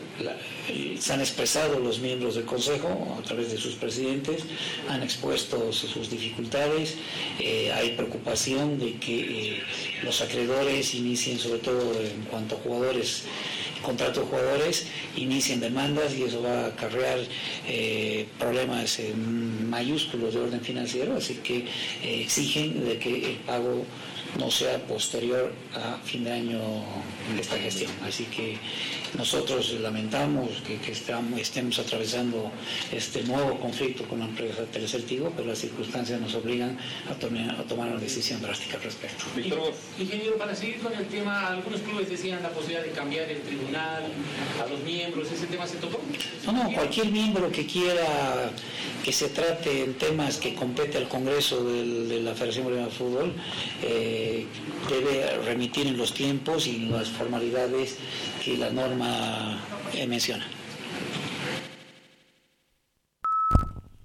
se 0.99 1.13
han 1.13 1.19
expresado 1.19 1.79
los 1.79 1.99
miembros 1.99 2.35
del 2.35 2.45
Consejo 2.45 3.17
a 3.19 3.21
través 3.23 3.51
de 3.51 3.57
sus 3.57 3.75
presidentes, 3.75 4.43
han 4.89 5.03
expuesto 5.03 5.71
sus 5.71 6.09
dificultades, 6.09 6.95
eh, 7.39 7.71
hay 7.73 7.91
preocupación 7.91 8.79
de 8.79 8.93
que 8.95 9.61
los 10.03 10.21
acreedores 10.21 10.93
inicien, 10.95 11.37
sobre 11.37 11.59
todo 11.59 11.99
en 12.01 12.23
cuanto 12.23 12.55
a 12.55 12.59
jugadores, 12.59 13.23
contratos 13.81 14.27
jugadores, 14.29 14.87
inicien 15.15 15.59
demandas 15.59 16.13
y 16.15 16.23
eso 16.23 16.41
va 16.41 16.65
a 16.65 16.67
acarrear 16.67 17.19
problemas 18.37 18.99
mayúsculos 19.69 20.33
de 20.33 20.39
orden 20.39 20.61
financiero, 20.61 21.15
así 21.17 21.35
que 21.35 21.65
exigen 22.03 22.85
de 22.85 22.97
que 22.97 23.31
el 23.31 23.35
pago 23.37 23.85
no 24.37 24.51
sea 24.51 24.77
posterior 24.85 25.51
a 25.73 25.97
fin 26.03 26.23
de 26.23 26.31
año 26.31 26.59
de 27.33 27.41
esta 27.41 27.57
gestión. 27.57 27.91
Así 28.05 28.25
que 28.25 28.57
nosotros 29.17 29.73
lamentamos 29.81 30.49
que, 30.65 30.91
estamos, 30.91 31.39
estemos 31.39 31.79
atravesando 31.79 32.51
este 32.91 33.23
nuevo 33.23 33.59
conflicto 33.59 34.03
con 34.03 34.19
la 34.19 34.25
empresa 34.25 34.63
Telecertigo, 34.71 35.31
pero 35.35 35.47
las 35.47 35.59
circunstancias 35.59 36.21
nos 36.21 36.35
obligan 36.35 36.77
a, 37.09 37.13
tomar 37.15 37.89
una 37.89 37.99
decisión 37.99 38.41
drástica 38.41 38.77
al 38.77 38.83
respecto. 38.83 39.25
Ingeniero, 39.99 40.37
para 40.37 40.55
seguir 40.55 40.79
con 40.79 40.93
el 40.93 41.07
tema, 41.07 41.47
algunos 41.47 41.81
clubes 41.81 42.09
decían 42.09 42.41
la 42.43 42.49
posibilidad 42.49 42.83
de 42.83 42.91
cambiar 42.91 43.29
el 43.29 43.41
tribunal 43.41 44.03
a 44.63 44.67
los 44.69 44.83
miembros, 44.83 45.31
¿ese 45.31 45.47
tema 45.47 45.65
se 45.67 45.77
tocó? 45.77 45.99
No, 46.45 46.51
no, 46.51 46.71
cualquier 46.71 47.07
miembro 47.07 47.51
que 47.51 47.65
quiera 47.65 48.51
que 49.03 49.13
se 49.13 49.29
trate 49.29 49.83
en 49.83 49.93
temas 49.93 50.35
que 50.37 50.53
compete 50.53 50.97
al 50.97 51.07
Congreso 51.07 51.63
de 51.63 52.19
la 52.19 52.33
Federación 52.33 52.65
Boliviana 52.65 52.89
de 52.89 52.93
Fútbol, 52.93 53.33
eh, 53.81 54.45
debe 54.89 55.37
remitir 55.45 55.87
en 55.87 55.97
los 55.97 56.13
tiempos 56.13 56.67
y 56.67 56.75
en 56.75 56.91
las 56.91 57.07
formalidades 57.07 57.95
que 58.43 58.57
la 58.57 58.69
norma 58.69 59.06
eh, 59.93 60.07
menciona. 60.07 60.45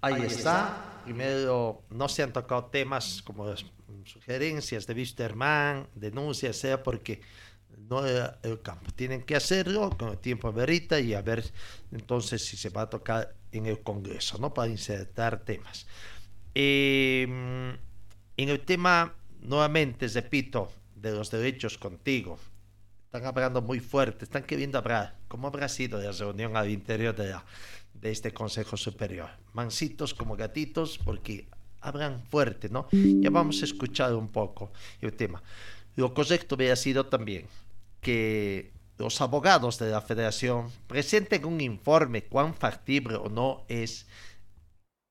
Ahí 0.01 0.23
está. 0.23 1.01
Primero, 1.05 1.83
no 1.91 2.09
se 2.09 2.23
han 2.23 2.33
tocado 2.33 2.67
temas 2.67 3.23
como 3.23 3.53
sugerencias 4.05 4.87
de 4.87 4.95
Wisterman, 4.95 5.89
denuncias, 5.95 6.57
sea 6.57 6.83
porque 6.83 7.21
no 7.89 8.07
era 8.07 8.39
el 8.43 8.61
campo. 8.63 8.91
Tienen 8.95 9.23
que 9.23 9.37
hacerlo 9.37 9.91
con 9.99 10.11
el 10.11 10.19
tiempo 10.19 10.53
verita 10.53 11.01
y 11.01 11.15
a 11.15 11.23
ver 11.23 11.45
entonces 11.91 12.45
si 12.45 12.57
se 12.57 12.71
va 12.71 12.83
a 12.83 12.91
tocar 12.91 13.35
en 13.51 13.67
el 13.67 13.83
Congreso, 13.83 14.39
¿no? 14.39 14.55
Para 14.55 14.71
insertar 14.71 15.45
temas. 15.45 15.87
Em, 16.55 17.77
en 18.37 18.49
el 18.49 18.61
tema, 18.61 19.15
nuevamente, 19.41 20.09
repito, 20.09 20.71
de 20.95 21.13
los 21.13 21.31
derechos 21.31 21.79
contigo, 21.79 22.39
están 23.13 23.27
hablando 23.27 23.61
muy 23.61 23.79
fuerte, 23.79 24.25
están 24.25 24.43
queriendo 24.43 24.79
hablar. 24.79 25.19
¿Cómo 25.29 25.47
habrá 25.47 25.69
sido 25.69 26.01
la 26.01 26.13
reunión 26.13 26.57
al 26.57 26.71
interior 26.71 27.15
de, 27.15 27.37
de 27.93 28.11
este 28.11 28.33
Consejo 28.33 28.79
Superior? 28.79 29.29
Mansitos 29.53 30.15
como 30.15 30.35
gatitos, 30.35 30.97
porque 30.97 31.47
hablan 31.83 32.23
fuerte, 32.23 32.71
¿no? 32.71 32.89
Ya 32.91 33.29
vamos 33.29 33.61
a 33.61 33.67
escuchar 33.67 34.15
un 34.15 34.29
poco 34.29 34.73
el 35.03 35.13
tema. 35.13 35.43
Lo 35.95 36.15
correcto 36.15 36.55
hubiera 36.55 36.75
sido 36.75 37.05
también 37.05 37.45
que 38.01 38.71
los 38.97 39.21
abogados 39.21 39.79
de 39.79 39.91
la 39.91 40.01
federación 40.01 40.71
presenten 40.87 41.45
un 41.45 41.61
informe 41.61 42.25
cuán 42.25 42.55
factible 42.55 43.17
o 43.17 43.29
no 43.29 43.67
es 43.69 44.07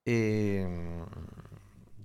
eh, 0.05 0.67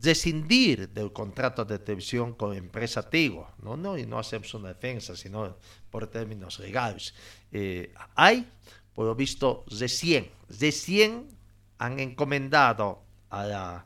descindir 0.06 0.88
del 0.88 1.12
contrato 1.12 1.64
de 1.64 1.78
televisión 1.78 2.32
con 2.34 2.50
la 2.50 2.56
empresa 2.56 3.10
Tigo, 3.10 3.50
¿no? 3.62 3.76
No, 3.76 3.98
y 3.98 4.06
no 4.06 4.18
hacemos 4.18 4.54
una 4.54 4.68
defensa, 4.68 5.14
sino 5.16 5.58
por 5.90 6.06
términos 6.06 6.58
legales. 6.58 7.12
Eh, 7.52 7.92
hay, 8.14 8.48
por 8.94 9.06
lo 9.06 9.14
visto, 9.14 9.64
recién, 9.68 10.30
recién 10.48 11.28
han 11.78 12.00
encomendado 12.00 13.02
a, 13.30 13.84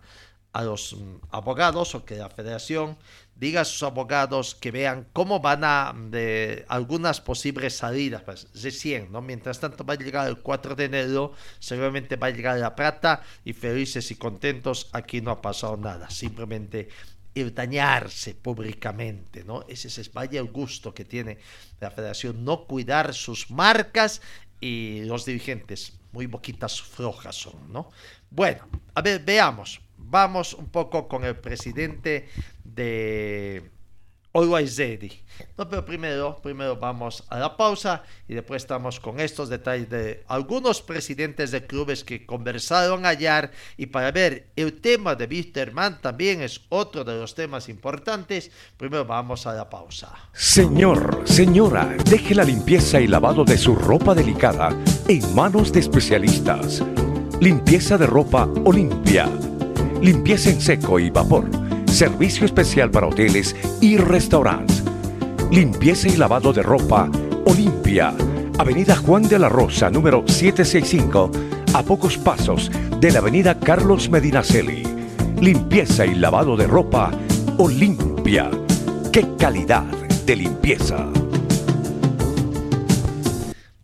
a 0.53 0.63
los 0.63 0.95
mm, 0.95 1.17
abogados 1.31 1.95
o 1.95 2.05
que 2.05 2.17
la 2.17 2.29
federación 2.29 2.99
diga 3.35 3.63
a 3.63 3.65
sus 3.65 3.83
abogados 3.83 4.55
que 4.55 4.71
vean 4.71 5.07
cómo 5.13 5.41
van 5.41 5.65
a 5.65 5.95
de 6.11 6.67
algunas 6.69 7.21
posibles 7.21 7.77
salidas, 7.77 8.23
pues 8.23 8.49
recién, 8.55 9.11
¿no? 9.11 9.23
Mientras 9.23 9.61
tanto 9.61 9.85
va 9.85 9.95
a 9.95 9.97
llegar 9.97 10.29
el 10.29 10.39
4 10.39 10.75
de 10.75 10.85
enero, 10.85 11.33
seguramente 11.59 12.17
va 12.17 12.27
a 12.27 12.31
llegar 12.31 12.59
la 12.59 12.77
plata 12.77 13.23
y 13.45 13.55
felices 13.55 14.11
y 14.11 14.17
contentos, 14.17 14.91
aquí 14.93 15.21
no 15.23 15.31
ha 15.31 15.41
pasado 15.41 15.77
nada, 15.77 16.11
simplemente 16.11 16.89
el 17.35 17.55
dañarse 17.55 18.35
públicamente, 18.35 19.45
¿no? 19.45 19.65
Ese 19.69 19.89
es 19.89 20.11
el 20.33 20.51
gusto 20.51 20.93
que 20.93 21.05
tiene 21.05 21.39
la 21.81 21.91
federación, 21.91 22.45
no 22.45 22.67
cuidar 22.67 23.15
sus 23.15 23.51
marcas 23.51 24.21
y 24.61 25.05
los 25.05 25.25
dirigentes 25.25 25.95
muy 26.13 26.27
boquitas 26.27 26.83
flojas 26.83 27.37
son, 27.37 27.73
¿no? 27.73 27.91
Bueno, 28.31 28.69
a 28.95 29.03
ver, 29.03 29.23
veamos, 29.25 29.81
vamos 30.11 30.55
un 30.55 30.69
poco 30.69 31.09
con 31.09 31.25
el 31.25 31.37
presidente 31.37 32.29
de 32.65 33.71
Always 34.33 34.77
ready. 34.79 35.11
No, 35.59 35.69
pero 35.69 35.85
primero, 35.85 36.39
primero 36.41 36.77
vamos 36.77 37.25
a 37.31 37.39
la 37.39 37.57
pausa 37.57 38.05
y 38.29 38.35
después 38.35 38.63
estamos 38.63 39.01
con 39.01 39.19
estos 39.19 39.49
detalles 39.49 39.91
de 39.91 40.23
algunos 40.29 40.83
presidentes 40.83 41.51
de 41.51 41.67
clubes 41.67 42.05
que 42.05 42.27
conversaron 42.27 43.07
ayer 43.07 43.51
y 43.77 43.87
para 43.87 44.13
ver 44.13 44.51
el 44.55 44.81
tema 44.81 45.17
de 45.17 45.25
Wisterman 45.25 46.01
también 46.01 46.43
es 46.43 46.61
otro 46.69 47.03
de 47.03 47.19
los 47.19 47.35
temas 47.35 47.69
importantes. 47.69 48.53
Primero 48.77 49.05
vamos 49.05 49.47
a 49.47 49.55
la 49.55 49.69
pausa. 49.69 50.15
Señor, 50.33 51.23
señora, 51.25 51.87
deje 52.05 52.35
la 52.35 52.45
limpieza 52.45 53.01
y 53.01 53.09
lavado 53.09 53.45
de 53.45 53.59
su 53.59 53.75
ropa 53.75 54.15
delicada 54.15 54.71
en 55.09 55.35
manos 55.35 55.73
de 55.73 55.81
especialistas. 55.81 56.85
Limpieza 57.41 57.99
de 57.99 58.07
ropa 58.07 58.49
Olimpia. 58.65 59.29
Limpieza 60.01 60.51
en 60.51 60.61
seco 60.61 60.99
y 60.99 61.11
vapor 61.11 61.49
Servicio 61.91 62.47
especial 62.47 62.91
para 62.91 63.09
hoteles 63.09 63.55
y 63.81 63.97
restaurantes. 63.97 64.83
Limpieza 65.51 66.09
y 66.09 66.17
lavado 66.17 66.53
de 66.53 66.63
ropa 66.63 67.11
Olimpia. 67.45 68.15
Avenida 68.59 68.95
Juan 68.97 69.25
de 69.25 69.39
la 69.39 69.49
Rosa, 69.49 69.91
número 69.91 70.25
765, 70.27 71.31
a 71.75 71.83
pocos 71.83 72.17
pasos 72.17 72.71
de 73.01 73.11
la 73.11 73.19
Avenida 73.19 73.59
Carlos 73.59 74.09
Medinaceli. 74.09 74.85
Limpieza 75.41 76.07
y 76.07 76.15
lavado 76.15 76.57
de 76.57 76.67
ropa 76.67 77.11
Olimpia. 77.59 78.51
¡Qué 79.13 79.27
calidad 79.37 79.85
de 80.25 80.37
limpieza! 80.37 81.09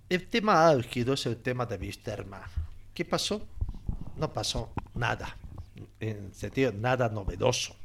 El 0.08 0.28
tema 0.28 0.68
álgido 0.68 1.14
es 1.14 1.26
el 1.26 1.36
tema 1.38 1.66
de. 1.66 1.92
¿Qué 2.94 3.04
pasó? 3.04 3.42
No 4.16 4.32
pasó 4.32 4.70
nada. 4.94 5.36
En 6.00 6.34
sentido, 6.34 6.72
nada 6.72 7.08
novedoso. 7.08 7.76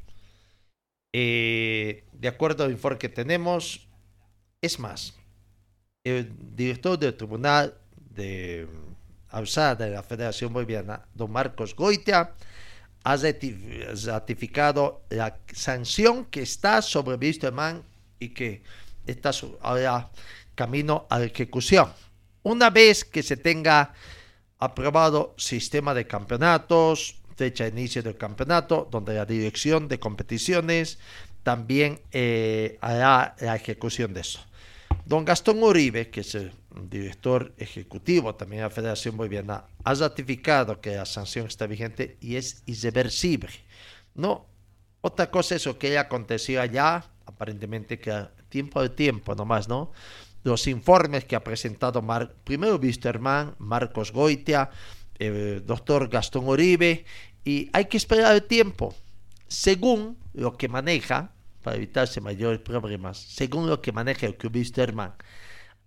Eh, 1.13 2.05
de 2.13 2.27
acuerdo 2.27 2.63
al 2.63 2.71
informe 2.71 2.97
que 2.97 3.09
tenemos, 3.09 3.87
es 4.61 4.79
más, 4.79 5.13
el 6.03 6.31
director 6.55 6.97
del 6.97 7.15
Tribunal 7.15 7.77
de 7.95 8.67
Alzada 9.29 9.85
de 9.85 9.91
la 9.91 10.03
Federación 10.03 10.53
Boliviana, 10.53 11.05
don 11.13 11.31
Marcos 11.31 11.75
Goitia, 11.75 12.33
ha 13.03 13.15
ratificado 14.05 15.03
la 15.09 15.39
sanción 15.53 16.25
que 16.25 16.41
está 16.41 16.81
sobre 16.81 17.15
Wisterman 17.15 17.83
y 18.19 18.29
que 18.29 18.63
está 19.05 19.31
ahora 19.61 20.11
camino 20.55 21.07
a 21.09 21.21
ejecución. 21.23 21.91
Una 22.43 22.69
vez 22.69 23.03
que 23.03 23.23
se 23.23 23.37
tenga 23.37 23.93
aprobado 24.59 25.33
sistema 25.37 25.93
de 25.93 26.05
campeonatos, 26.05 27.20
fecha 27.41 27.63
de 27.63 27.71
inicio 27.71 28.03
del 28.03 28.17
campeonato, 28.17 28.87
donde 28.91 29.15
la 29.15 29.25
dirección 29.25 29.87
de 29.87 29.99
competiciones 29.99 30.99
también 31.41 31.99
eh, 32.11 32.77
hará 32.81 33.35
la 33.39 33.55
ejecución 33.55 34.13
de 34.13 34.21
eso. 34.21 34.39
Don 35.07 35.25
Gastón 35.25 35.63
Uribe, 35.63 36.11
que 36.11 36.21
es 36.21 36.35
el 36.35 36.51
director 36.87 37.51
ejecutivo 37.57 38.35
también 38.35 38.59
de 38.59 38.69
la 38.69 38.69
Federación 38.69 39.17
Boliviana, 39.17 39.63
ha 39.83 39.93
ratificado 39.95 40.79
que 40.79 40.97
la 40.97 41.05
sanción 41.07 41.47
está 41.47 41.65
vigente 41.65 42.15
y 42.21 42.35
es 42.35 42.61
irreversible. 42.67 43.49
No, 44.13 44.45
otra 45.01 45.31
cosa 45.31 45.55
es 45.55 45.65
lo 45.65 45.79
que 45.79 45.97
aconteció 45.97 46.61
allá, 46.61 47.03
aparentemente 47.25 47.97
que 47.97 48.11
a 48.11 48.29
tiempo 48.49 48.83
de 48.83 48.89
tiempo 48.89 49.33
nomás, 49.33 49.67
¿no? 49.67 49.91
Los 50.43 50.67
informes 50.67 51.25
que 51.25 51.35
ha 51.35 51.43
presentado 51.43 52.03
Mar 52.03 52.35
primero 52.43 52.75
Wisterman, 52.75 53.55
Marcos 53.57 54.11
Goitia, 54.11 54.69
el 55.21 55.63
doctor 55.65 56.09
Gastón 56.09 56.47
Uribe, 56.47 57.05
y 57.43 57.69
hay 57.73 57.85
que 57.85 57.97
esperar 57.97 58.33
el 58.33 58.43
tiempo. 58.43 58.93
Según 59.47 60.17
lo 60.33 60.57
que 60.57 60.67
maneja, 60.67 61.31
para 61.61 61.75
evitarse 61.75 62.21
mayores 62.21 62.59
problemas, 62.61 63.17
según 63.17 63.67
lo 63.67 63.81
que 63.81 63.91
maneja 63.91 64.25
el 64.25 64.37
Wisterman, 64.53 65.13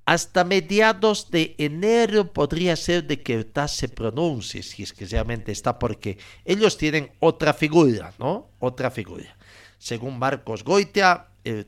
hasta 0.07 0.44
mediados 0.44 1.30
de 1.30 1.55
enero 1.59 2.32
podría 2.32 2.76
ser 2.76 3.05
de 3.05 3.22
que 3.22 3.42
TAS 3.44 3.72
se 3.72 3.88
pronuncie, 3.88 4.62
si 4.62 4.82
es 4.82 4.92
que 4.92 5.07
realmente 5.07 5.50
está, 5.50 5.78
porque 5.78 6.18
ellos 6.44 6.76
tienen 6.76 7.11
otra 7.20 7.55
figura, 7.55 8.12
¿no? 8.18 8.50
Otra 8.59 8.90
figura. 8.90 9.34
Según 9.78 10.18
Marcos 10.18 10.62
Goitia, 10.62 11.28
el, 11.42 11.66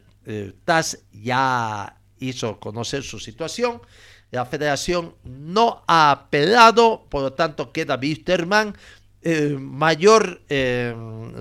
ya 1.13 1.99
hizo 2.19 2.61
conocer 2.61 3.03
su 3.03 3.19
situación. 3.19 3.81
La 4.31 4.45
federación 4.45 5.15
no 5.25 5.83
ha 5.87 6.11
apelado, 6.11 7.07
por 7.09 7.23
lo 7.23 7.33
tanto 7.33 7.73
queda 7.73 7.99
Wisterman 8.01 8.77
eh, 9.29 9.57
mayor 9.59 10.41
eh, 10.49 10.95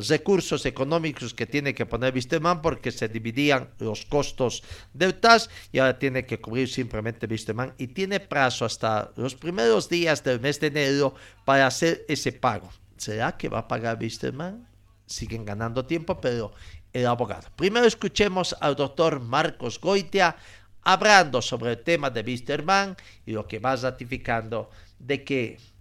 recursos 0.10 0.66
económicos 0.66 1.36
que 1.36 1.46
tiene 1.46 1.76
que 1.76 1.86
poner 1.86 2.16
Wisterman 2.16 2.60
porque 2.60 2.92
se 2.92 3.08
dividían 3.08 3.70
los 3.78 4.08
costos 4.08 4.64
del 4.92 5.14
TAS 5.20 5.52
y 5.72 5.78
ahora 5.78 6.00
tiene 6.00 6.26
que 6.26 6.42
cubrir 6.42 6.68
simplemente 6.68 7.28
Wisterman 7.28 7.76
y 7.78 7.90
tiene 7.90 8.20
plazo 8.20 8.66
hasta 8.66 9.12
los 9.18 9.36
primeros 9.36 9.88
días 9.88 10.24
del 10.24 10.40
mes 10.40 10.60
de 10.60 10.68
enero 10.68 11.14
para 11.46 11.68
hacer 11.68 12.04
ese 12.08 12.32
pago. 12.32 12.72
¿Será 12.98 13.38
que 13.38 13.50
va 13.50 13.60
a 13.60 13.68
pagar 13.68 14.00
Wisterman? 14.02 14.68
Siguen 15.06 15.46
ganando 15.46 15.86
tiempo, 15.86 16.20
pero 16.20 16.54
el 16.92 17.06
abogado. 17.06 17.50
Primero 17.56 17.86
escuchemos 17.86 18.56
al 18.62 18.76
doctor 18.76 19.20
Marcos 19.20 19.80
Goitia 19.80 20.36
hablando 20.82 21.40
sobre 21.40 21.74
el 21.74 21.84
tema 21.84 22.10
de 22.10 22.22
Wisterman 22.22 22.98
y 23.28 23.34
lo 23.34 23.48
que 23.48 23.60
va 23.60 23.76
ratificando 23.76 24.72
de 24.98 25.24
que 25.24 25.75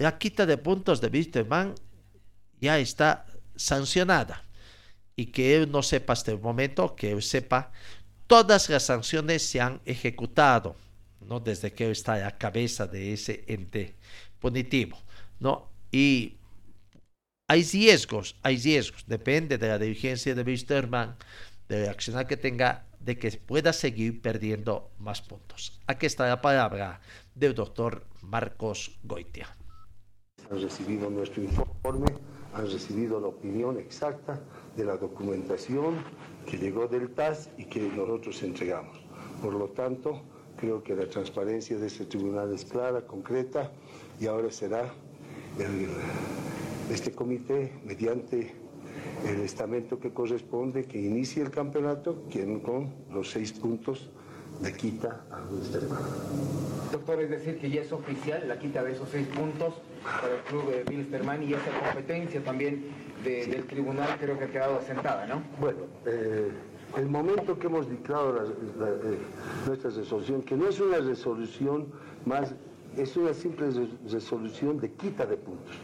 la 0.00 0.16
quita 0.16 0.46
de 0.46 0.56
puntos 0.56 1.00
de 1.02 1.08
Wisterman 1.08 1.74
ya 2.58 2.78
está 2.78 3.26
sancionada 3.54 4.42
y 5.14 5.26
que 5.26 5.54
él 5.54 5.70
no 5.70 5.82
sepa 5.82 6.14
hasta 6.14 6.30
el 6.30 6.40
momento, 6.40 6.96
que 6.96 7.12
él 7.12 7.22
sepa, 7.22 7.70
todas 8.26 8.70
las 8.70 8.84
sanciones 8.84 9.46
se 9.46 9.60
han 9.60 9.82
ejecutado, 9.84 10.74
¿no? 11.20 11.38
Desde 11.38 11.74
que 11.74 11.84
él 11.84 11.92
está 11.92 12.14
a 12.14 12.18
la 12.18 12.38
cabeza 12.38 12.86
de 12.86 13.12
ese 13.12 13.44
ente 13.46 13.94
punitivo, 14.38 14.98
¿no? 15.38 15.68
Y 15.92 16.38
hay 17.46 17.62
riesgos, 17.62 18.36
hay 18.42 18.56
riesgos, 18.56 19.04
depende 19.06 19.58
de 19.58 19.68
la 19.68 19.78
dirigencia 19.78 20.34
de 20.34 20.42
Wisterman, 20.42 21.14
de 21.68 21.84
la 21.84 21.90
acción 21.90 22.26
que 22.26 22.38
tenga, 22.38 22.86
de 23.00 23.18
que 23.18 23.32
pueda 23.32 23.74
seguir 23.74 24.22
perdiendo 24.22 24.92
más 24.98 25.20
puntos. 25.20 25.78
Aquí 25.86 26.06
está 26.06 26.26
la 26.26 26.40
palabra 26.40 27.02
del 27.34 27.54
doctor 27.54 28.06
Marcos 28.22 28.92
Goitia 29.02 29.59
han 30.50 30.60
recibido 30.60 31.08
nuestro 31.10 31.42
informe, 31.42 32.06
han 32.54 32.70
recibido 32.70 33.20
la 33.20 33.28
opinión 33.28 33.78
exacta 33.78 34.40
de 34.76 34.84
la 34.84 34.96
documentación 34.96 35.94
que 36.44 36.58
llegó 36.58 36.88
del 36.88 37.10
TAS 37.10 37.50
y 37.56 37.64
que 37.64 37.80
nosotros 37.80 38.42
entregamos. 38.42 38.98
Por 39.40 39.54
lo 39.54 39.68
tanto, 39.68 40.22
creo 40.56 40.82
que 40.82 40.96
la 40.96 41.08
transparencia 41.08 41.78
de 41.78 41.86
este 41.86 42.04
tribunal 42.06 42.52
es 42.52 42.64
clara, 42.64 43.06
concreta, 43.06 43.70
y 44.18 44.26
ahora 44.26 44.50
será 44.50 44.92
este 46.90 47.12
comité, 47.12 47.72
mediante 47.84 48.52
el 49.26 49.40
estamento 49.42 50.00
que 50.00 50.12
corresponde, 50.12 50.84
que 50.84 51.00
inicie 51.00 51.42
el 51.42 51.50
campeonato, 51.50 52.24
quien 52.28 52.60
con 52.60 52.92
los 53.12 53.30
seis 53.30 53.52
puntos 53.52 54.10
de 54.60 54.72
quita 54.72 55.24
a 55.30 55.42
Wilstermann. 55.50 56.02
Doctor, 56.90 57.20
es 57.20 57.30
decir, 57.30 57.58
que 57.58 57.70
ya 57.70 57.82
es 57.82 57.92
oficial 57.92 58.48
la 58.48 58.58
quita 58.58 58.82
de 58.82 58.92
esos 58.92 59.08
seis 59.08 59.28
puntos 59.28 59.74
para 60.04 60.34
el 60.34 60.40
club 60.42 60.70
de 60.70 60.84
Wilstermann 60.88 61.42
y 61.42 61.54
esa 61.54 61.70
competencia 61.84 62.42
también 62.42 62.84
del 63.24 63.64
tribunal 63.66 64.16
creo 64.18 64.38
que 64.38 64.44
ha 64.44 64.48
quedado 64.48 64.78
asentada, 64.78 65.26
¿no? 65.26 65.42
Bueno, 65.60 65.80
eh, 66.06 66.50
el 66.96 67.06
momento 67.06 67.58
que 67.58 67.66
hemos 67.66 67.88
dictado 67.88 68.44
eh, 68.44 69.18
nuestra 69.66 69.90
resolución, 69.90 70.42
que 70.42 70.56
no 70.56 70.68
es 70.68 70.80
una 70.80 70.98
resolución 70.98 71.86
más 72.24 72.54
es 72.96 73.16
una 73.16 73.32
simple 73.34 73.68
resolución 74.10 74.80
de 74.80 74.90
quita 74.92 75.24
de 75.26 75.36
puntos. 75.36 75.76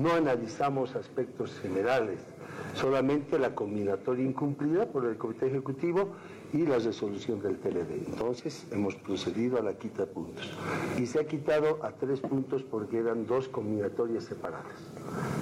No 0.00 0.12
analizamos 0.12 0.94
aspectos 0.94 1.58
generales, 1.60 2.20
solamente 2.74 3.38
la 3.38 3.54
combinatoria 3.54 4.24
incumplida 4.24 4.86
por 4.86 5.06
el 5.06 5.16
Comité 5.16 5.46
Ejecutivo 5.46 6.12
y 6.52 6.66
la 6.66 6.78
resolución 6.78 7.40
del 7.40 7.58
TLD. 7.58 8.08
Entonces 8.08 8.66
hemos 8.70 8.94
procedido 8.96 9.58
a 9.58 9.62
la 9.62 9.74
quita 9.74 10.04
de 10.04 10.12
puntos. 10.12 10.50
Y 10.98 11.06
se 11.06 11.20
ha 11.20 11.24
quitado 11.24 11.82
a 11.84 11.92
tres 11.92 12.20
puntos 12.20 12.62
porque 12.62 12.98
eran 12.98 13.26
dos 13.26 13.48
combinatorias 13.48 14.24
separadas. 14.24 14.66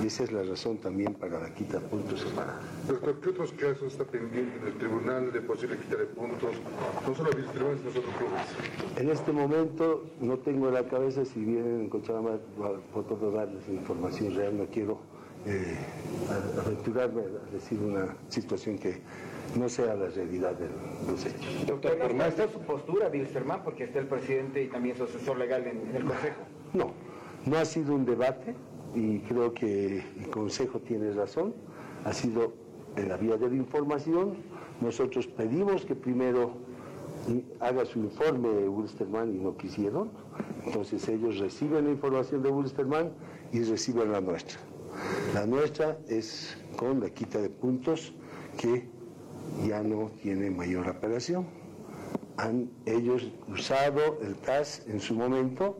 Y 0.02 0.06
esa 0.06 0.24
es 0.24 0.32
la 0.32 0.42
razón 0.42 0.78
también 0.78 1.14
para 1.14 1.40
la 1.40 1.54
quita 1.54 1.78
de 1.78 1.86
puntos 1.86 2.20
separada. 2.20 2.60
Doctor, 2.86 3.20
¿qué 3.20 3.28
otros 3.30 3.52
casos 3.52 3.92
está 3.92 4.04
pendiente 4.04 4.58
en 4.60 4.66
el 4.66 4.78
tribunal 4.78 5.32
de 5.32 5.40
posible 5.40 5.76
quita 5.78 5.96
de 5.96 6.06
puntos? 6.06 6.52
No 7.06 7.14
solo 7.14 7.30
a 7.30 7.32
sino 7.32 7.66
a 7.66 7.70
otros 7.70 7.92
clubes. 7.92 8.96
En 8.96 9.10
este 9.10 9.32
momento 9.32 10.04
no 10.20 10.38
tengo 10.38 10.68
en 10.68 10.74
la 10.74 10.88
cabeza 10.88 11.24
si 11.24 11.44
vienen 11.44 11.80
a 11.80 11.84
encontrar 11.84 12.22
más, 12.22 12.38
puedo 12.92 13.30
darles 13.30 13.66
información 13.68 14.34
real, 14.34 14.56
no 14.56 14.66
quiero 14.66 14.98
eh, 15.46 15.76
aventurarme 16.64 17.22
a 17.22 17.52
decir 17.52 17.78
una 17.80 18.16
situación 18.28 18.78
que 18.78 19.00
no 19.56 19.68
sea 19.68 19.94
la 19.94 20.08
realidad 20.08 20.52
de 20.52 20.68
los 21.10 21.24
hechos. 21.24 21.66
Doctor, 21.66 21.98
¿por 21.98 22.10
está 22.10 22.48
su 22.48 22.60
postura, 22.60 23.08
Wilstermann, 23.08 23.62
porque 23.64 23.84
está 23.84 23.98
el 24.00 24.06
presidente 24.06 24.62
y 24.62 24.68
también 24.68 24.96
su 24.96 25.04
asesor 25.04 25.38
legal 25.38 25.66
en, 25.66 25.96
el 25.96 26.04
Consejo? 26.04 26.42
No, 26.74 26.92
no 27.46 27.58
ha 27.58 27.64
sido 27.64 27.94
un 27.94 28.04
debate 28.04 28.54
y 28.94 29.20
creo 29.20 29.54
que 29.54 29.98
el 30.18 30.30
Consejo 30.30 30.80
tiene 30.80 31.12
razón. 31.12 31.54
Ha 32.04 32.12
sido 32.12 32.52
en 32.96 33.08
la 33.08 33.16
vía 33.16 33.36
de 33.36 33.48
la 33.48 33.56
información. 33.56 34.36
Nosotros 34.80 35.26
pedimos 35.26 35.84
que 35.84 35.94
primero 35.94 36.52
haga 37.60 37.84
su 37.84 37.98
informe 37.98 38.68
Wilstermann 38.68 39.34
y 39.34 39.38
no 39.38 39.56
quisieron. 39.56 40.10
Entonces 40.64 41.08
ellos 41.08 41.38
reciben 41.38 41.84
la 41.84 41.90
información 41.90 42.42
de 42.42 42.50
Wilstermann 42.50 43.12
y 43.52 43.62
reciben 43.62 44.12
la 44.12 44.20
nuestra. 44.20 44.58
La 45.34 45.46
nuestra 45.46 45.98
es 46.08 46.56
con 46.76 47.00
la 47.00 47.10
quita 47.10 47.40
de 47.40 47.50
puntos 47.50 48.12
que 48.56 48.88
ya 49.66 49.82
no 49.82 50.10
tiene 50.22 50.50
mayor 50.50 50.88
apelación. 50.88 51.46
Han 52.36 52.70
ellos 52.86 53.32
usado 53.48 54.18
el 54.22 54.36
TAS 54.36 54.84
en 54.86 55.00
su 55.00 55.14
momento 55.14 55.78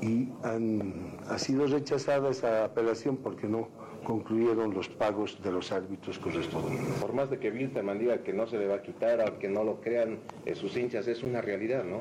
y 0.00 0.28
han, 0.42 1.18
ha 1.28 1.38
sido 1.38 1.66
rechazada 1.66 2.30
esa 2.30 2.64
apelación 2.64 3.16
porque 3.18 3.46
no 3.46 3.68
concluyeron 4.04 4.72
los 4.72 4.88
pagos 4.88 5.38
de 5.42 5.52
los 5.52 5.70
árbitros 5.70 6.18
correspondientes. 6.18 6.94
Por 6.94 7.12
más 7.12 7.28
de 7.30 7.38
que 7.38 7.50
Wilterman 7.50 7.98
diga 7.98 8.22
que 8.22 8.32
no 8.32 8.46
se 8.46 8.56
le 8.56 8.66
va 8.66 8.76
a 8.76 8.82
quitar, 8.82 9.20
aunque 9.20 9.48
no 9.48 9.64
lo 9.64 9.80
crean 9.80 10.18
eh, 10.46 10.54
sus 10.54 10.76
hinchas, 10.76 11.06
es 11.08 11.22
una 11.22 11.42
realidad, 11.42 11.84
¿no? 11.84 12.00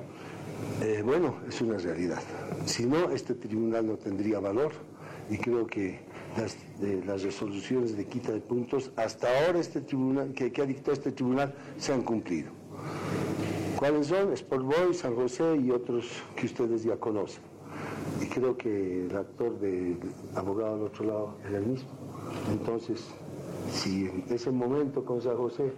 Eh, 0.86 1.02
bueno, 1.04 1.36
es 1.48 1.60
una 1.60 1.78
realidad. 1.78 2.22
Si 2.66 2.86
no, 2.86 3.12
este 3.12 3.34
tribunal 3.34 3.88
no 3.88 3.98
tendría 3.98 4.40
valor 4.40 4.72
y 5.30 5.38
creo 5.38 5.68
que 5.68 6.00
las, 6.38 6.56
eh, 6.82 7.02
las 7.06 7.24
resoluciones 7.24 7.98
de 7.98 8.06
quita 8.06 8.32
de 8.32 8.40
puntos 8.40 8.92
hasta 8.96 9.28
ahora 9.28 9.60
este 9.60 9.82
tribunal 9.82 10.34
que, 10.34 10.46
ha 10.62 10.66
dictado 10.66 10.94
este 10.94 11.12
tribunal 11.12 11.54
se 11.78 11.94
han 11.94 12.04
cumplido. 12.04 12.52
¿Cuáles 13.78 14.08
son? 14.08 14.34
Sport 14.34 14.64
Boy, 14.64 14.94
San 14.94 15.16
José 15.16 15.58
y 15.58 15.72
otros 15.72 16.06
que 16.36 16.48
ustedes 16.48 16.84
ya 16.84 16.98
conocen. 16.98 17.44
Y 18.22 18.26
creo 18.26 18.58
que 18.58 19.06
el 19.06 19.16
actor 19.16 19.60
de 19.60 19.98
abogado 20.36 20.76
al 20.76 20.82
otro 20.82 21.06
lado 21.06 21.38
era 21.48 21.60
el 21.60 21.66
mismo. 21.68 21.90
Entonces, 22.52 23.06
si 23.72 24.06
en 24.06 24.26
ese 24.30 24.50
momento 24.52 25.06
con 25.06 25.22
San 25.22 25.38
José 25.38 25.72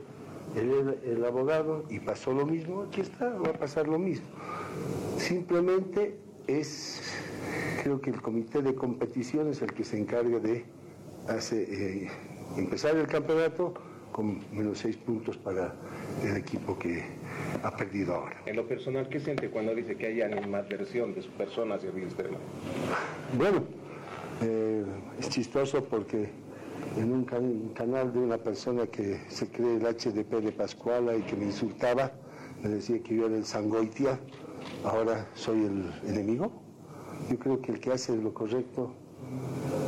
él 0.55 0.72
era 0.72 0.95
el 1.03 1.26
abogado 1.26 1.84
y 1.89 1.99
pasó 1.99 2.34
lo 2.34 2.45
mismo, 2.45 2.84
aquí 2.84 3.01
está, 3.01 3.30
va 3.30 3.49
a 3.49 3.53
pasar 3.53 3.88
lo 3.88 3.99
mismo. 3.99 4.28
Simplemente 5.18 6.18
es, 6.47 7.01
creo 7.84 8.02
que 8.02 8.10
el 8.12 8.22
comité 8.22 8.62
de 8.62 8.76
competición 8.76 9.50
es 9.50 9.62
el 9.62 9.74
que 9.74 9.84
se 9.84 9.97
encarga 10.00 10.39
de 10.39 10.66
hace, 11.28 12.04
eh, 12.06 12.10
empezar 12.58 12.95
el 12.95 13.08
campeonato 13.08 13.74
con 14.12 14.39
menos 14.52 14.80
seis 14.80 14.97
puntos 14.97 15.38
para 15.38 15.74
el 16.24 16.36
equipo 16.38 16.78
que 16.78 17.04
ha 17.64 17.76
perdido 17.76 18.16
ahora. 18.16 18.36
En 18.45 18.56
lo 18.56 18.68
personal, 18.68 19.08
¿qué 19.10 19.20
siente 19.20 19.50
cuando 19.50 19.74
dice 19.76 19.95
que 19.95 20.08
hay 20.08 20.22
animadversión 20.22 21.14
de 21.14 21.22
su 21.22 21.30
persona 21.32 21.76
hacia 21.76 21.91
Wilstermann? 21.91 22.41
Bueno, 23.38 23.64
eh, 24.41 24.84
es 25.20 25.30
chistoso 25.30 25.84
porque 25.86 26.30
en 26.97 27.12
un 27.14 27.24
can- 27.26 27.70
canal 27.76 28.12
de 28.12 28.20
una 28.20 28.38
persona 28.38 28.88
que 28.88 29.20
se 29.30 29.50
cree 29.50 29.76
el 29.76 29.84
HDP 29.86 30.41
de 30.41 30.52
Pascuala 30.52 31.16
y 31.16 31.22
que 31.22 31.36
me 31.36 31.45
insultaba, 31.45 32.12
me 32.64 32.70
decía 32.70 33.00
que 33.04 33.16
yo 33.16 33.28
era 33.28 33.36
el 33.36 33.45
Sangoitia, 33.45 34.20
ahora 34.84 35.28
soy 35.36 35.66
el 35.66 35.91
enemigo. 36.10 36.52
Yo 37.30 37.38
creo 37.38 37.61
que 37.61 37.72
el 37.72 37.80
que 37.80 37.91
hace 37.91 38.15
lo 38.15 38.34
correcto, 38.34 38.91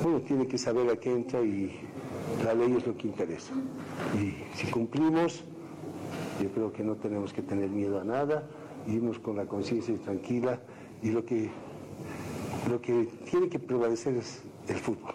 bueno, 0.03 0.21
tiene 0.21 0.47
que 0.47 0.57
saber 0.57 0.89
a 0.89 0.95
qué 0.97 1.11
entra 1.11 1.41
y 1.41 1.71
la 2.43 2.53
ley 2.53 2.73
es 2.77 2.85
lo 2.85 2.97
que 2.97 3.07
interesa. 3.07 3.53
Y 4.19 4.35
si 4.57 4.67
cumplimos, 4.71 5.43
yo 6.41 6.49
creo 6.49 6.73
que 6.73 6.83
no 6.83 6.95
tenemos 6.95 7.33
que 7.33 7.41
tener 7.41 7.69
miedo 7.69 7.99
a 7.99 8.03
nada, 8.03 8.47
irnos 8.87 9.19
con 9.19 9.35
la 9.37 9.45
conciencia 9.45 9.95
tranquila 10.03 10.59
y 11.01 11.11
lo 11.11 11.25
que, 11.25 11.49
lo 12.69 12.81
que 12.81 13.07
tiene 13.29 13.49
que 13.49 13.59
prevalecer 13.59 14.15
es 14.15 14.41
el 14.67 14.77
fútbol. 14.77 15.13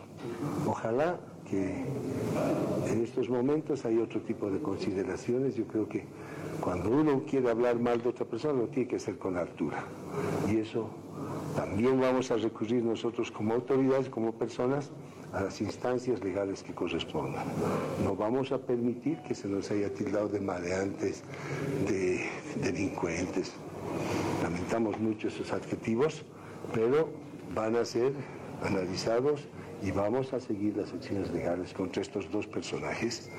Ojalá 0.67 1.19
que 1.49 1.85
en 2.91 3.03
estos 3.03 3.29
momentos 3.29 3.85
hay 3.85 3.99
otro 3.99 4.21
tipo 4.21 4.51
de 4.51 4.59
consideraciones. 4.61 5.55
Yo 5.55 5.67
creo 5.67 5.89
que 5.89 6.05
cuando 6.67 6.91
uno 6.91 7.23
quiere 7.25 7.49
hablar 7.49 7.79
mal 7.79 8.03
de 8.03 8.09
otra 8.09 8.27
persona 8.27 8.55
lo 8.55 8.67
tiene 8.67 8.89
que 8.89 8.97
hacer 8.97 9.17
con 9.19 9.37
altura. 9.37 9.85
Y 10.51 10.57
eso 10.57 10.91
también 11.55 12.01
vamos 12.01 12.33
a 12.33 12.37
recurrir 12.39 12.83
nosotros 12.83 13.31
como 13.31 13.55
autoridades, 13.55 14.09
como 14.09 14.33
personas, 14.33 14.91
a 15.33 15.43
las 15.43 15.61
instancias 15.61 16.25
legales 16.25 16.65
que 16.65 16.75
correspondan. 16.75 17.45
No 18.03 18.17
vamos 18.17 18.51
a 18.51 18.59
permitir 18.59 19.23
que 19.23 19.33
se 19.33 19.47
nos 19.47 19.71
haya 19.71 19.95
tildado 19.95 20.27
de 20.27 20.41
maleantes, 20.41 21.23
de 21.87 22.29
delincuentes. 22.61 23.53
Lamentamos 24.43 24.99
mucho 24.99 25.29
esos 25.29 25.53
adjetivos, 25.53 26.25
pero 26.75 27.11
van 27.55 27.77
a 27.77 27.85
ser 27.85 28.13
analizados 28.65 29.47
y 29.85 29.93
vamos 29.93 30.33
a 30.33 30.41
seguir 30.41 30.77
las 30.77 30.93
acciones 30.93 31.31
legales 31.31 31.73
contra 31.73 32.03
estos 32.03 32.29
dos 32.33 32.49
personajes, 32.49 33.31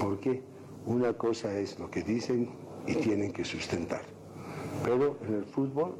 porque 0.00 0.42
una 0.84 1.12
cosa 1.12 1.56
es 1.56 1.78
lo 1.78 1.88
que 1.88 2.02
dicen 2.02 2.50
y 2.86 2.94
tienen 2.94 3.32
que 3.32 3.44
sustentar. 3.44 4.02
Pero 4.84 5.16
en 5.26 5.34
el 5.34 5.44
fútbol 5.44 5.94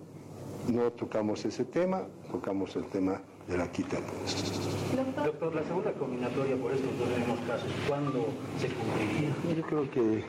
no 0.69 0.91
tocamos 0.93 1.45
ese 1.45 1.65
tema, 1.65 2.03
tocamos 2.31 2.75
el 2.77 2.85
tema 2.87 3.21
de 3.49 3.59
la 3.59 3.71
quita. 3.71 3.99
Doctor, 5.25 5.55
la 5.55 5.65
segunda 5.65 5.93
combinatoria 5.95 6.57
por 6.57 6.73
estos 6.73 6.99
dos 6.99 7.09
mismos 7.19 7.39
casos, 7.47 7.71
¿cuándo 7.89 8.27
se 8.59 8.69
cumpliría? 8.69 9.57
Yo 9.57 9.63
creo 9.63 9.91
que 9.91 10.25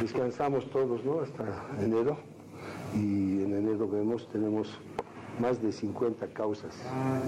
descansamos 0.00 0.68
todos, 0.70 1.04
¿no? 1.04 1.20
Hasta 1.20 1.44
enero. 1.82 2.16
Y 2.94 3.42
en 3.42 3.54
enero 3.54 3.88
vemos, 3.88 4.28
tenemos 4.30 4.78
más 5.38 5.62
de 5.62 5.72
50 5.72 6.26
causas 6.28 6.74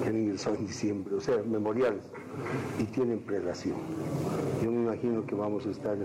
que 0.02 0.08
han 0.08 0.16
ingresado 0.16 0.56
en 0.56 0.66
diciembre, 0.66 1.14
o 1.14 1.20
sea, 1.20 1.36
memoriales, 1.44 2.02
y 2.78 2.84
tienen 2.84 3.20
prelación. 3.20 3.76
Yo 4.62 4.70
me 4.70 4.82
imagino 4.84 5.24
que 5.26 5.34
vamos 5.34 5.66
a 5.66 5.70
estar 5.70 5.96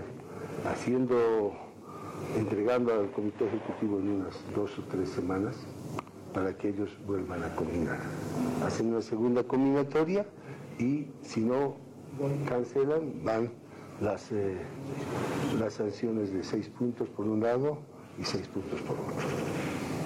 haciendo, 0.70 1.52
entregando 2.36 2.92
al 2.92 3.10
comité 3.10 3.46
ejecutivo 3.46 3.98
en 3.98 4.08
unas 4.08 4.34
dos 4.54 4.78
o 4.78 4.82
tres 4.90 5.08
semanas 5.10 5.56
para 6.32 6.56
que 6.56 6.68
ellos 6.68 6.90
vuelvan 7.06 7.42
a 7.44 7.54
combinar. 7.54 7.98
Hacen 8.64 8.88
una 8.88 9.00
segunda 9.00 9.42
combinatoria 9.42 10.26
y 10.78 11.06
si 11.22 11.40
no 11.40 11.76
cancelan, 12.48 13.24
van 13.24 13.50
las, 14.00 14.30
eh, 14.32 14.56
las 15.58 15.74
sanciones 15.74 16.32
de 16.32 16.44
seis 16.44 16.68
puntos 16.68 17.08
por 17.08 17.26
un 17.26 17.40
lado 17.40 17.78
y 18.18 18.24
seis 18.24 18.46
puntos 18.48 18.80
por 18.82 18.98
otro. 18.98 19.14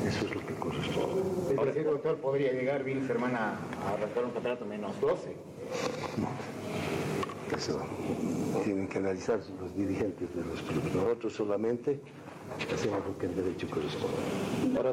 Eso 0.07 0.25
es 0.25 0.35
lo 0.35 0.47
que 0.47 0.55
corresponde. 0.55 1.23
Es 1.51 1.67
decir, 1.67 1.85
doctor, 1.85 2.17
podría 2.19 2.53
llegar 2.53 2.85
Wilstermann 2.85 3.35
a, 3.35 3.51
a 3.51 3.95
arrancar 3.95 4.25
un 4.25 4.31
campeonato 4.31 4.65
menos 4.65 5.01
12. 5.01 5.37
Eso 7.57 7.81
tienen 8.65 8.89
que 8.89 8.99
analizar 8.99 9.39
los 9.61 9.75
dirigentes 9.77 10.29
de 10.35 10.45
los 10.45 10.61
clubes. 10.63 10.95
Nosotros 10.95 11.33
solamente 11.33 12.01
hacemos 12.73 13.05
lo 13.07 13.19
que 13.19 13.27
en 13.27 13.37
derecho 13.37 13.69
corresponde. 13.69 14.17
Ahora, 14.77 14.93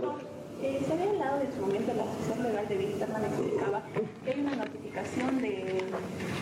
Eh, 0.60 0.82
se 0.88 0.91
había 0.91 1.10
hablado 1.12 1.41
en 1.41 1.53
su 1.53 1.62
momento, 1.62 1.93
la 1.93 2.03
asesor 2.03 2.38
legal 2.43 2.68
de 2.68 2.78
Wilstermann 2.78 3.24
explicaba 3.26 3.84
que 4.24 4.32
hay 4.32 4.39
una 4.41 4.55
notificación 4.55 5.38
de, 5.39 5.84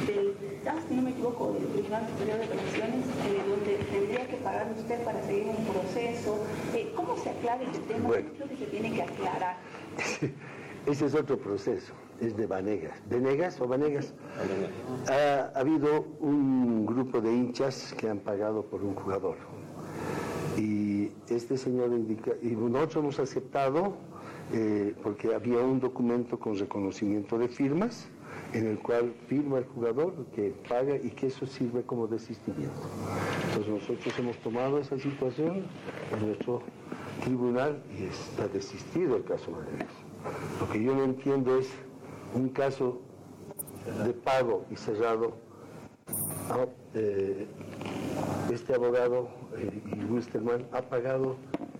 del, 0.07 0.37
ah, 0.65 0.75
si 0.87 0.95
no 0.95 1.01
me 1.01 1.09
equivoco, 1.09 1.51
del 1.51 1.67
Tribunal 1.67 2.07
Superior 2.07 2.37
de 2.37 2.45
Apelaciones, 2.45 3.05
eh, 3.05 3.43
donde 3.49 3.75
tendría 3.91 4.25
que 4.25 4.37
pagar 4.37 4.71
usted 4.71 5.03
para 5.03 5.21
seguir 5.25 5.47
un 5.47 5.65
proceso. 5.65 6.39
Eh, 6.73 6.93
¿Cómo 6.95 7.17
se 7.17 7.29
aclara 7.29 7.61
ese 7.63 7.81
tema? 7.91 8.07
Bueno. 8.07 8.27
¿Qué 8.29 8.33
es 8.35 8.39
lo 8.39 8.47
que 8.47 8.55
se 8.55 8.65
tiene 8.71 8.93
que 8.93 9.01
aclarar? 9.01 9.57
Ese 10.85 11.05
es 11.07 11.13
otro 11.15 11.37
proceso, 11.37 11.91
es 12.21 12.35
de 12.37 12.47
Vanegas. 12.47 13.01
¿Venegas 13.09 13.59
o 13.61 13.67
Vanegas? 13.67 14.13
Ha, 15.09 15.51
ha 15.55 15.59
habido 15.59 16.05
un 16.19 16.85
grupo 16.85 17.21
de 17.21 17.31
hinchas 17.31 17.93
que 17.97 18.09
han 18.09 18.19
pagado 18.19 18.63
por 18.63 18.83
un 18.83 18.95
jugador. 18.95 19.37
Y 20.57 21.11
este 21.29 21.57
señor 21.57 21.89
indica, 21.91 22.31
y 22.41 22.49
nosotros 22.49 22.95
hemos 23.03 23.19
aceptado, 23.19 23.93
eh, 24.53 24.95
porque 25.03 25.33
había 25.33 25.59
un 25.59 25.79
documento 25.79 26.39
con 26.39 26.57
reconocimiento 26.57 27.37
de 27.37 27.47
firmas, 27.47 28.07
en 28.53 28.67
el 28.67 28.79
cual 28.79 29.13
firma 29.27 29.57
el 29.57 29.65
jugador 29.65 30.13
que 30.33 30.53
paga 30.69 30.95
y 30.95 31.09
que 31.09 31.27
eso 31.27 31.45
sirve 31.45 31.83
como 31.83 32.07
desistimiento. 32.07 32.79
Entonces 33.49 33.73
nosotros 33.73 34.19
hemos 34.19 34.37
tomado 34.37 34.79
esa 34.79 34.97
situación 34.97 35.65
en 36.13 36.27
nuestro 36.27 36.61
tribunal 37.23 37.81
y 37.97 38.05
está 38.05 38.47
desistido 38.47 39.17
el 39.17 39.23
caso 39.23 39.51
Vanegas. 39.51 39.89
Lo 40.59 40.69
que 40.71 40.83
yo 40.83 40.95
no 40.95 41.03
entiendo 41.03 41.57
es 41.57 41.69
un 42.35 42.49
caso 42.49 43.01
de 44.03 44.13
pago 44.13 44.65
y 44.69 44.75
cerrado. 44.75 45.33
Eh, 46.93 47.47
este 48.51 48.75
abogado 48.75 49.27
eh, 49.57 49.81
y 49.97 50.05
Wilstermann 50.05 50.65
ha 50.71 50.81
pagado 50.81 51.35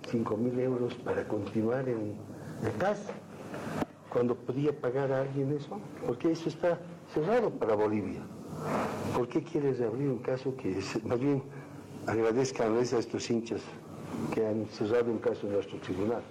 5 0.10 0.38
mil 0.38 0.60
euros 0.60 0.94
para 0.96 1.26
continuar 1.28 1.88
en 1.88 2.16
el 2.64 2.78
caso 2.78 3.12
cuando 4.10 4.36
podía 4.36 4.74
pagar 4.74 5.12
a 5.12 5.22
alguien 5.22 5.54
eso, 5.54 5.80
porque 6.06 6.32
eso 6.32 6.50
está 6.50 6.80
cerrado 7.14 7.50
para 7.52 7.76
Bolivia. 7.76 8.22
¿Por 9.16 9.28
qué 9.28 9.44
quieres 9.44 9.78
reabrir 9.78 10.10
un 10.10 10.20
caso 10.20 10.56
que 10.56 10.80
es, 10.80 11.04
más 11.06 11.20
bien 11.20 11.44
agradezcanles 12.08 12.94
a 12.94 13.00
estos 13.00 13.30
hinchas 13.30 13.62
que 14.34 14.46
han 14.46 14.66
cerrado 14.68 15.12
un 15.12 15.20
caso 15.20 15.48
en 15.48 15.54
nuestro 15.54 15.78
tribunal? 15.80 16.22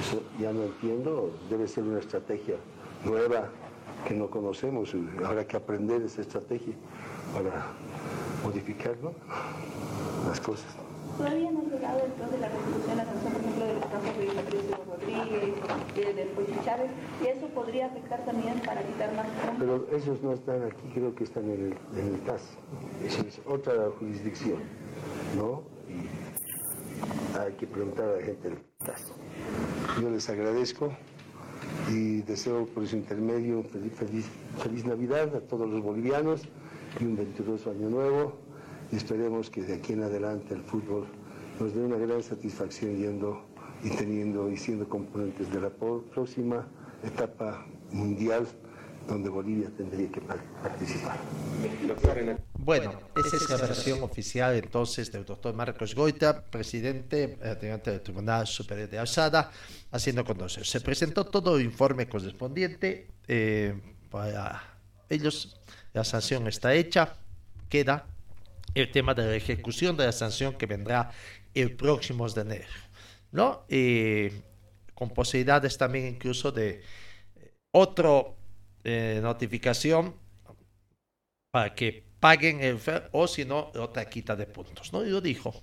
Eso 0.00 0.22
ya 0.40 0.52
no 0.52 0.64
entiendo, 0.64 1.30
debe 1.48 1.68
ser 1.68 1.84
una 1.84 2.00
estrategia 2.00 2.56
nueva 3.04 3.48
que 4.06 4.14
no 4.14 4.28
conocemos, 4.28 4.94
habrá 5.24 5.46
que 5.46 5.56
aprender 5.56 6.02
esa 6.02 6.22
estrategia 6.22 6.74
para 7.34 7.66
modificar 8.44 8.96
¿no? 9.02 9.12
las 10.28 10.40
cosas. 10.40 10.66
Todavía 11.16 11.50
no 11.50 11.60
ha 11.60 11.64
llegado 11.64 12.00
el 12.04 12.32
de 12.32 12.38
la 12.38 12.48
resolución 12.48 12.88
de 12.88 12.96
la 12.96 13.04
sanción, 13.04 13.32
por 13.32 13.42
ejemplo, 13.42 13.66
de 13.66 13.74
los 13.74 13.84
casos 13.84 14.18
de 14.18 14.26
Patricio 14.26 14.76
Rodríguez, 14.88 15.54
eh, 15.96 16.14
del 16.14 16.28
Pocho 16.28 16.64
Chávez, 16.64 16.90
y 17.22 17.26
eso 17.26 17.46
podría 17.48 17.86
afectar 17.86 18.24
también 18.24 18.58
para 18.60 18.82
quitar 18.82 19.14
más 19.14 19.26
Pero 19.58 19.86
esos 19.92 20.22
no 20.22 20.32
están 20.32 20.64
aquí, 20.64 20.88
creo 20.94 21.14
que 21.14 21.24
están 21.24 21.44
en 21.44 21.50
el, 21.50 21.98
en 21.98 22.14
el 22.14 22.20
TAS. 22.22 22.56
Eso 23.04 23.22
es 23.28 23.40
otra 23.46 23.74
jurisdicción, 23.98 24.60
¿no? 25.36 25.62
Y 25.88 27.38
hay 27.38 27.52
que 27.52 27.66
preguntar 27.66 28.08
a 28.08 28.16
la 28.16 28.22
gente 28.22 28.48
del 28.48 28.58
TAS. 28.78 29.12
Yo 30.00 30.08
les 30.08 30.28
agradezco 30.30 30.92
y 31.90 32.22
deseo 32.22 32.66
por 32.66 32.86
su 32.86 32.96
intermedio 32.96 33.62
feliz, 33.64 33.92
feliz, 33.94 34.26
feliz 34.58 34.84
Navidad 34.84 35.34
a 35.36 35.40
todos 35.40 35.68
los 35.68 35.82
bolivianos 35.82 36.42
y 37.00 37.04
un 37.04 37.16
22 37.16 37.66
año 37.66 37.90
nuevo. 37.90 38.34
Y 38.90 38.96
esperemos 38.96 39.50
que 39.50 39.62
de 39.62 39.74
aquí 39.74 39.94
en 39.94 40.02
adelante 40.02 40.54
el 40.54 40.62
fútbol 40.62 41.06
nos 41.58 41.74
dé 41.74 41.80
una 41.82 41.96
gran 41.96 42.22
satisfacción 42.22 42.96
yendo 42.96 43.42
y 43.82 43.90
teniendo 43.90 44.50
y 44.50 44.56
siendo 44.56 44.88
componentes 44.88 45.52
de 45.52 45.60
la 45.60 45.70
próxima 45.70 46.66
etapa 47.02 47.66
mundial 47.90 48.46
donde 49.06 49.28
Bolivia 49.28 49.70
tendría 49.76 50.10
que 50.10 50.20
participar. 50.20 51.18
Bueno, 52.54 53.00
esa 53.16 53.36
es 53.36 53.50
la 53.50 53.56
versión 53.56 54.02
oficial 54.02 54.54
entonces 54.54 55.10
del 55.10 55.24
doctor 55.24 55.54
Marcos 55.54 55.94
Goita, 55.94 56.44
presidente 56.44 57.38
eh, 57.42 57.78
del 57.84 58.00
Tribunal 58.00 58.46
Superior 58.46 58.88
de 58.88 58.98
Alzada, 58.98 59.50
haciendo 59.90 60.24
conocer. 60.24 60.66
Se 60.66 60.80
presentó 60.80 61.24
todo 61.24 61.56
el 61.56 61.64
informe 61.64 62.08
correspondiente 62.08 63.08
eh, 63.28 63.74
para 64.10 64.62
ellos. 65.08 65.60
La 65.92 66.04
sanción 66.04 66.46
está 66.46 66.74
hecha, 66.74 67.16
queda 67.68 68.06
el 68.74 68.90
tema 68.90 69.14
de 69.14 69.26
la 69.26 69.34
ejecución 69.34 69.96
de 69.96 70.06
la 70.06 70.12
sanción 70.12 70.54
que 70.54 70.66
vendrá 70.66 71.10
el 71.54 71.76
próximo 71.76 72.28
de 72.28 72.40
enero, 72.40 72.68
¿no? 73.30 73.66
con 74.94 75.10
posibilidades 75.10 75.76
también 75.76 76.06
incluso 76.06 76.52
de 76.52 76.82
otra 77.72 78.10
eh, 78.84 79.20
notificación 79.22 80.14
para 81.50 81.74
que 81.74 82.04
paguen 82.20 82.60
el 82.62 82.78
o 83.12 83.26
si 83.26 83.44
no, 83.44 83.70
otra 83.74 84.08
quita 84.08 84.36
de 84.36 84.46
puntos, 84.46 84.92
¿no? 84.92 85.04
Y 85.04 85.10
lo 85.10 85.20
dijo, 85.20 85.54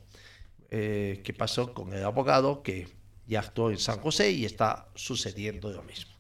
eh, 0.70 1.24
pasó 1.38 1.74
con 1.74 1.94
el 1.94 2.04
abogado 2.04 2.62
que 2.62 2.88
ya 3.26 3.40
actuó 3.40 3.72
en 3.72 3.80
San 3.80 4.00
José 4.00 4.32
y 4.32 4.46
está 4.46 4.88
sucediendo 4.96 5.72
lo 5.72 5.84
mismo. 5.84 6.14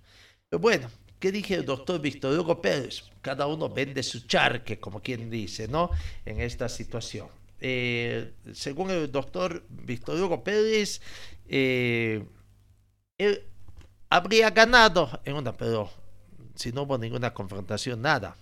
Bueno, 0.51 0.89
¿Qué 1.19 1.33
dije 1.33 1.55
el 1.55 1.65
doctor 1.65 1.99
Víctor 1.99 2.39
Hugo 2.39 2.61
Pérez? 2.61 3.03
Cada 3.21 3.45
uno 3.45 3.67
vende 3.69 4.03
su 4.03 4.25
charque, 4.25 4.79
como 4.79 5.01
quien 5.01 5.29
dice, 5.29 5.67
¿no? 5.67 5.91
En 6.25 6.39
esta 6.39 6.69
situación. 6.69 7.27
Eh, 7.59 8.31
según 8.53 8.89
el 8.89 9.11
doctor 9.11 9.65
Víctor 9.67 10.17
Hugo 10.17 10.41
Pérez, 10.45 11.01
eh, 11.49 12.23
él 13.17 13.43
habría 14.09 14.49
ganado 14.51 15.19
en 15.25 15.35
una, 15.35 15.57
pero 15.57 15.91
si 16.59 16.73
no 16.73 16.81
hubo 16.83 16.97
ninguna 16.97 17.33
confrontación, 17.33 18.01
nada. 18.01 18.35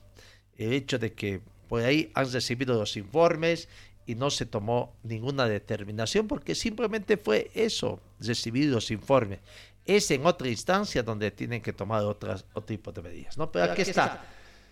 El 0.57 0.73
hecho 0.73 0.97
de 0.97 1.13
que 1.13 1.39
por 1.69 1.83
ahí 1.83 2.11
han 2.15 2.31
recibido 2.31 2.73
los 2.73 2.97
informes 2.97 3.69
y 4.07 4.15
no 4.15 4.31
se 4.31 4.47
tomó 4.47 4.95
ninguna 5.03 5.47
determinación 5.47 6.27
porque 6.27 6.55
simplemente 6.55 7.17
fue 7.17 7.51
eso, 7.53 7.99
recibir 8.19 8.69
los 8.69 8.89
informes 8.89 9.39
es 9.85 10.09
en 10.11 10.25
otra 10.25 10.49
instancia 10.49 11.01
donde 11.03 11.31
tienen 11.31 11.61
que 11.61 11.71
tomar 11.71 12.03
otras, 12.03 12.43
otro 12.53 12.63
tipo 12.63 12.91
de 12.91 13.01
medidas. 13.01 13.37
¿no? 13.37 13.49
Pero 13.51 13.71
aquí 13.71 13.83
está 13.83 14.25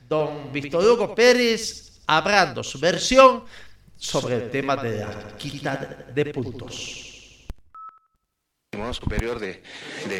don 0.09 0.51
Víctor 0.51 0.83
Hugo 0.83 1.15
Pérez 1.15 2.01
hablando 2.07 2.63
su 2.63 2.79
versión 2.79 3.43
sobre 3.95 4.35
el 4.35 4.51
tema 4.51 4.75
de 4.75 4.99
la 4.99 5.37
quita 5.37 6.07
de 6.13 6.25
puntos. 6.33 7.14
Superior 8.93 9.39
de, 9.39 9.61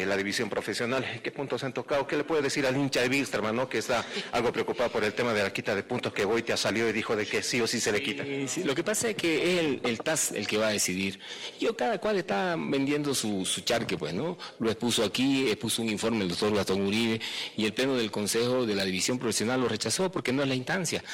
la 0.06 0.16
división 0.16 0.48
profesional. 0.48 1.20
¿Qué 1.22 1.30
puntos 1.30 1.62
han 1.62 1.72
tocado? 1.72 2.06
¿Qué 2.06 2.16
le 2.16 2.24
puede 2.24 2.42
decir 2.42 2.66
al 2.66 2.76
hincha 2.76 3.00
de 3.02 3.08
Wilstermann, 3.08 3.54
¿no? 3.54 3.68
que 3.68 3.78
está 3.78 4.04
algo 4.32 4.50
preocupado 4.50 4.90
por 4.90 5.04
el 5.04 5.12
tema 5.12 5.32
de 5.34 5.42
la 5.42 5.52
quita 5.52 5.74
de 5.74 5.82
puntos 5.82 6.12
que 6.12 6.24
Boitia 6.24 6.56
salió 6.56 6.88
y 6.88 6.92
dijo 6.92 7.14
de 7.14 7.26
que 7.26 7.42
sí 7.42 7.60
o 7.60 7.66
sí 7.66 7.80
se 7.80 7.92
le 7.92 8.02
quita? 8.02 8.24
Lo 8.64 8.74
que 8.74 8.82
pasa 8.82 9.10
es 9.10 9.16
que 9.16 9.58
es 9.58 9.80
el, 9.84 10.00
TAS 10.00 10.32
el 10.32 10.46
que 10.46 10.56
va 10.56 10.68
a 10.68 10.70
decidir. 10.70 11.20
Yo 11.60 11.76
cada 11.76 11.98
cual 11.98 12.16
está 12.16 12.56
vendiendo 12.58 13.14
su, 13.14 13.44
charque, 13.64 13.98
pues, 13.98 14.14
¿no? 14.14 14.38
Lo 14.58 14.70
expuso 14.70 15.04
aquí, 15.04 15.48
expuso 15.48 15.82
un 15.82 15.90
informe 15.90 16.22
el 16.22 16.30
doctor 16.30 16.54
Gastón 16.54 16.80
Uribe 16.80 17.20
y 17.56 17.66
el 17.66 17.74
pleno 17.74 17.94
del 17.94 18.10
Consejo 18.10 18.66
de 18.66 18.74
la 18.74 18.84
división 18.84 19.18
profesional 19.18 19.60
lo 19.60 19.68
rechazó 19.68 20.10
porque 20.10 20.32
no 20.32 20.42
es 20.42 20.48
la 20.48 20.54
instancia. 20.54 21.04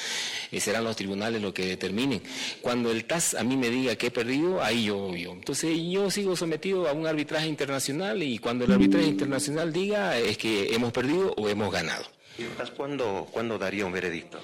Eh, 0.51 0.61
serán 0.61 0.85
los 0.85 0.97
tribunales 0.97 1.43
los 1.43 1.53
que 1.53 1.67
determinen. 1.67 2.23
Cuando 2.61 2.91
el 2.91 3.05
TAS 3.05 3.35
a 3.35 3.43
mí 3.43 3.57
me 3.57 3.69
diga 3.69 3.97
que 3.97 4.07
he 4.07 4.11
perdido, 4.11 4.63
ahí 4.63 4.85
yo, 4.85 5.15
yo. 5.17 5.33
Entonces 5.33 5.77
yo 5.91 6.11
sigo 6.11 6.37
sometido 6.37 6.89
a 6.89 6.93
un 6.93 7.07
arbitraje 7.33 7.49
internacional 7.49 8.23
y 8.23 8.39
cuando 8.39 8.67
el 8.67 8.73
arbitraje 8.73 9.07
internacional 9.07 9.73
diga 9.73 10.19
es 10.19 10.37
que 10.37 10.75
hemos 10.75 10.93
perdido 10.93 11.33
o 11.39 11.49
hemos 11.49 11.73
ganado. 11.73 12.05
¿Cuándo, 12.77 13.27
¿Cuándo 13.31 13.59
daría 13.59 13.87
un 13.87 13.93
veredicto? 13.93 14.39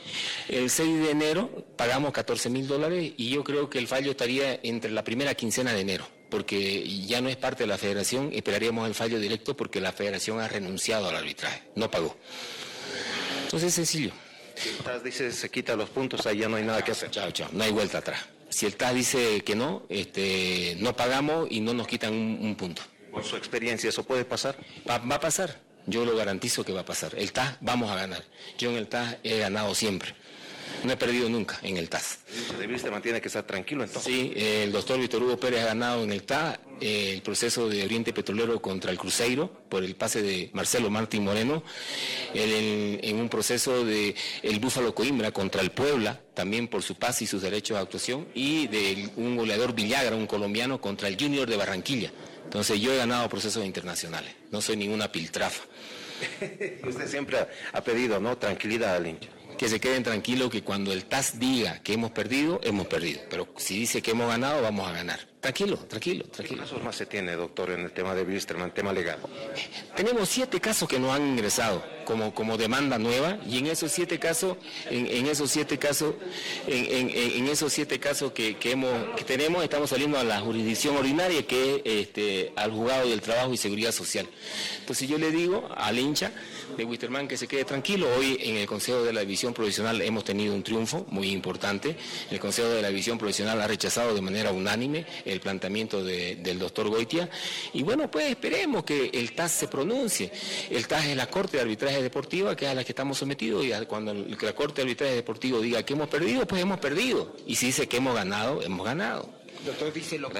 El 0.49 0.70
6 0.70 1.01
de 1.01 1.11
enero 1.11 1.66
pagamos 1.76 2.12
14 2.12 2.49
mil 2.49 2.66
dólares 2.66 3.12
y 3.16 3.28
yo 3.28 3.45
creo 3.45 3.68
que 3.68 3.78
el 3.78 3.86
fallo 3.86 4.12
estaría 4.12 4.61
entre 4.62 4.91
la 4.91 5.05
primera 5.05 5.34
quincena 5.34 5.72
de 5.72 5.80
enero, 5.80 6.07
porque 6.30 6.86
ya 7.07 7.20
no 7.20 7.28
es 7.28 7.36
parte 7.36 7.64
de 7.64 7.66
la 7.66 7.76
federación, 7.76 8.30
esperaríamos 8.32 8.89
el 8.89 8.95
fallo 8.95 9.18
directo 9.18 9.55
porque 9.55 9.80
la 9.80 9.93
federación 9.93 10.41
ha 10.41 10.49
renunciado 10.49 11.09
al 11.09 11.16
arbitraje, 11.16 11.64
no 11.74 11.91
pagó. 11.91 12.16
Entonces 13.45 13.68
es 13.68 13.74
sencillo. 13.74 14.12
Si 14.55 14.70
el 14.70 14.76
TAS 14.76 15.05
dice 15.05 15.30
se 15.32 15.51
quita 15.51 15.76
los 15.76 15.91
puntos, 15.91 16.26
ahí 16.26 16.39
ya 16.39 16.49
no 16.49 16.57
hay 16.57 16.64
nada 16.64 16.82
que 16.82 16.93
hacer. 16.93 17.11
Chao, 17.11 17.30
chao, 17.32 17.49
no 17.53 17.64
hay 17.64 17.70
vuelta 17.70 17.99
atrás. 17.99 18.20
Si 18.51 18.66
el 18.66 18.76
TAS 18.76 18.94
dice 18.94 19.42
que 19.42 19.55
no, 19.55 19.82
este, 19.88 20.76
no 20.80 20.96
pagamos 20.96 21.49
y 21.51 21.61
no 21.61 21.74
nos 21.74 21.86
quitan 21.86 22.12
un, 22.14 22.55
punto. 22.57 22.82
¿Por 23.11 23.24
su 23.24 23.36
experiencia 23.36 23.88
eso 23.88 24.05
puede 24.05 24.24
pasar? 24.24 24.57
Va, 24.88 24.99
va, 24.99 25.16
a 25.16 25.20
pasar, 25.20 25.61
yo 25.86 26.05
lo 26.05 26.16
garantizo 26.16 26.64
que 26.64 26.72
va 26.72 26.80
a 26.80 26.84
pasar. 26.84 27.14
El 27.16 27.32
TAS 27.32 27.57
vamos 27.61 27.90
a 27.90 27.96
ganar. 27.96 28.24
Yo 28.59 28.70
en 28.70 28.76
el 28.76 28.88
TAS 28.88 29.16
he 29.22 29.38
ganado 29.38 29.74
siempre. 29.74 30.14
No 30.84 30.92
he 30.92 30.96
perdido 30.96 31.28
nunca 31.28 31.58
en 31.62 31.76
el 31.76 31.88
TAS. 31.88 32.18
¿De 32.58 32.90
mantiene 32.90 33.20
que 33.20 33.28
estar 33.28 33.44
tranquilo 33.44 33.84
entonces? 33.84 34.12
Sí, 34.12 34.32
el 34.36 34.72
doctor 34.72 34.98
Víctor 34.98 35.22
Hugo 35.22 35.38
Pérez 35.38 35.62
ha 35.62 35.66
ganado 35.66 36.04
en 36.04 36.12
el 36.12 36.22
TAS 36.22 36.58
el 36.80 37.22
proceso 37.22 37.68
de 37.68 37.84
Oriente 37.84 38.12
Petrolero 38.12 38.60
contra 38.60 38.90
el 38.90 38.98
Cruzeiro 38.98 39.50
por 39.68 39.84
el 39.84 39.96
pase 39.96 40.22
de 40.22 40.50
Marcelo 40.52 40.90
Martín 40.90 41.24
Moreno, 41.24 41.62
en, 42.34 43.00
en 43.02 43.16
un 43.20 43.28
proceso 43.28 43.84
de 43.84 44.14
el 44.42 44.60
Búfalo 44.60 44.94
Coimbra 44.94 45.32
contra 45.32 45.60
el 45.60 45.70
Puebla, 45.70 46.20
también 46.34 46.68
por 46.68 46.82
su 46.82 46.94
pase 46.94 47.24
y 47.24 47.26
sus 47.26 47.42
derechos 47.42 47.76
de 47.76 47.82
actuación, 47.82 48.28
y 48.34 48.68
de 48.68 49.10
un 49.16 49.36
goleador 49.36 49.74
Villagra, 49.74 50.14
un 50.14 50.26
colombiano, 50.26 50.80
contra 50.80 51.08
el 51.08 51.16
Junior 51.18 51.48
de 51.48 51.56
Barranquilla. 51.56 52.12
Entonces 52.44 52.80
yo 52.80 52.92
he 52.92 52.96
ganado 52.96 53.28
procesos 53.28 53.64
internacionales, 53.64 54.32
no 54.50 54.60
soy 54.60 54.76
ninguna 54.76 55.10
piltrafa. 55.10 55.64
Usted 56.86 57.08
siempre 57.08 57.38
ha 57.72 57.80
pedido, 57.82 58.20
¿no? 58.20 58.38
Tranquilidad 58.38 58.96
al 58.96 59.06
hincha 59.06 59.28
que 59.59 59.68
se 59.68 59.80
queden 59.80 60.04
tranquilos 60.04 60.50
que 60.50 60.62
cuando 60.62 60.92
el 60.92 61.04
TAS 61.04 61.38
diga 61.38 61.80
que 61.82 61.92
hemos 61.92 62.12
perdido, 62.12 62.61
hemos 62.62 62.86
perdido. 62.86 63.20
Pero 63.28 63.48
si 63.56 63.78
dice 63.78 64.00
que 64.00 64.12
hemos 64.12 64.28
ganado, 64.28 64.62
vamos 64.62 64.88
a 64.88 64.92
ganar. 64.92 65.20
Tranquilo, 65.40 65.76
tranquilo, 65.76 66.24
tranquilo. 66.24 66.62
¿Qué 66.62 66.68
casos 66.68 66.82
más 66.82 66.96
se 66.96 67.06
tiene, 67.06 67.32
doctor, 67.32 67.70
en 67.70 67.80
el 67.80 67.92
tema 67.92 68.12
de 68.14 68.22
Wilstermann, 68.22 68.72
tema 68.72 68.92
legal? 68.92 69.18
Tenemos 69.94 70.28
siete 70.28 70.61
casos 70.61 70.88
que 70.88 70.98
nos 70.98 71.14
han 71.14 71.28
ingresado 71.28 71.84
como, 72.04 72.34
como 72.34 72.56
demanda 72.56 72.98
nueva 72.98 73.38
y 73.46 73.59
en 73.59 73.68
esos 73.68 73.92
siete 73.92 74.18
casos, 74.18 74.56
en, 74.90 75.26
esos 75.26 75.50
siete 75.50 75.78
casos, 75.78 76.14
en, 76.66 77.46
esos 77.46 77.72
siete 77.72 78.00
casos 78.00 78.32
que, 78.32 78.56
hemos, 78.64 79.14
que 79.16 79.22
tenemos, 79.22 79.62
estamos 79.62 79.90
saliendo 79.90 80.18
a 80.18 80.24
la 80.24 80.40
jurisdicción 80.40 80.96
ordinaria 80.96 81.46
que 81.46 81.76
es 81.76 81.82
este, 81.84 82.52
al 82.56 82.72
juzgado 82.72 83.09
del 83.09 83.20
trabajo 83.20 83.52
y 83.52 83.56
seguridad 83.56 83.92
social. 83.92 84.26
Entonces 84.80 85.09
yo 85.09 85.18
le 85.18 85.30
digo 85.30 85.68
al 85.76 85.98
hincha 85.98 86.32
de 86.78 86.84
Wisterman 86.84 87.26
que 87.26 87.36
se 87.36 87.48
quede 87.48 87.64
tranquilo. 87.64 88.08
Hoy 88.16 88.38
en 88.40 88.56
el 88.56 88.66
Consejo 88.66 89.02
de 89.02 89.12
la 89.12 89.20
División 89.20 89.52
Provisional 89.52 90.00
hemos 90.00 90.24
tenido 90.24 90.54
un 90.54 90.62
triunfo 90.62 91.04
muy 91.10 91.30
importante. 91.30 91.96
El 92.30 92.38
Consejo 92.38 92.68
de 92.68 92.80
la 92.80 92.88
División 92.88 93.18
Provisional 93.18 93.60
ha 93.60 93.66
rechazado 93.66 94.14
de 94.14 94.22
manera 94.22 94.52
unánime 94.52 95.04
el 95.24 95.40
planteamiento 95.40 96.04
del 96.04 96.58
doctor 96.58 96.88
Goitia. 96.88 97.28
Y 97.74 97.82
bueno, 97.82 98.08
pues 98.10 98.30
esperemos 98.30 98.84
que 98.84 99.10
el 99.12 99.32
TAS 99.32 99.52
se 99.52 99.68
pronuncie. 99.68 100.30
El 100.70 100.86
TAS 100.86 101.06
es 101.06 101.16
la 101.16 101.26
Corte 101.26 101.56
de 101.56 101.64
Arbitraje 101.64 102.00
Deportiva, 102.00 102.54
que 102.54 102.66
es 102.66 102.70
a 102.70 102.74
la 102.74 102.84
que 102.84 102.92
estamos 102.92 103.18
sometidos, 103.18 103.66
y 103.66 103.72
cuando 103.86 104.14
la 104.14 104.52
Corte 104.54 104.76
de 104.76 104.82
Arbitraje 104.82 105.14
Deportivo 105.14 105.60
diga 105.60 105.82
que 105.82 105.94
hemos 105.94 106.08
perdido, 106.08 106.46
pues 106.46 106.62
hemos 106.62 106.78
perdido. 106.78 107.34
Y 107.44 107.56
si 107.56 107.66
dice 107.66 107.88
que 107.88 107.96
hemos 107.96 108.14
ganado, 108.14 108.62
hemos 108.62 108.86
ganado. 108.86 109.28
Doctor 109.66 109.92
dice 109.92 110.16
lo 110.16 110.30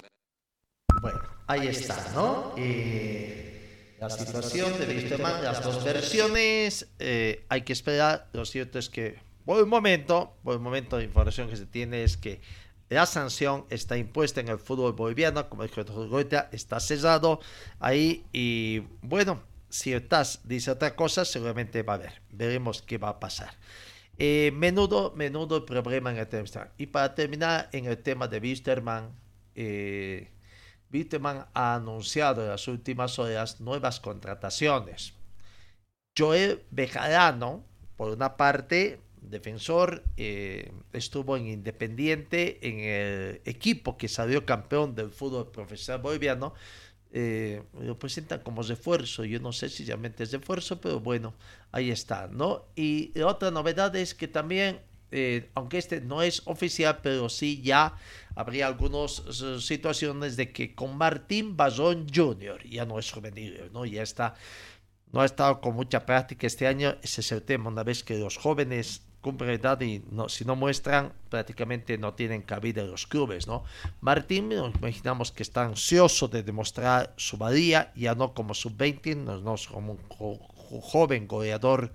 Bueno, 1.03 1.19
ahí 1.49 1.67
está, 1.67 2.13
¿no? 2.15 2.55
Eh 2.57 3.58
la 4.01 4.11
situación 4.11 4.79
de 4.79 4.87
Wisterman, 4.87 5.43
las 5.43 5.63
dos 5.63 5.83
versiones, 5.85 6.89
eh, 6.99 7.45
hay 7.49 7.63
que 7.63 7.73
esperar. 7.73 8.29
Lo 8.33 8.45
cierto 8.45 8.79
es 8.79 8.89
que 8.89 9.19
por 9.45 9.59
el 9.59 9.67
momento, 9.67 10.37
por 10.45 10.55
el 10.55 10.61
momento 10.61 10.99
la 10.99 11.05
información 11.05 11.49
que 11.49 11.57
se 11.57 11.67
tiene 11.67 12.05
es 12.05 12.17
que 12.17 12.41
la 12.89 13.07
sanción 13.07 13.67
está 13.71 13.97
impuesta 13.97 14.41
en 14.41 14.49
el 14.49 14.59
fútbol 14.59 14.93
boliviano, 14.93 15.49
como 15.49 15.63
el 15.63 15.71
Goita, 15.71 16.49
está 16.53 16.81
cerrado 16.81 17.41
ahí 17.81 18.25
y 18.33 18.83
bueno, 19.03 19.43
si 19.69 19.93
el 19.93 20.07
TAS 20.07 20.41
dice 20.45 20.71
otra 20.71 20.95
cosa, 20.95 21.25
seguramente 21.25 21.83
va 21.83 21.95
a 21.95 21.97
haber. 21.97 22.23
Veremos 22.31 22.83
qué 22.83 22.99
va 22.99 23.11
a 23.11 23.21
pasar. 23.21 23.51
Eh, 24.17 24.53
menudo, 24.55 25.13
menudo 25.17 25.67
problema 25.67 26.11
en 26.11 26.19
el 26.19 26.27
tema. 26.27 26.71
Y 26.79 26.87
para 26.87 27.15
terminar 27.15 27.69
en 27.73 27.87
el 27.87 27.99
tema 27.99 28.27
de 28.27 28.39
Wisterman, 28.39 29.13
eh, 29.55 30.31
Wisterman 30.93 31.47
ha 31.55 31.75
anunciado 31.75 32.43
en 32.43 32.49
las 32.49 32.69
últimas 32.69 33.19
horas 33.19 33.61
nuevas 33.61 34.01
contrataciones. 34.01 35.15
Joel 36.17 36.63
Bejarano, 36.71 37.65
por 37.97 38.11
una 38.11 38.37
parte, 38.37 39.01
defensor, 39.21 40.05
eh, 40.17 40.73
estuvo 40.93 41.37
en 41.37 41.47
Independiente, 41.47 42.59
en 42.67 42.81
el 42.81 43.41
equipo 43.45 43.97
que 43.97 44.09
salió 44.09 44.45
campeón 44.45 44.95
del 44.95 45.11
fútbol 45.11 45.51
profesional 45.51 46.01
boliviano, 46.01 46.55
eh, 47.11 47.63
lo 47.81 47.99
presentan 47.99 48.41
como 48.41 48.63
refuerzo. 48.63 49.25
Yo 49.25 49.41
no 49.41 49.53
sé 49.53 49.69
si 49.69 49.85
realmente 49.85 50.25
es 50.25 50.33
refuerzo, 50.33 50.81
pero 50.81 51.01
bueno, 51.01 51.35
ahí 51.73 51.91
está, 51.91 52.29
¿no? 52.29 52.67
Y 52.77 53.19
otra 53.21 53.51
novedad 53.51 53.95
es 53.97 54.15
que 54.15 54.29
también, 54.29 54.81
eh, 55.11 55.51
aunque 55.55 55.79
este 55.79 56.01
no 56.01 56.23
es 56.23 56.43
oficial, 56.47 57.01
pero 57.03 57.29
sí 57.29 57.61
ya 57.63 57.95
habría 58.35 58.67
algunas 58.67 59.23
eh, 59.43 59.61
situaciones 59.61 60.37
de 60.37 60.53
que 60.53 60.75
con 60.75 60.97
Martín 60.97 61.57
Bazón 61.57 62.07
Jr., 62.15 62.63
ya 62.69 62.85
no 62.85 62.99
es 62.99 63.11
juvenil, 63.11 63.71
¿no? 63.73 63.85
Ya 63.85 64.03
está, 64.03 64.35
no 65.13 65.21
ha 65.21 65.25
estado 65.25 65.61
con 65.61 65.75
mucha 65.75 66.05
práctica 66.07 66.47
este 66.47 66.67
año, 66.67 66.97
ese 67.03 67.21
es 67.23 67.33
el 67.33 67.43
tema, 67.43 67.71
una 67.71 67.83
vez 67.85 68.05
que 68.05 68.19
los 68.19 68.37
jóvenes 68.37 69.03
cumplen 69.21 69.51
edad 69.51 69.81
y 69.81 70.03
no, 70.13 70.29
si 70.29 70.45
no 70.45 70.55
muestran, 70.55 71.13
prácticamente 71.29 71.99
no 71.99 72.15
tienen 72.15 72.41
cabida 72.43 72.83
en 72.83 72.91
los 72.91 73.07
clubes, 73.07 73.47
¿no? 73.49 73.65
Martín, 74.01 74.49
nos 74.51 74.75
imaginamos 74.77 75.33
que 75.33 75.43
está 75.43 75.65
ansioso 75.65 76.29
de 76.29 76.43
demostrar 76.45 77.15
su 77.17 77.37
valía, 77.37 77.93
ya 77.97 78.15
no 78.15 78.33
como 78.33 78.55
sub-20, 78.55 79.17
no, 79.17 79.41
no 79.41 79.57
como 79.73 79.93
un 79.93 79.99
jo- 80.09 80.39
joven 80.81 81.27
goleador 81.27 81.93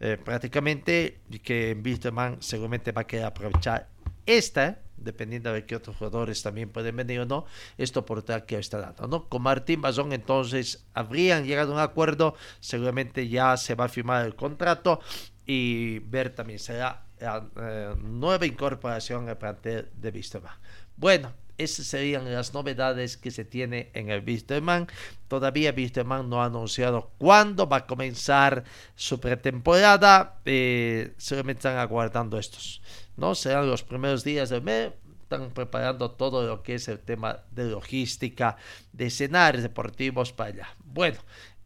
eh, 0.00 0.18
prácticamente, 0.22 1.20
y 1.30 1.38
que 1.38 1.76
Wilterman 1.82 2.42
seguramente 2.42 2.92
va 2.92 3.02
a 3.02 3.06
querer 3.06 3.26
aprovechar 3.26 3.88
esta, 4.26 4.80
dependiendo 4.96 5.52
de 5.52 5.64
qué 5.64 5.76
otros 5.76 5.96
jugadores 5.96 6.42
también 6.42 6.70
pueden 6.70 6.96
venir 6.96 7.20
o 7.20 7.26
no, 7.26 7.46
esta 7.78 8.00
oportunidad 8.00 8.44
que 8.44 8.58
está 8.58 8.78
dando, 8.78 9.06
¿no? 9.06 9.28
Con 9.28 9.42
Martín 9.42 9.80
Bazón 9.80 10.12
entonces 10.12 10.86
habrían 10.94 11.44
llegado 11.44 11.72
a 11.72 11.76
un 11.76 11.80
acuerdo, 11.80 12.34
seguramente 12.60 13.28
ya 13.28 13.56
se 13.56 13.74
va 13.74 13.84
a 13.84 13.88
firmar 13.88 14.26
el 14.26 14.34
contrato 14.34 15.00
y 15.46 16.00
ver 16.00 16.34
también 16.34 16.58
será 16.58 17.06
la 17.18 17.48
eh, 17.56 17.94
nueva 17.98 18.46
incorporación 18.46 19.28
al 19.28 19.38
plantel 19.38 19.90
de 19.94 20.10
Wisterman. 20.10 20.54
Bueno, 20.96 21.32
esas 21.58 21.86
serían 21.86 22.32
las 22.32 22.52
novedades 22.54 23.16
que 23.16 23.30
se 23.30 23.44
tiene 23.44 23.90
en 23.94 24.10
el 24.10 24.24
Wisterman. 24.24 24.86
Todavía 25.28 25.74
Wisterman 25.76 26.28
no 26.28 26.42
ha 26.42 26.46
anunciado 26.46 27.10
cuándo 27.18 27.68
va 27.68 27.78
a 27.78 27.86
comenzar 27.86 28.64
su 28.94 29.20
pretemporada. 29.20 30.40
Eh, 30.44 31.14
solamente 31.16 31.60
están 31.60 31.78
aguardando 31.78 32.38
estos. 32.38 32.82
¿no? 33.16 33.34
Serán 33.34 33.68
los 33.68 33.82
primeros 33.82 34.24
días 34.24 34.50
del 34.50 34.62
mes. 34.62 34.92
Están 35.22 35.50
preparando 35.50 36.12
todo 36.12 36.46
lo 36.46 36.62
que 36.62 36.74
es 36.74 36.86
el 36.86 37.00
tema 37.00 37.40
de 37.50 37.64
logística, 37.64 38.56
de 38.92 39.06
escenarios 39.06 39.62
deportivos 39.62 40.32
para 40.32 40.50
allá. 40.50 40.68
Bueno, 40.84 41.18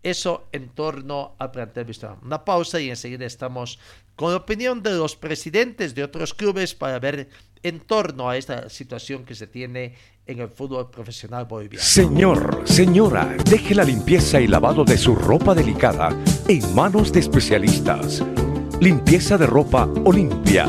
eso 0.03 0.49
en 0.53 0.71
torno 0.71 1.35
al 1.39 1.51
plantel 1.51 1.87
Wisterman. 1.87 2.21
Una 2.23 2.45
pausa 2.45 2.81
y 2.81 2.89
enseguida 2.89 3.27
estamos 3.27 3.79
con 4.17 4.31
la 4.33 4.39
opinión 4.39 4.83
de 4.83 4.93
los 4.93 5.17
presidentes 5.17 5.95
de 5.95 6.05
otros 6.05 6.35
clubes 6.35 6.75
para 6.75 6.99
ver 6.99 7.29
en 7.63 7.81
torno 7.81 8.29
a 8.29 8.37
esta 8.37 8.69
situación 8.69 9.25
que 9.25 9.35
se 9.35 9.47
tiene 9.47 9.95
en 10.27 10.41
el 10.41 10.49
fútbol 10.49 10.91
profesional 10.91 11.45
boliviano. 11.45 11.85
Señor, 11.85 12.63
señora, 12.65 13.35
deje 13.45 13.75
la 13.75 13.85
limpieza 13.85 14.41
y 14.41 14.47
lavado 14.47 14.85
de 14.85 14.97
su 14.97 15.15
ropa 15.15 15.55
delicada 15.55 16.11
en 16.49 16.75
manos 16.75 17.13
de 17.13 17.21
especialistas. 17.21 18.23
Limpieza 18.81 19.37
de 19.37 19.47
ropa 19.47 19.89
Olimpia. 20.05 20.69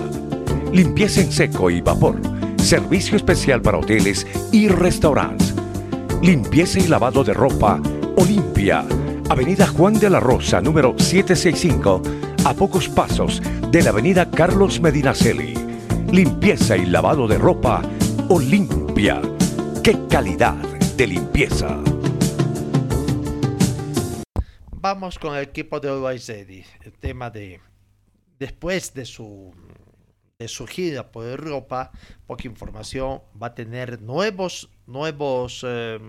Limpieza 0.73 1.21
en 1.21 1.31
seco 1.31 1.69
y 1.69 1.81
vapor. 1.81 2.19
Servicio 2.57 3.15
especial 3.15 3.61
para 3.61 3.77
hoteles 3.77 4.25
y 4.51 4.67
restaurantes. 4.67 5.53
Limpieza 6.21 6.79
y 6.79 6.87
lavado 6.87 7.23
de 7.23 7.33
ropa 7.33 7.81
Olimpia. 8.17 8.85
Avenida 9.29 9.65
Juan 9.65 9.93
de 9.93 10.09
la 10.09 10.19
Rosa, 10.19 10.59
número 10.59 10.93
765, 10.97 12.01
a 12.43 12.53
pocos 12.53 12.89
pasos 12.89 13.41
de 13.69 13.81
la 13.81 13.91
Avenida 13.91 14.29
Carlos 14.29 14.81
Medinaceli. 14.81 15.70
Limpieza 16.11 16.75
y 16.75 16.87
lavado 16.87 17.25
de 17.25 17.37
ropa 17.37 17.81
Olimpia. 18.27 19.21
¡Qué 19.81 19.97
calidad 20.09 20.55
de 20.97 21.07
limpieza! 21.07 21.81
Vamos 24.73 25.17
con 25.17 25.37
el 25.37 25.43
equipo 25.43 25.79
de 25.79 25.87
Always 25.87 26.27
Ready. 26.27 26.65
El 26.83 26.91
tema 26.91 27.29
de 27.29 27.61
después 28.37 28.93
de 28.93 29.05
su 29.05 29.53
de 30.37 30.49
su 30.49 30.67
gira 30.67 31.13
por 31.13 31.25
Europa, 31.25 31.91
poca 32.27 32.45
información, 32.45 33.21
va 33.41 33.47
a 33.47 33.55
tener 33.55 34.01
nuevos 34.01 34.69
nuevos 34.91 35.65
eh, 35.67 35.99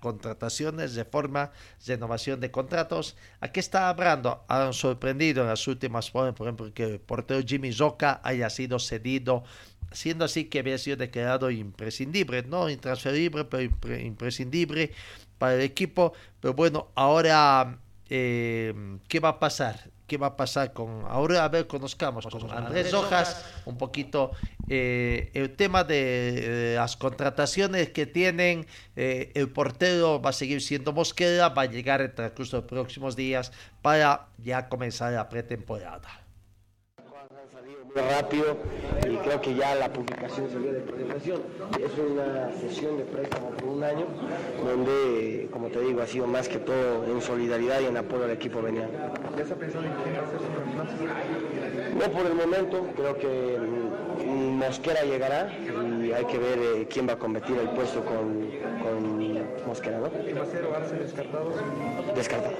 contrataciones 0.00 0.94
de 0.94 1.04
forma 1.04 1.50
renovación 1.86 2.40
de 2.40 2.50
contratos. 2.50 3.16
Aquí 3.40 3.60
está 3.60 3.88
hablando, 3.88 4.44
han 4.48 4.72
sorprendido 4.72 5.42
en 5.42 5.48
las 5.48 5.66
últimas 5.66 6.14
horas, 6.14 6.34
por 6.34 6.46
ejemplo, 6.46 6.72
que 6.72 6.84
el 6.84 7.00
portero 7.00 7.40
Jimmy 7.46 7.72
Zoca 7.72 8.20
haya 8.22 8.50
sido 8.50 8.78
cedido, 8.78 9.44
siendo 9.90 10.24
así 10.24 10.44
que 10.44 10.58
había 10.58 10.78
sido 10.78 10.96
declarado 10.96 11.50
imprescindible, 11.50 12.42
no 12.42 12.68
intransferible, 12.68 13.44
pero 13.44 13.62
impre- 13.62 14.04
imprescindible 14.04 14.92
para 15.38 15.54
el 15.54 15.62
equipo. 15.62 16.12
Pero 16.40 16.54
bueno, 16.54 16.88
ahora, 16.94 17.78
eh, 18.10 18.74
¿qué 19.08 19.20
va 19.20 19.30
a 19.30 19.38
pasar? 19.38 19.90
¿Qué 20.08 20.16
va 20.16 20.28
a 20.28 20.36
pasar 20.36 20.72
con 20.72 21.04
ahora? 21.06 21.44
A 21.44 21.48
ver, 21.48 21.66
conozcamos 21.66 22.26
con 22.26 22.50
Andrés 22.50 22.90
Rojas 22.90 23.44
un 23.66 23.76
poquito 23.76 24.30
eh, 24.66 25.30
el 25.34 25.54
tema 25.54 25.84
de 25.84 26.72
eh, 26.72 26.74
las 26.76 26.96
contrataciones 26.96 27.90
que 27.90 28.06
tienen. 28.06 28.66
eh, 28.96 29.30
el 29.34 29.50
portero 29.50 30.20
va 30.20 30.30
a 30.30 30.32
seguir 30.32 30.62
siendo 30.62 30.94
Mosquera, 30.94 31.50
va 31.50 31.62
a 31.62 31.66
llegar 31.66 32.00
en 32.00 32.06
el 32.06 32.14
transcurso 32.14 32.56
de 32.56 32.62
los 32.62 32.70
próximos 32.70 33.16
días 33.16 33.52
para 33.82 34.28
ya 34.38 34.70
comenzar 34.70 35.12
la 35.12 35.28
pretemporada. 35.28 36.27
Rápido 38.02 38.56
y 39.08 39.16
creo 39.16 39.40
que 39.40 39.54
ya 39.54 39.74
la 39.74 39.92
publicación 39.92 40.48
salió 40.50 40.72
de 40.72 40.80
presentación. 40.80 41.42
Es 41.78 41.92
una 41.98 42.52
sesión 42.52 42.98
de 42.98 43.04
préstamo 43.04 43.50
por 43.50 43.68
un 43.68 43.84
año 43.84 44.06
donde, 44.64 45.48
como 45.52 45.68
te 45.68 45.80
digo, 45.80 46.02
ha 46.02 46.06
sido 46.06 46.26
más 46.26 46.48
que 46.48 46.58
todo 46.58 47.04
en 47.04 47.20
solidaridad 47.20 47.80
y 47.80 47.86
en 47.86 47.96
apoyo 47.96 48.24
al 48.24 48.30
equipo 48.30 48.62
veniano. 48.62 48.90
¿Ya 49.36 49.42
está 49.42 49.54
pensando 49.54 49.88
en 49.88 49.94
quién 50.02 50.14
va 50.16 50.26
a 50.26 50.30
ser 50.30 50.38
su 50.38 50.52
reemplazo? 50.56 50.92
No 51.98 52.12
por 52.12 52.26
el 52.26 52.34
momento, 52.34 52.86
creo 52.96 53.16
que 53.18 53.58
mm, 53.58 54.58
Mosquera 54.58 55.02
llegará 55.02 55.50
y 56.02 56.12
hay 56.12 56.24
que 56.26 56.38
ver 56.38 56.58
eh, 56.58 56.86
quién 56.88 57.08
va 57.08 57.14
a 57.14 57.18
competir 57.18 57.56
el 57.58 57.70
puesto 57.70 58.04
con, 58.04 58.50
con 58.82 59.28
Mosquera, 59.66 59.98
¿no? 59.98 60.04
¿Va 60.04 60.42
a 60.42 60.46
ser 60.46 60.64
o 60.64 60.74
Arce 60.74 60.96
descartados? 60.96 61.54
Descartado. 62.14 62.56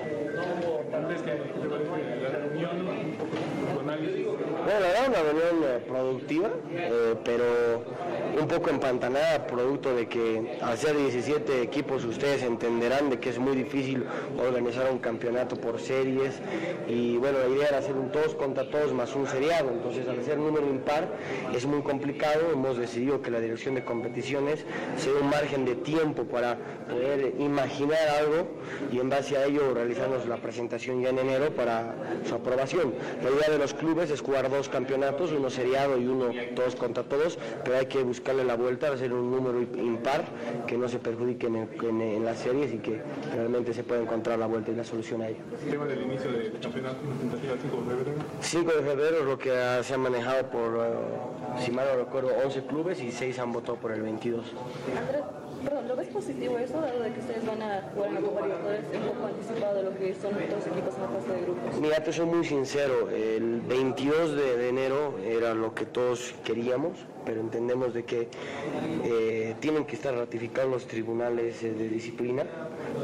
Bueno, 3.98 4.80
la 4.80 4.86
verdad 4.86 5.08
una 5.08 5.22
reunión 5.22 5.64
eh, 5.64 5.80
productiva, 5.88 6.50
eh, 6.72 7.14
pero 7.24 7.44
un 8.40 8.46
poco 8.46 8.70
empantanada, 8.70 9.44
producto 9.46 9.92
de 9.94 10.06
que 10.06 10.58
al 10.60 10.78
ser 10.78 10.96
17 10.96 11.62
equipos 11.62 12.04
ustedes 12.04 12.44
entenderán 12.44 13.10
de 13.10 13.18
que 13.18 13.30
es 13.30 13.38
muy 13.38 13.56
difícil 13.56 14.04
organizar 14.38 14.88
un 14.92 14.98
campeonato 14.98 15.56
por 15.56 15.80
series. 15.80 16.40
Y 16.86 17.16
bueno, 17.16 17.38
la 17.40 17.48
idea 17.48 17.68
era 17.68 17.78
hacer 17.78 17.96
un 17.96 18.12
todos 18.12 18.36
contra 18.36 18.70
todos 18.70 18.92
más 18.92 19.16
un 19.16 19.26
seriado, 19.26 19.70
entonces 19.70 20.06
al 20.06 20.22
ser 20.22 20.38
número 20.38 20.68
impar 20.68 21.08
es 21.52 21.66
muy 21.66 21.82
complicado, 21.82 22.52
hemos 22.52 22.78
decidido 22.78 23.20
que 23.20 23.32
la 23.32 23.40
dirección 23.40 23.74
de 23.74 23.84
competiciones 23.84 24.64
se 24.96 25.12
dé 25.12 25.20
un 25.20 25.28
margen 25.28 25.64
de 25.64 25.74
tiempo 25.74 26.22
para 26.24 26.56
poder 26.88 27.34
imaginar 27.40 28.08
algo 28.20 28.48
y 28.92 29.00
en 29.00 29.08
base 29.08 29.36
a 29.36 29.46
ello 29.46 29.74
realizarnos 29.74 30.26
la 30.26 30.36
presentación 30.36 31.02
ya 31.02 31.08
en 31.08 31.18
enero 31.18 31.50
para 31.50 31.94
su 32.28 32.34
aprobación. 32.36 32.94
La 33.24 33.30
idea 33.30 33.50
de 33.50 33.58
los 33.58 33.74
clubes 33.74 33.87
es 33.96 34.20
jugar 34.20 34.50
dos 34.50 34.68
campeonatos, 34.68 35.32
uno 35.32 35.48
seriado 35.48 35.96
y 35.98 36.06
uno 36.06 36.26
todos 36.54 36.76
contra 36.76 37.02
todos, 37.04 37.38
pero 37.64 37.78
hay 37.78 37.86
que 37.86 38.02
buscarle 38.02 38.44
la 38.44 38.54
vuelta, 38.54 38.92
hacer 38.92 39.12
un 39.14 39.30
número 39.30 39.60
impar 39.62 40.24
que 40.66 40.76
no 40.76 40.88
se 40.88 40.98
perjudique 40.98 41.46
en, 41.46 41.56
el- 41.56 41.84
en- 41.84 42.00
en 42.02 42.24
las 42.24 42.38
series 42.38 42.74
y 42.74 42.78
que 42.78 43.00
realmente 43.34 43.72
se 43.72 43.82
pueda 43.84 44.02
encontrar 44.02 44.38
la 44.38 44.46
vuelta 44.46 44.70
y 44.70 44.74
la 44.74 44.84
solución 44.84 45.22
a 45.22 45.28
ello. 45.28 45.38
El 45.64 45.70
tema 45.70 45.86
del 45.86 46.02
inicio 46.02 46.30
del 46.30 46.52
campeonato, 46.60 46.96
tentativa 47.18 47.54
el 47.54 47.60
5 47.60 47.76
de 47.76 47.96
febrero. 47.96 48.18
5 48.40 48.72
de 48.72 48.82
febrero 48.82 49.16
es 49.20 49.24
lo 49.24 49.38
que 49.38 49.80
se 49.82 49.94
ha 49.94 49.98
manejado 49.98 50.46
por, 50.50 50.76
eh, 50.84 51.60
si 51.64 51.70
mal 51.70 51.86
no 51.92 52.04
recuerdo, 52.04 52.30
11 52.44 52.62
clubes 52.66 53.00
y 53.02 53.10
6 53.10 53.38
han 53.38 53.52
votado 53.52 53.76
por 53.78 53.92
el 53.92 54.02
22. 54.02 54.44
Perdón, 55.64 55.88
¿lo 55.88 55.96
ves 55.96 56.08
positivo 56.08 56.58
eso, 56.58 56.80
dado 56.80 57.02
de 57.02 57.12
que 57.12 57.20
ustedes 57.20 57.44
van 57.44 57.62
a 57.62 57.82
jugar 57.92 58.08
en 58.08 58.14
la 58.14 58.20
Copa 58.20 58.40
Libertadores 58.42 58.84
un 58.94 59.08
poco 59.08 59.26
anticipado 59.26 59.74
de 59.74 59.82
lo 59.82 59.98
que 59.98 60.14
son 60.14 60.34
otros 60.34 60.66
equipos 60.66 60.94
en 60.94 61.02
la 61.02 61.08
fase 61.08 61.32
de 61.32 61.40
grupos? 61.42 61.80
Mira, 61.80 62.04
te 62.04 62.12
soy 62.12 62.26
muy 62.26 62.44
sincero, 62.44 63.10
el 63.10 63.60
22 63.62 64.36
de, 64.36 64.56
de 64.56 64.68
enero 64.68 65.18
era 65.24 65.54
lo 65.54 65.74
que 65.74 65.84
todos 65.84 66.34
queríamos, 66.44 66.92
pero 67.28 67.42
entendemos 67.42 67.92
de 67.92 68.04
que 68.04 68.26
eh, 69.04 69.54
tienen 69.60 69.84
que 69.84 69.96
estar 69.96 70.14
ratificados 70.14 70.70
los 70.70 70.86
tribunales 70.86 71.62
eh, 71.62 71.74
de 71.74 71.86
disciplina 71.86 72.44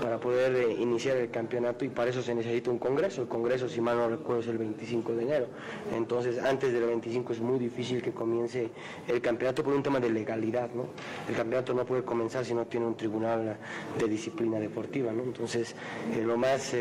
para 0.01 0.18
poder 0.18 0.57
eh, 0.57 0.72
iniciar 0.72 1.18
el 1.18 1.31
campeonato 1.31 1.85
y 1.85 1.91
para 1.91 2.09
eso 2.09 2.22
se 2.22 2.35
necesita 2.35 2.70
un 2.70 2.79
congreso. 2.79 3.20
El 3.20 3.29
congreso, 3.29 3.68
si 3.68 3.83
mal 3.83 3.99
no 3.99 4.09
recuerdo, 4.09 4.41
es 4.41 4.49
el 4.49 4.57
25 4.57 5.12
de 5.12 5.22
enero. 5.25 5.47
Entonces, 5.95 6.43
antes 6.43 6.72
del 6.72 6.85
25 6.87 7.35
es 7.35 7.41
muy 7.41 7.59
difícil 7.59 8.01
que 8.01 8.12
comience 8.12 8.70
el 9.07 9.20
campeonato 9.20 9.62
por 9.62 9.75
un 9.75 9.83
tema 9.83 10.01
de 10.01 10.09
legalidad, 10.09 10.70
¿no? 10.72 10.87
El 11.29 11.37
campeonato 11.37 11.75
no 11.75 11.85
puede 11.85 12.03
comenzar 12.03 12.47
si 12.47 12.55
no 12.55 12.64
tiene 12.64 12.87
un 12.87 12.97
tribunal 12.97 13.59
de 13.99 14.09
disciplina 14.09 14.59
deportiva, 14.59 15.12
¿no? 15.12 15.22
Entonces, 15.22 15.77
lo 16.25 16.39
más 16.39 16.75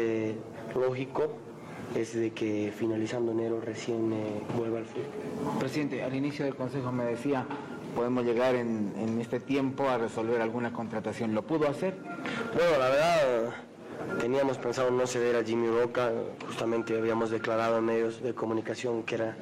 lógico 0.73 1.52
es 1.95 2.13
de 2.13 2.31
que 2.31 2.73
finalizando 2.75 3.31
enero 3.31 3.61
recién 3.61 4.11
eh, 4.13 4.41
vuelva 4.57 4.79
al 4.79 4.85
fútbol. 4.85 5.59
Presidente, 5.59 6.03
al 6.03 6.15
inicio 6.15 6.45
del 6.45 6.55
consejo 6.55 6.91
me 6.91 7.05
decía, 7.05 7.45
podemos 7.95 8.25
llegar 8.25 8.55
en, 8.55 8.93
en 8.97 9.21
este 9.21 9.39
tiempo 9.39 9.87
a 9.89 9.97
resolver 9.97 10.41
alguna 10.41 10.73
contratación. 10.73 11.33
¿Lo 11.33 11.43
pudo 11.43 11.67
hacer? 11.67 11.95
Bueno, 12.53 12.77
la 12.79 12.89
verdad, 12.89 13.53
teníamos 14.19 14.57
pensado 14.57 14.91
no 14.91 15.07
ceder 15.07 15.35
a 15.35 15.43
Jimmy 15.43 15.67
Roca, 15.67 16.11
justamente 16.47 16.97
habíamos 16.97 17.29
declarado 17.29 17.77
en 17.77 17.85
medios 17.85 18.21
de 18.21 18.33
comunicación 18.33 19.03
que 19.03 19.15
era 19.15 19.37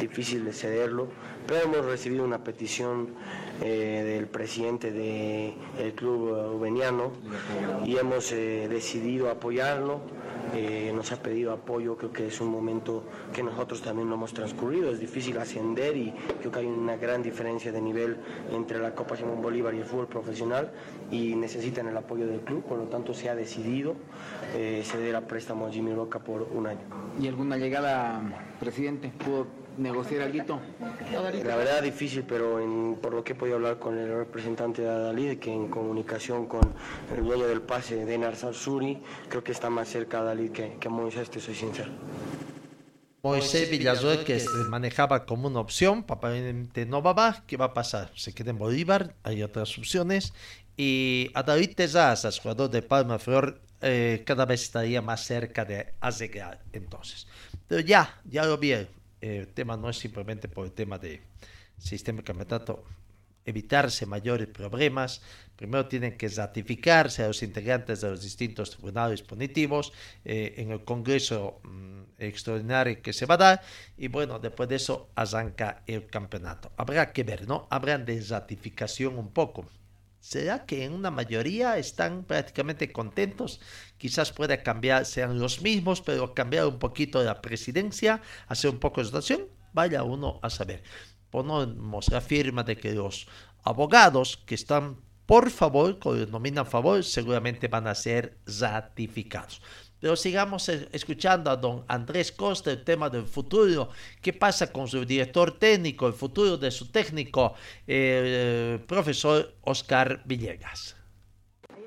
difícil 0.00 0.44
de 0.44 0.52
cederlo, 0.52 1.08
pero 1.46 1.64
hemos 1.64 1.84
recibido 1.84 2.24
una 2.24 2.42
petición 2.42 3.08
eh, 3.62 4.02
del 4.04 4.26
presidente 4.26 4.90
del 4.90 5.94
club 5.94 6.36
eh, 6.36 6.48
ubeniano 6.56 7.12
y 7.84 7.96
hemos 7.96 8.32
eh, 8.32 8.66
decidido 8.68 9.30
apoyarlo. 9.30 10.00
Eh, 10.54 10.92
nos 10.94 11.10
ha 11.12 11.16
pedido 11.16 11.52
apoyo, 11.52 11.96
creo 11.96 12.12
que 12.12 12.26
es 12.28 12.40
un 12.40 12.48
momento 12.48 13.02
que 13.32 13.42
nosotros 13.42 13.82
también 13.82 14.08
lo 14.08 14.14
hemos 14.14 14.32
transcurrido, 14.32 14.90
es 14.90 15.00
difícil 15.00 15.36
ascender 15.38 15.96
y 15.96 16.14
creo 16.38 16.52
que 16.52 16.60
hay 16.60 16.66
una 16.66 16.96
gran 16.96 17.22
diferencia 17.22 17.72
de 17.72 17.80
nivel 17.80 18.16
entre 18.52 18.78
la 18.78 18.94
Copa 18.94 19.16
Simón 19.16 19.42
Bolívar 19.42 19.74
y 19.74 19.78
el 19.78 19.84
fútbol 19.84 20.06
profesional 20.06 20.70
y 21.10 21.34
necesitan 21.34 21.88
el 21.88 21.96
apoyo 21.96 22.26
del 22.26 22.40
club, 22.40 22.62
por 22.64 22.78
lo 22.78 22.84
tanto 22.84 23.14
se 23.14 23.28
ha 23.28 23.34
decidido 23.34 23.96
eh, 24.54 24.82
ceder 24.84 25.16
a 25.16 25.22
préstamo 25.22 25.66
a 25.66 25.70
Jimmy 25.70 25.92
Roca 25.92 26.20
por 26.20 26.42
un 26.42 26.66
año. 26.66 26.80
¿Y 27.20 27.26
alguna 27.26 27.56
llegada, 27.56 28.22
presidente? 28.60 29.12
¿Pudo 29.24 29.63
negociar 29.78 30.22
algo? 30.22 30.60
La 31.44 31.56
verdad 31.56 31.82
difícil, 31.82 32.24
pero 32.26 32.60
en- 32.60 32.96
por 33.00 33.14
lo 33.14 33.24
que 33.24 33.32
he 33.32 33.36
podido 33.36 33.56
hablar 33.56 33.78
con 33.78 33.98
el 33.98 34.08
representante 34.08 34.82
de 34.82 34.88
Adalid, 34.88 35.38
que 35.38 35.52
en 35.52 35.68
comunicación 35.68 36.46
con 36.46 36.62
el 37.16 37.24
dueño 37.24 37.46
del 37.46 37.62
pase, 37.62 38.04
Denar 38.04 38.36
Sarsuri, 38.36 39.02
creo 39.28 39.42
que 39.42 39.52
está 39.52 39.70
más 39.70 39.88
cerca 39.88 40.20
Adalid 40.20 40.50
que, 40.50 40.76
que 40.80 40.88
Moisés, 40.88 41.30
te 41.30 41.40
soy 41.40 41.54
sincero. 41.54 41.90
Moisés 43.22 43.70
Villazuel 43.70 44.22
que 44.24 44.38
se 44.38 44.48
manejaba 44.68 45.24
como 45.24 45.48
una 45.48 45.60
opción, 45.60 46.04
aparentemente 46.08 46.84
no 46.84 47.02
va 47.02 47.14
más, 47.14 47.40
¿qué 47.46 47.56
va 47.56 47.66
a 47.66 47.74
pasar? 47.74 48.10
Se 48.14 48.34
queda 48.34 48.50
en 48.50 48.58
Bolívar, 48.58 49.14
hay 49.22 49.42
otras 49.42 49.78
opciones. 49.78 50.34
Y 50.76 51.30
a 51.34 51.42
David 51.42 51.74
Tezazas, 51.74 52.38
jugador 52.38 52.68
de 52.68 52.82
Palma 52.82 53.18
Flor, 53.18 53.60
eh, 53.80 54.22
cada 54.26 54.44
vez 54.44 54.62
estaría 54.62 55.00
más 55.00 55.24
cerca 55.24 55.64
de 55.64 55.94
llegar 56.18 56.60
entonces. 56.72 57.26
Pero 57.66 57.80
ya, 57.80 58.20
ya 58.24 58.44
lo 58.44 58.58
vi, 58.58 58.74
el 59.24 59.48
tema 59.48 59.76
no 59.76 59.88
es 59.90 59.98
simplemente 59.98 60.48
por 60.48 60.66
el 60.66 60.72
tema 60.72 60.98
de 60.98 61.22
sistema 61.78 62.18
de 62.18 62.24
campeonato, 62.24 62.84
evitarse 63.44 64.06
mayores 64.06 64.48
problemas, 64.48 65.20
primero 65.56 65.86
tienen 65.86 66.16
que 66.16 66.28
ratificarse 66.28 67.22
a 67.22 67.28
los 67.28 67.42
integrantes 67.42 68.00
de 68.00 68.10
los 68.10 68.22
distintos 68.22 68.70
tribunales 68.70 69.22
punitivos 69.22 69.92
eh, 70.24 70.54
en 70.56 70.70
el 70.70 70.84
Congreso 70.84 71.60
mm, 71.62 72.02
extraordinario 72.18 73.02
que 73.02 73.12
se 73.12 73.26
va 73.26 73.34
a 73.34 73.38
dar 73.38 73.62
y 73.96 74.08
bueno, 74.08 74.38
después 74.38 74.68
de 74.68 74.76
eso 74.76 75.10
arranca 75.14 75.82
el 75.86 76.06
campeonato. 76.06 76.72
Habrá 76.76 77.12
que 77.12 77.22
ver, 77.22 77.46
¿no? 77.46 77.66
Habrán 77.70 78.04
de 78.04 78.20
ratificación 78.22 79.18
un 79.18 79.30
poco. 79.30 79.66
¿Será 80.20 80.64
que 80.64 80.84
en 80.84 80.94
una 80.94 81.10
mayoría 81.10 81.76
están 81.76 82.24
prácticamente 82.24 82.90
contentos? 82.90 83.60
Quizás 84.04 84.32
pueda 84.32 84.62
cambiar, 84.62 85.06
sean 85.06 85.38
los 85.38 85.62
mismos, 85.62 86.02
pero 86.02 86.34
cambiar 86.34 86.66
un 86.66 86.78
poquito 86.78 87.24
la 87.24 87.40
presidencia, 87.40 88.20
hacer 88.48 88.68
un 88.68 88.78
poco 88.78 89.00
de 89.00 89.06
rotación, 89.06 89.46
vaya 89.72 90.02
uno 90.02 90.40
a 90.42 90.50
saber. 90.50 90.82
Ponemos 91.30 92.10
la 92.10 92.20
firma 92.20 92.62
de 92.64 92.76
que 92.76 92.92
los 92.92 93.26
abogados 93.62 94.36
que 94.44 94.56
están 94.56 94.98
por 95.24 95.50
favor, 95.50 95.98
el 96.04 96.30
nominan 96.30 96.66
favor, 96.66 97.02
seguramente 97.02 97.66
van 97.68 97.86
a 97.86 97.94
ser 97.94 98.36
ratificados. 98.44 99.62
Pero 99.98 100.16
sigamos 100.16 100.68
eh, 100.68 100.86
escuchando 100.92 101.50
a 101.50 101.56
don 101.56 101.86
Andrés 101.88 102.30
Costa 102.30 102.72
el 102.72 102.84
tema 102.84 103.08
del 103.08 103.24
futuro. 103.24 103.88
¿Qué 104.20 104.34
pasa 104.34 104.70
con 104.70 104.86
su 104.86 105.02
director 105.06 105.58
técnico, 105.58 106.06
el 106.06 106.12
futuro 106.12 106.58
de 106.58 106.70
su 106.70 106.90
técnico, 106.90 107.54
el 107.86 108.80
profesor 108.80 109.54
Oscar 109.62 110.20
Villegas? 110.26 110.94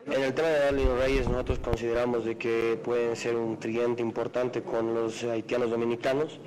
En 0.09 0.23
el 0.23 0.33
tema 0.33 0.47
de 0.47 0.59
Darlene 0.59 0.95
Reyes 0.95 1.27
nosotros 1.27 1.59
consideramos 1.59 2.23
de 2.23 2.37
que 2.37 2.79
pueden 2.81 3.17
ser 3.17 3.35
un 3.35 3.59
tridente 3.59 4.01
importante 4.01 4.61
con 4.61 4.93
los 4.93 5.21
haitianos 5.25 5.69
dominicanos 5.69 6.39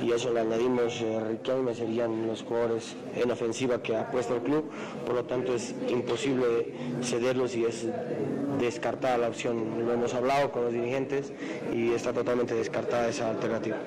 y 0.00 0.12
a 0.12 0.16
eso 0.16 0.32
le 0.32 0.40
añadimos 0.40 1.00
eh, 1.00 1.18
Riquelme, 1.28 1.74
serían 1.74 2.28
los 2.28 2.42
jugadores 2.44 2.94
en 3.16 3.28
ofensiva 3.28 3.82
que 3.82 3.96
ha 3.96 4.08
puesto 4.08 4.36
el 4.36 4.42
club, 4.42 4.70
por 5.04 5.16
lo 5.16 5.24
tanto 5.24 5.52
es 5.56 5.74
imposible 5.88 6.72
cederlos 7.02 7.56
y 7.56 7.64
es 7.64 7.88
descartada 8.60 9.18
la 9.18 9.28
opción. 9.28 9.84
Lo 9.84 9.92
hemos 9.92 10.14
hablado 10.14 10.52
con 10.52 10.64
los 10.64 10.72
dirigentes 10.72 11.32
y 11.74 11.92
está 11.92 12.12
totalmente 12.12 12.54
descartada 12.54 13.08
esa 13.08 13.30
alternativa. 13.30 13.78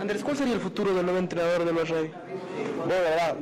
Andrés, 0.00 0.24
¿cuál 0.24 0.36
sería 0.36 0.54
el 0.54 0.60
futuro 0.60 0.94
del 0.94 1.04
nuevo 1.04 1.18
entrenador 1.18 1.66
de 1.66 1.72
los 1.74 1.88
Rey? 1.90 2.10
Bueno, 2.78 3.02
verdad, 3.02 3.36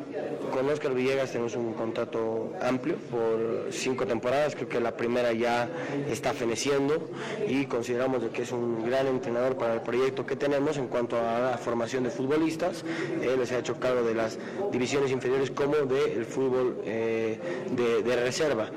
con 0.55 0.71
Oscar 0.71 0.95
Villegas 0.95 1.33
tenemos 1.33 1.57
un 1.57 1.73
contrato 1.73 2.53
amplio 2.63 2.95
por 3.11 3.73
cinco 3.73 4.07
temporadas, 4.07 4.55
creo 4.55 4.69
que 4.69 4.79
la 4.79 4.97
primera 4.97 5.33
ya 5.33 5.69
está 6.09 6.33
feneciendo 6.33 7.09
y 7.49 7.67
consideramos 7.67 8.23
de 8.23 8.29
que 8.29 8.43
es 8.43 8.53
un 8.53 8.87
gran 8.89 9.09
entrenador 9.09 9.57
para 9.57 9.75
el 9.75 9.81
proyecto 9.81 10.25
que 10.25 10.37
tenemos 10.37 10.77
en 10.77 10.87
cuanto 10.87 11.19
a 11.19 11.41
la 11.41 11.59
formación 11.59 12.05
de 12.05 12.11
futbolistas. 12.11 12.85
Él 13.21 13.45
se 13.49 13.57
ha 13.57 13.59
hecho 13.59 13.81
cargo 13.81 14.05
de 14.05 14.15
las 14.15 14.39
divisiones 14.71 15.11
inferiores 15.11 15.51
como 15.51 15.75
del 15.75 16.25
fútbol 16.25 16.77
eh, 16.85 17.37
de, 17.73 18.05
de 18.05 18.17
reserva. 18.17 18.69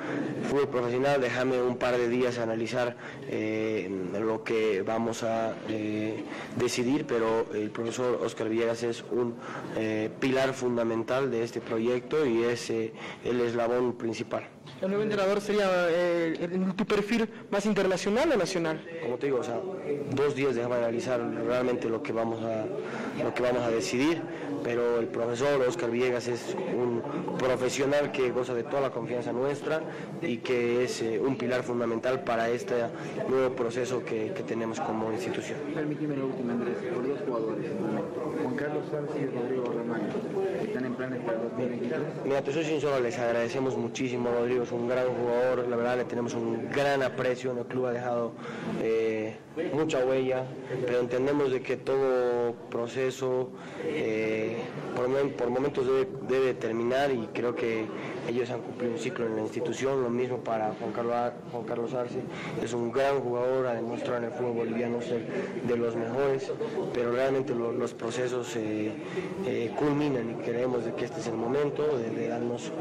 Fútbol 0.49 0.69
profesional, 0.69 1.21
déjame 1.21 1.61
un 1.61 1.77
par 1.77 1.95
de 1.95 2.09
días 2.09 2.39
analizar 2.39 2.97
eh, 3.29 3.87
lo 4.19 4.43
que 4.43 4.81
vamos 4.81 5.21
a 5.21 5.53
eh, 5.69 6.23
decidir, 6.55 7.05
pero 7.05 7.45
el 7.53 7.69
profesor 7.69 8.19
Oscar 8.23 8.49
Villegas 8.49 8.81
es 8.81 9.03
un 9.11 9.35
eh, 9.75 10.09
pilar 10.19 10.55
fundamental 10.55 11.29
de 11.29 11.43
este 11.43 11.66
proyecto 11.67 12.25
y 12.25 12.43
es 12.43 12.69
eh, 12.69 12.93
el 13.23 13.41
eslabón 13.41 13.97
principal. 13.97 14.56
¿El 14.81 14.89
nuevo 14.89 15.03
entrenador 15.03 15.41
sería 15.41 15.67
eh, 15.89 16.49
tu 16.75 16.85
perfil 16.85 17.27
más 17.49 17.65
internacional 17.65 18.31
o 18.31 18.37
nacional? 18.37 18.79
Como 19.01 19.17
te 19.17 19.27
digo, 19.27 19.39
o 19.39 19.43
sea, 19.43 19.59
dos 20.11 20.35
días 20.35 20.55
déjame 20.55 20.75
analizar 20.75 21.19
realmente 21.45 21.89
lo 21.89 22.03
que 22.03 22.13
vamos 22.13 22.43
a 22.43 22.65
lo 23.23 23.33
que 23.33 23.41
vamos 23.41 23.63
a 23.63 23.69
decidir, 23.71 24.21
pero 24.63 24.99
el 24.99 25.07
profesor 25.07 25.61
Oscar 25.61 25.89
Villegas 25.89 26.27
es 26.27 26.55
un 26.75 27.01
profesional 27.37 28.11
que 28.11 28.31
goza 28.31 28.53
de 28.53 28.63
toda 28.63 28.81
la 28.81 28.91
confianza 28.91 29.31
nuestra 29.33 29.81
y 30.21 30.37
que 30.37 30.83
es 30.83 31.01
eh, 31.01 31.19
un 31.19 31.37
pilar 31.37 31.63
fundamental 31.63 32.23
para 32.23 32.49
este 32.49 32.75
nuevo 33.27 33.55
proceso 33.55 34.03
que, 34.03 34.33
que 34.33 34.43
tenemos 34.43 34.79
como 34.79 35.11
institución. 35.11 35.57
Permíteme 35.73 36.17
la 36.17 36.25
última, 36.25 36.53
Andrés, 36.53 36.77
por 36.93 37.07
dos 37.07 37.19
jugadores. 37.25 37.71
Juan 38.41 38.55
Carlos 38.55 38.85
Sanz 38.91 39.09
y 39.19 39.25
Rodrigo 39.25 39.65
Román, 39.65 40.01
están 40.61 40.85
en 40.85 40.93
planes 40.95 41.21
para 41.23 41.37
el 41.37 41.43
2023. 41.49 41.99
Mira, 42.25 42.41
te 42.41 42.53
soy 42.53 42.63
sincero, 42.63 42.99
les 42.99 43.17
agradecemos 43.17 43.77
muchísimo, 43.77 44.29
Rodrigo, 44.31 44.56
es 44.63 44.71
un 44.71 44.87
gran 44.87 45.07
jugador, 45.07 45.67
la 45.67 45.75
verdad 45.75 45.97
le 45.97 46.05
tenemos 46.05 46.33
un 46.33 46.69
gran 46.69 47.03
aprecio, 47.03 47.51
en 47.51 47.59
el 47.59 47.65
club 47.65 47.87
ha 47.87 47.91
dejado 47.91 48.31
eh, 48.81 49.35
mucha 49.73 50.05
huella, 50.05 50.43
pero 50.85 50.99
entendemos 50.99 51.51
de 51.51 51.61
que 51.61 51.77
todo 51.77 52.53
proceso 52.69 53.49
eh, 53.83 54.57
por, 54.95 55.07
momen- 55.09 55.31
por 55.33 55.49
momentos 55.49 55.85
debe, 56.27 56.53
terminar 56.53 57.11
y 57.11 57.27
creo 57.33 57.55
que 57.55 57.85
ellos 58.27 58.49
han 58.49 58.61
cumplido 58.61 58.93
un 58.93 58.99
ciclo 58.99 59.25
en 59.25 59.35
la 59.35 59.41
institución, 59.41 60.01
lo 60.03 60.09
mismo 60.09 60.37
para 60.39 60.73
Juan 60.79 60.91
Carlos, 61.65 61.93
Arce, 61.93 62.19
es 62.63 62.73
un 62.73 62.91
gran 62.91 63.19
jugador, 63.21 63.67
ha 63.67 63.73
demostrado 63.73 64.17
en 64.17 64.23
el 64.25 64.31
fútbol 64.31 64.53
boliviano 64.53 65.01
ser 65.01 65.21
de 65.67 65.77
los 65.77 65.95
mejores, 65.95 66.51
pero 66.93 67.11
realmente 67.11 67.53
lo- 67.53 67.71
los 67.71 67.93
procesos 67.93 68.55
eh, 68.55 68.91
eh, 69.45 69.71
culminan 69.77 70.31
y 70.31 70.43
creemos 70.43 70.85
de 70.85 70.93
que 70.93 71.05
este 71.05 71.19
es 71.21 71.27
el 71.27 71.35
momento 71.35 71.97
de, 71.97 72.09
de 72.09 72.27
darnos 72.27 72.71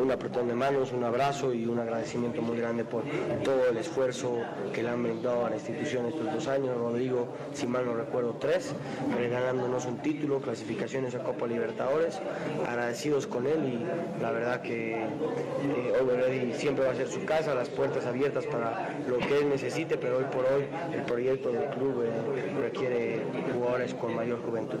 un 0.00 0.10
apretón 0.10 0.48
de 0.48 0.54
manos, 0.54 0.92
un 0.92 1.04
abrazo 1.04 1.52
y 1.52 1.66
un 1.66 1.78
agradecimiento 1.78 2.40
muy 2.42 2.56
grande 2.58 2.84
por 2.84 3.02
todo 3.42 3.68
el 3.70 3.76
esfuerzo 3.76 4.40
que 4.72 4.82
le 4.82 4.88
han 4.90 5.02
brindado 5.02 5.46
a 5.46 5.50
la 5.50 5.56
institución 5.56 5.95
estos 6.04 6.30
dos 6.30 6.46
años. 6.48 6.76
Rodrigo, 6.76 7.28
si 7.54 7.66
mal 7.66 7.86
no 7.86 7.94
recuerdo, 7.94 8.36
tres, 8.38 8.74
regalándonos 9.16 9.86
un 9.86 9.96
título, 9.98 10.40
clasificaciones 10.40 11.14
a 11.14 11.20
Copa 11.20 11.46
Libertadores, 11.46 12.20
agradecidos 12.68 13.26
con 13.26 13.46
él 13.46 13.64
y 13.64 14.22
la 14.22 14.30
verdad 14.32 14.60
que 14.60 14.96
eh, 14.96 15.98
Over 16.02 16.20
Ready 16.20 16.52
siempre 16.52 16.84
va 16.84 16.92
a 16.92 16.94
ser 16.94 17.08
su 17.08 17.24
casa, 17.24 17.54
las 17.54 17.70
puertas 17.70 18.04
abiertas 18.04 18.44
para 18.44 18.90
lo 19.08 19.16
que 19.18 19.38
él 19.38 19.48
necesite, 19.48 19.96
pero 19.96 20.18
hoy 20.18 20.24
por 20.24 20.44
hoy 20.44 20.64
el 20.92 21.02
proyecto 21.02 21.50
del 21.50 21.70
club 21.70 22.04
eh, 22.04 22.52
requiere 22.60 23.22
jugadores 23.54 23.94
con 23.94 24.14
mayor 24.14 24.42
juventud. 24.44 24.78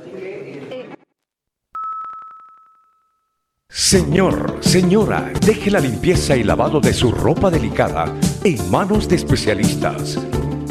Señor, 3.68 4.56
señora, 4.62 5.30
deje 5.46 5.70
la 5.70 5.78
limpieza 5.78 6.34
y 6.34 6.42
lavado 6.42 6.80
de 6.80 6.92
su 6.92 7.12
ropa 7.12 7.50
delicada 7.50 8.12
en 8.42 8.70
manos 8.70 9.08
de 9.08 9.16
especialistas. 9.16 10.18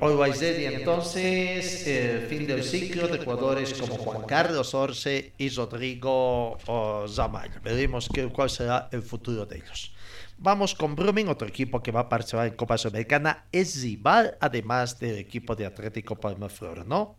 Always 0.00 0.40
Ready, 0.40 0.66
entonces, 0.66 1.86
el 1.86 2.26
fin 2.28 2.46
del 2.46 2.62
ciclo 2.62 3.08
de 3.08 3.18
jugadores 3.18 3.74
como 3.74 3.96
Juan 3.96 4.22
Carlos 4.26 4.72
Orce 4.72 5.32
y 5.36 5.48
Rodrigo 5.48 6.56
oh, 6.66 7.06
Zamaya. 7.08 7.58
Veremos 7.64 8.08
qué, 8.12 8.28
cuál 8.28 8.48
será 8.48 8.88
el 8.92 9.02
futuro 9.02 9.44
de 9.44 9.56
ellos. 9.56 9.92
Vamos 10.36 10.74
con 10.76 10.94
Brumming, 10.94 11.28
otro 11.28 11.48
equipo 11.48 11.82
que 11.82 11.90
va 11.90 12.00
a 12.00 12.08
participar 12.08 12.46
en 12.46 12.54
Copa 12.54 12.78
Sudamericana. 12.78 13.46
Es 13.50 13.82
rival, 13.82 14.36
además 14.40 15.00
del 15.00 15.18
equipo 15.18 15.56
de 15.56 15.66
Atlético 15.66 16.14
Palmaflor, 16.14 16.86
¿no? 16.86 17.16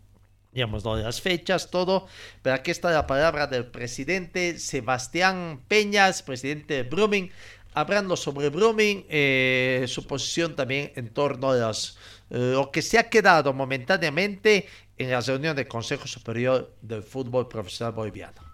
Ya 0.54 0.64
hemos 0.64 0.84
dado 0.84 0.98
las 0.98 1.20
fechas, 1.20 1.70
todo. 1.70 2.08
Pero 2.42 2.56
aquí 2.56 2.72
está 2.72 2.92
la 2.92 3.08
palabra 3.08 3.46
del 3.48 3.66
presidente 3.66 4.58
Sebastián 4.58 5.62
Peñas, 5.68 6.24
presidente 6.24 6.76
de 6.76 6.84
Brumming, 6.84 7.30
hablando 7.74 8.16
sobre 8.16 8.50
Brumming, 8.50 9.06
eh, 9.10 9.86
su 9.88 10.06
posición 10.08 10.56
también 10.56 10.92
en 10.96 11.10
torno 11.10 11.52
a 11.52 11.56
las, 11.56 11.90
eh, 11.92 12.19
lo 12.30 12.72
que 12.72 12.82
se 12.82 12.98
ha 13.00 13.10
quedado 13.10 13.54
momentáneamente 13.54 14.68
en 14.98 15.12
la 15.12 15.22
reunión 15.22 15.56
del 15.56 15.68
Consejo 15.68 16.08
Superior 16.08 16.76
del 16.82 17.04
Fútbol 17.04 17.48
Profesional 17.48 17.94
Boliviano. 17.94 18.50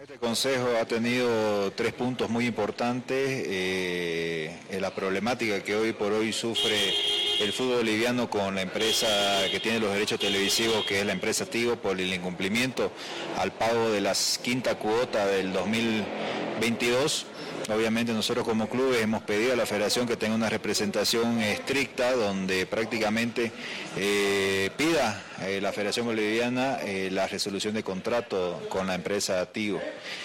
Este 0.00 0.18
Consejo 0.18 0.68
ha 0.80 0.84
tenido 0.86 1.70
tres 1.72 1.92
puntos 1.92 2.28
muy 2.28 2.46
importantes. 2.46 3.44
eh, 3.46 4.78
la 4.80 4.94
problemática 4.94 5.62
que 5.62 5.76
hoy 5.76 5.92
por 5.92 6.12
hoy 6.12 6.32
sufre 6.32 6.94
el 7.40 7.52
fútbol 7.52 7.78
boliviano 7.78 8.28
con 8.28 8.54
la 8.54 8.62
empresa 8.62 9.06
que 9.50 9.60
tiene 9.60 9.80
los 9.80 9.92
derechos 9.92 10.20
televisivos, 10.20 10.84
que 10.84 11.00
es 11.00 11.06
la 11.06 11.12
empresa 11.12 11.46
Tigo, 11.46 11.76
por 11.76 11.98
el 11.98 12.12
incumplimiento 12.12 12.92
al 13.38 13.52
pago 13.52 13.90
de 13.90 14.00
las 14.00 14.38
quinta 14.42 14.74
cuota 14.76 15.26
del 15.26 15.52
2022. 15.52 17.26
Obviamente 17.68 18.12
nosotros 18.12 18.46
como 18.46 18.68
clubes 18.68 19.02
hemos 19.02 19.22
pedido 19.22 19.52
a 19.52 19.56
la 19.56 19.66
federación 19.66 20.06
que 20.06 20.16
tenga 20.16 20.34
una 20.34 20.48
representación 20.48 21.40
estricta 21.40 22.12
donde 22.12 22.66
prácticamente 22.66 23.52
eh, 23.96 24.70
pida 24.76 25.22
eh, 25.42 25.60
la 25.60 25.72
Federación 25.72 26.06
Boliviana 26.06 26.78
eh, 26.82 27.08
la 27.10 27.26
resolución 27.26 27.74
de 27.74 27.82
contrato 27.82 28.60
con 28.68 28.86
la 28.86 28.94
empresa 28.94 29.44
Tigo. 29.52 29.80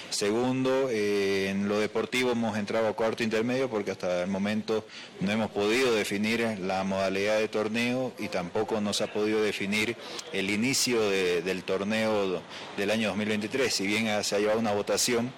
Segundo, 0.10 0.90
eh, 0.92 1.50
en 1.50 1.68
lo 1.68 1.80
deportivo 1.80 2.32
hemos 2.32 2.58
entrado 2.58 2.88
a 2.88 2.94
cuarto 2.94 3.24
intermedio 3.24 3.70
porque 3.70 3.92
hasta 3.92 4.22
el 4.24 4.28
momento 4.30 4.86
no 5.20 5.32
hemos 5.32 5.52
podido 5.52 5.94
definir 5.94 6.58
la 6.62 6.84
modalidad 6.84 7.38
de 7.40 7.48
torneo 7.48 8.14
y 8.20 8.28
tampoco 8.30 8.80
nos 8.82 9.02
ha 9.02 9.08
podido 9.08 9.42
definir 9.42 9.96
el 10.32 10.50
inicio 10.50 11.10
de- 11.10 11.42
del 11.42 11.64
torneo 11.64 12.42
del 12.78 12.92
año 12.92 13.10
2023. 13.10 13.74
Si 13.74 13.86
bien 13.88 14.24
se 14.24 14.36
ha 14.36 14.40
llevado 14.40 14.60
una 14.60 14.72
votación 14.74 15.32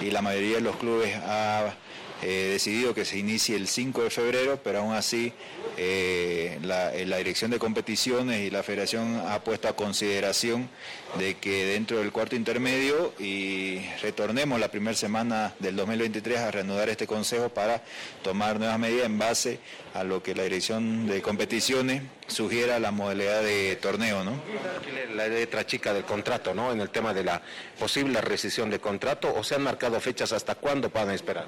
y 0.00 0.10
la 0.10 0.22
mayoría 0.22 0.56
de 0.56 0.62
los 0.62 0.76
clubes 0.76 1.14
ha 1.22 1.74
eh, 2.26 2.52
decidido 2.52 2.94
que 2.94 3.04
se 3.04 3.18
inicie 3.18 3.54
el 3.54 3.68
5 3.68 4.04
de 4.04 4.08
febrero, 4.08 4.58
pero 4.64 4.78
aún 4.78 4.94
así 4.94 5.30
eh, 5.76 6.58
la, 6.62 6.94
eh, 6.94 7.04
la 7.04 7.18
Dirección 7.18 7.50
de 7.50 7.58
Competiciones 7.58 8.40
y 8.40 8.50
la 8.50 8.62
Federación 8.62 9.20
ha 9.28 9.44
puesto 9.44 9.68
a 9.68 9.76
consideración 9.76 10.70
de 11.18 11.34
que 11.34 11.66
dentro 11.66 11.98
del 11.98 12.12
cuarto 12.12 12.34
intermedio 12.34 13.12
y 13.18 13.80
retornemos 14.00 14.58
la 14.58 14.68
primera 14.68 14.96
semana 14.96 15.52
del 15.58 15.76
2023 15.76 16.38
a 16.38 16.50
reanudar 16.50 16.88
este 16.88 17.06
consejo 17.06 17.50
para 17.50 17.82
tomar 18.22 18.58
nuevas 18.58 18.78
medidas 18.78 19.04
en 19.04 19.18
base 19.18 19.58
a 19.92 20.02
lo 20.02 20.22
que 20.22 20.34
la 20.34 20.44
Dirección 20.44 21.06
de 21.06 21.20
Competiciones 21.20 22.02
sugiera 22.26 22.78
la 22.78 22.90
modalidad 22.90 23.42
de 23.42 23.76
torneo, 23.76 24.24
¿no? 24.24 24.32
La 25.14 25.28
letra 25.28 25.66
chica 25.66 25.92
del 25.92 26.04
contrato, 26.04 26.54
¿no? 26.54 26.72
En 26.72 26.80
el 26.80 26.88
tema 26.88 27.12
de 27.12 27.22
la 27.22 27.42
posible 27.78 28.20
rescisión 28.20 28.70
de 28.70 28.80
contrato, 28.80 29.32
o 29.34 29.44
se 29.44 29.54
han 29.54 29.62
marcado 29.62 30.00
fechas 30.00 30.32
hasta 30.32 30.54
cuándo 30.54 30.88
puedan 30.88 31.10
esperar. 31.10 31.46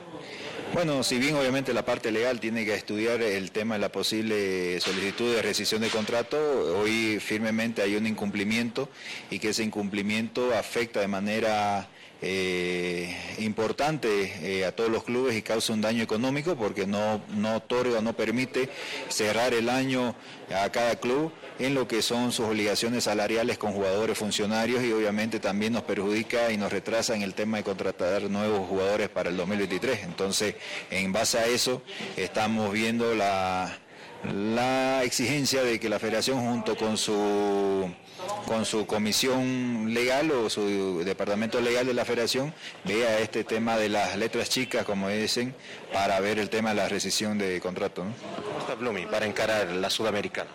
Bueno, 0.76 1.02
si 1.02 1.18
bien 1.18 1.34
obviamente 1.36 1.72
la 1.72 1.86
parte 1.86 2.12
legal 2.12 2.38
tiene 2.38 2.66
que 2.66 2.74
estudiar 2.74 3.22
el 3.22 3.50
tema 3.50 3.76
de 3.76 3.80
la 3.80 3.88
posible 3.90 4.78
solicitud 4.78 5.34
de 5.34 5.40
rescisión 5.40 5.80
de 5.80 5.88
contrato, 5.88 6.36
hoy 6.78 7.18
firmemente 7.18 7.80
hay 7.80 7.96
un 7.96 8.06
incumplimiento 8.06 8.90
y 9.30 9.38
que 9.38 9.48
ese 9.48 9.64
incumplimiento 9.64 10.54
afecta 10.54 11.00
de 11.00 11.08
manera 11.08 11.88
eh, 12.22 13.14
importante 13.38 14.32
eh, 14.42 14.64
a 14.64 14.72
todos 14.72 14.90
los 14.90 15.04
clubes 15.04 15.36
y 15.36 15.42
causa 15.42 15.72
un 15.72 15.80
daño 15.80 16.02
económico 16.02 16.56
porque 16.56 16.86
no, 16.86 17.20
no 17.34 17.56
otorga, 17.56 18.00
no 18.00 18.14
permite 18.14 18.70
cerrar 19.08 19.52
el 19.52 19.68
año 19.68 20.14
a 20.54 20.70
cada 20.70 20.96
club 20.96 21.32
en 21.58 21.74
lo 21.74 21.88
que 21.88 22.02
son 22.02 22.32
sus 22.32 22.46
obligaciones 22.46 23.04
salariales 23.04 23.58
con 23.58 23.72
jugadores 23.72 24.18
funcionarios 24.18 24.82
y 24.84 24.92
obviamente 24.92 25.40
también 25.40 25.72
nos 25.72 25.82
perjudica 25.82 26.52
y 26.52 26.56
nos 26.56 26.72
retrasa 26.72 27.14
en 27.14 27.22
el 27.22 27.34
tema 27.34 27.58
de 27.58 27.64
contratar 27.64 28.22
nuevos 28.30 28.66
jugadores 28.68 29.08
para 29.08 29.30
el 29.30 29.36
2023. 29.36 30.04
Entonces, 30.04 30.54
en 30.90 31.12
base 31.12 31.38
a 31.38 31.46
eso, 31.46 31.82
estamos 32.16 32.72
viendo 32.72 33.14
la, 33.14 33.78
la 34.34 35.02
exigencia 35.04 35.62
de 35.62 35.78
que 35.78 35.88
la 35.88 35.98
federación 35.98 36.40
junto 36.40 36.76
con 36.76 36.96
su 36.96 37.90
con 38.46 38.64
su 38.64 38.86
comisión 38.86 39.92
legal 39.92 40.30
o 40.30 40.48
su 40.48 41.02
departamento 41.04 41.60
legal 41.60 41.86
de 41.86 41.94
la 41.94 42.04
federación 42.04 42.54
vea 42.84 43.18
este 43.18 43.44
tema 43.44 43.76
de 43.76 43.88
las 43.88 44.16
letras 44.16 44.48
chicas, 44.48 44.84
como 44.84 45.08
dicen, 45.08 45.54
para 45.92 46.18
ver 46.20 46.38
el 46.38 46.48
tema 46.48 46.70
de 46.70 46.76
la 46.76 46.88
rescisión 46.88 47.38
de 47.38 47.60
contrato. 47.60 48.02
¿Cómo 48.02 48.58
está 48.58 49.10
para 49.10 49.26
encarar 49.26 49.68
la 49.72 49.90
sudamericana? 49.90 50.50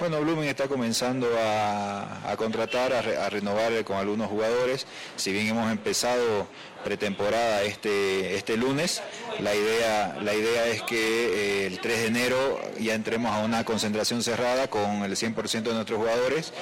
Bueno, 0.00 0.20
Blooming 0.20 0.48
está 0.48 0.66
comenzando 0.68 1.28
a, 1.40 2.34
contratar, 2.36 2.92
a, 2.92 3.00
re- 3.02 3.16
a 3.16 3.30
renovar 3.30 3.84
con 3.84 3.96
algunos 3.96 4.28
jugadores. 4.28 4.86
Si 5.16 5.32
bien 5.32 5.48
hemos 5.48 5.70
empezado 5.70 6.46
pretemporada 6.84 7.62
este, 7.62 8.34
este 8.36 8.56
lunes, 8.56 9.02
la 9.40 9.54
idea, 9.54 10.16
la 10.20 10.34
idea 10.34 10.66
es 10.66 10.82
que 10.82 11.62
eh, 11.62 11.66
el 11.66 11.78
3 11.80 12.00
de 12.00 12.06
enero 12.08 12.60
ya 12.78 12.94
entremos 12.94 13.32
a 13.32 13.38
una 13.38 13.64
concentración 13.64 14.22
cerrada 14.22 14.68
con 14.68 15.04
el 15.04 15.16
100% 15.16 15.62
de 15.62 15.72
nuestros 15.74 15.98
jugadores 15.98 16.52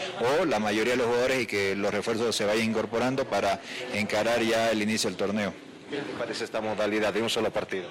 o 0.40 0.44
la 0.44 0.60
mayoría 0.60 0.92
de 0.92 0.98
los 0.98 1.06
jugadores 1.06 1.42
y 1.42 1.46
que 1.46 1.74
los 1.74 1.92
refuerzos 1.92 2.36
se 2.36 2.44
vayan 2.44 2.66
incorporando 2.66 3.24
para 3.24 3.60
encarar 3.94 4.42
ya 4.42 4.70
el 4.70 4.82
inicio 4.82 5.10
del 5.10 5.16
torneo. 5.16 5.52
¿Qué 5.90 5.96
te 5.98 6.12
parece 6.18 6.44
esta 6.44 6.60
modalidad 6.60 7.12
de 7.12 7.22
un 7.22 7.28
solo 7.30 7.50
partido? 7.50 7.88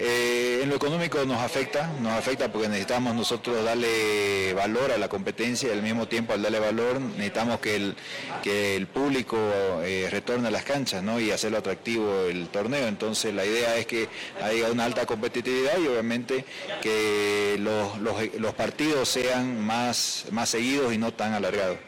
Eh, 0.00 0.60
en 0.62 0.68
lo 0.70 0.76
económico 0.76 1.24
nos 1.24 1.40
afecta, 1.42 1.90
nos 2.00 2.12
afecta 2.12 2.52
porque 2.52 2.68
necesitamos 2.68 3.14
nosotros 3.16 3.64
darle 3.64 4.52
valor 4.54 4.92
a 4.92 4.98
la 4.98 5.08
competencia 5.08 5.68
y 5.68 5.72
al 5.72 5.82
mismo 5.82 6.06
tiempo 6.06 6.32
al 6.34 6.42
darle 6.42 6.60
valor 6.60 7.00
necesitamos 7.00 7.58
que 7.60 7.74
el, 7.76 7.96
que 8.42 8.76
el 8.76 8.86
público 8.86 9.36
eh, 9.82 10.06
retorne 10.10 10.48
a 10.48 10.50
las 10.52 10.64
canchas 10.64 11.02
¿no? 11.02 11.18
y 11.18 11.30
hacerlo 11.32 11.58
atractivo 11.58 12.26
el 12.26 12.48
torneo. 12.48 12.86
Entonces 12.86 13.34
la 13.34 13.44
idea 13.44 13.76
es 13.76 13.86
que 13.86 14.08
haya 14.42 14.70
una 14.70 14.84
alta 14.84 15.04
competitividad 15.04 15.78
y 15.78 15.88
obviamente 15.88 16.44
que 16.80 17.56
los, 17.58 17.98
los- 18.38 18.54
partidos 18.54 19.08
sean 19.08 19.60
más, 19.60 20.26
más 20.30 20.48
seguidos 20.48 20.92
y 20.92 20.98
no 20.98 21.12
tan 21.12 21.34
alargados. 21.34 21.78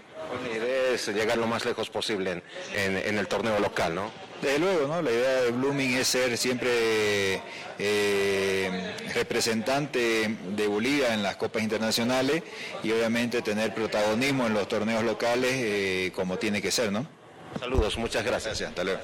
La 0.48 0.56
idea 0.56 0.90
es 0.94 1.08
llegar 1.08 1.38
lo 1.38 1.46
más 1.46 1.64
lejos 1.64 1.90
posible 1.90 2.32
en, 2.32 2.42
en- 2.76 2.96
en 2.96 3.18
el 3.18 3.26
torneo 3.28 3.58
local, 3.60 3.94
¿no? 3.94 4.29
Desde 4.42 4.58
luego, 4.58 4.86
¿no? 4.86 5.02
La 5.02 5.10
idea 5.10 5.42
de 5.42 5.50
Blooming 5.50 5.96
es 5.96 6.06
ser 6.06 6.36
siempre 6.38 7.42
eh, 7.78 8.94
representante 9.14 10.34
de 10.56 10.66
Bolivia 10.66 11.12
en 11.12 11.22
las 11.22 11.36
copas 11.36 11.62
internacionales 11.62 12.42
y 12.82 12.90
obviamente 12.90 13.42
tener 13.42 13.74
protagonismo 13.74 14.46
en 14.46 14.54
los 14.54 14.66
torneos 14.66 15.04
locales 15.04 15.50
eh, 15.52 16.12
como 16.14 16.38
tiene 16.38 16.62
que 16.62 16.70
ser, 16.70 16.90
¿no? 16.90 17.06
Saludos, 17.58 17.98
muchas 17.98 18.24
gracias. 18.24 18.62
Hasta 18.62 18.82
luego. 18.82 19.00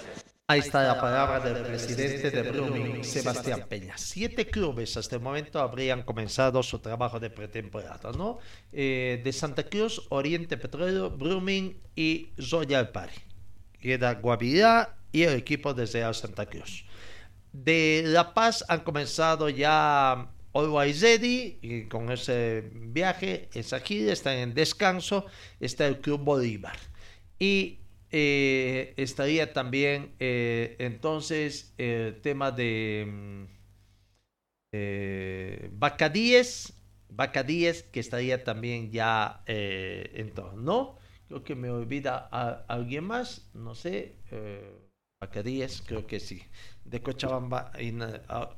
Ahí 0.48 0.60
está 0.60 0.84
la 0.84 1.00
palabra 1.00 1.40
del 1.40 1.66
presidente 1.66 2.30
de 2.30 2.42
Blooming, 2.50 3.04
Sebastián 3.04 3.66
Peña. 3.68 3.98
Siete 3.98 4.46
clubes 4.46 4.96
hasta 4.96 5.16
el 5.16 5.22
momento 5.22 5.58
habrían 5.58 6.04
comenzado 6.04 6.62
su 6.62 6.78
trabajo 6.78 7.18
de 7.18 7.30
pretemporada, 7.30 8.12
¿no? 8.12 8.38
Eh, 8.72 9.20
de 9.24 9.32
Santa 9.32 9.64
Cruz, 9.64 10.06
Oriente 10.08 10.56
Petróleo, 10.56 11.10
Blooming 11.10 11.76
y 11.96 12.30
Royal 12.38 12.90
Party. 12.90 13.20
Queda 13.80 14.14
Guavirá 14.14 14.95
y 15.16 15.22
el 15.22 15.32
equipo 15.32 15.72
de 15.72 15.86
Real 15.86 16.14
Santa 16.14 16.44
Cruz. 16.44 16.84
De 17.50 18.02
La 18.04 18.34
Paz 18.34 18.62
han 18.68 18.80
comenzado 18.80 19.48
ya 19.48 20.30
Always 20.52 21.00
Ready 21.00 21.58
y 21.62 21.84
con 21.84 22.12
ese 22.12 22.70
viaje, 22.74 23.48
esa 23.54 23.80
gira, 23.80 24.12
están 24.12 24.36
en 24.36 24.52
descanso, 24.52 25.24
está 25.58 25.86
el 25.86 26.00
Club 26.02 26.20
Bolívar. 26.20 26.76
Y 27.38 27.78
eh, 28.10 28.92
estaría 28.98 29.54
también 29.54 30.14
eh, 30.18 30.76
entonces 30.80 31.72
el 31.78 32.20
tema 32.20 32.50
de, 32.50 33.06
mm, 33.08 33.44
eh, 34.72 35.70
Bacadíes, 35.72 36.74
Bacadíes, 37.08 37.84
que 37.84 38.00
estaría 38.00 38.44
también 38.44 38.90
ya 38.90 39.42
eh, 39.46 40.10
en 40.14 40.34
todo, 40.34 40.56
¿no? 40.56 40.98
Creo 41.28 41.42
que 41.42 41.54
me 41.54 41.70
olvida 41.70 42.28
a, 42.30 42.66
alguien 42.68 43.04
más, 43.04 43.48
no 43.54 43.74
sé. 43.74 44.16
Bacadíes, 45.18 45.82
creo 45.86 46.06
que 46.06 46.20
sí. 46.20 46.42
De 46.84 47.00
Cochabamba, 47.00 47.72
y 47.80 47.90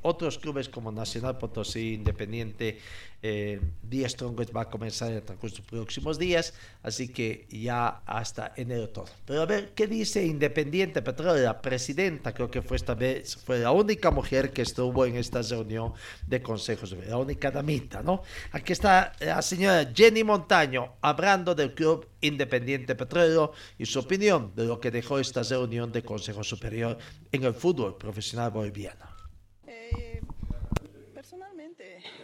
otros 0.03 0.39
clubes 0.39 0.69
como 0.69 0.91
Nacional 0.91 1.39
Potosí, 1.39 1.95
Independiente, 1.95 2.81
eh, 3.23 3.61
Díaz 3.83 4.13
Strongest 4.13 4.55
va 4.55 4.63
a 4.63 4.71
comenzar 4.71 5.11
en 5.11 5.23
los 5.43 5.61
próximos 5.63 6.19
días, 6.19 6.55
así 6.83 7.09
que 7.09 7.47
ya 7.51 8.03
hasta 8.07 8.53
enero 8.57 8.89
todo. 8.91 9.07
Pero 9.27 9.43
a 9.43 9.47
ver, 9.47 9.71
¿qué 9.75 9.87
dice 9.87 10.25
Independiente 10.25 11.03
Petróleo? 11.03 11.43
La 11.43 11.61
presidenta, 11.61 12.33
creo 12.33 12.51
que 12.51 12.63
fue 12.63 12.77
esta 12.77 12.95
vez, 12.95 13.37
fue 13.37 13.59
la 13.59 13.73
única 13.73 14.11
mujer 14.11 14.53
que 14.53 14.63
estuvo 14.63 15.05
en 15.05 15.17
esta 15.17 15.43
reunión 15.43 15.95
de 16.27 16.43
consejos, 16.43 16.95
la 17.07 17.17
única 17.17 17.51
damita, 17.51 18.03
¿no? 18.03 18.23
Aquí 18.53 18.73
está 18.73 19.13
la 19.21 19.43
señora 19.43 19.91
Jenny 19.95 20.23
Montaño 20.23 20.95
hablando 21.01 21.55
del 21.55 21.75
club 21.75 22.07
Independiente 22.21 22.95
Petróleo 22.95 23.53
y 23.79 23.87
su 23.87 24.01
opinión 24.01 24.53
de 24.55 24.65
lo 24.65 24.81
que 24.81 24.91
dejó 24.91 25.19
esta 25.19 25.43
reunión 25.43 25.91
de 25.93 26.03
Consejo 26.03 26.45
Superior 26.45 26.99
en 27.33 27.45
el 27.45 27.55
fútbol 27.55 27.97
profesional 27.97 28.51
boliviano. 28.51 29.08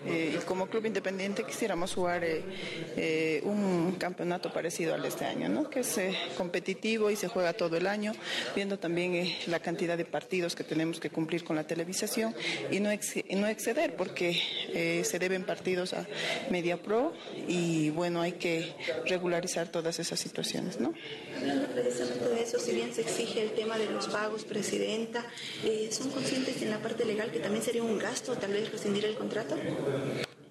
Eh, 0.06 0.39
como 0.47 0.66
club 0.66 0.85
independiente 0.86 1.44
quisiéramos 1.44 1.94
jugar 1.94 2.24
eh, 2.24 2.43
eh, 2.97 3.40
un 3.44 3.97
campeonato 3.98 4.52
parecido 4.52 4.94
al 4.94 5.02
de 5.02 5.09
este 5.09 5.24
año, 5.24 5.48
¿no? 5.48 5.70
que 5.70 5.81
es 5.81 5.98
competitivo 6.36 7.10
y 7.10 7.16
se 7.16 7.28
juega 7.28 7.55
todo 7.55 7.76
el 7.76 7.86
año, 7.86 8.12
viendo 8.55 8.78
también 8.78 9.35
la 9.47 9.60
cantidad 9.60 9.97
de 9.97 10.05
partidos 10.05 10.55
que 10.55 10.64
tenemos 10.64 11.01
que 11.01 11.10
cumplir 11.10 11.44
con 11.44 11.56
la 11.56 11.66
televisación 11.66 12.35
y 12.70 12.81
no, 12.81 12.90
no 12.90 13.47
exceder, 13.48 13.97
porque 13.97 15.02
se 15.05 15.18
deben 15.18 15.44
partidos 15.44 15.94
a 15.94 16.06
media 16.51 16.76
pro 16.76 17.12
y 17.48 17.90
bueno, 17.90 18.20
hay 18.20 18.32
que 18.32 18.74
regularizar 19.06 19.68
todas 19.68 19.98
esas 19.98 20.20
situaciones. 20.20 20.81
¿no? 20.81 20.93
Hablando 21.39 21.66
precisamente 21.68 22.28
de 22.28 22.43
eso, 22.43 22.59
si 22.59 22.72
bien 22.72 22.93
se 22.93 23.02
exige 23.02 23.43
el 23.43 23.52
tema 23.52 23.78
de 23.78 23.90
los 23.90 24.09
pagos, 24.09 24.44
Presidenta, 24.44 25.24
¿son 25.90 26.10
conscientes 26.10 26.60
en 26.62 26.70
la 26.70 26.78
parte 26.78 27.05
legal 27.05 27.31
que 27.31 27.40
también 27.40 27.64
sería 27.64 27.82
un 27.82 27.98
gasto 27.98 28.35
tal 28.36 28.52
vez 28.52 28.70
rescindir 28.70 29.05
el 29.06 29.14
contrato? 29.14 29.56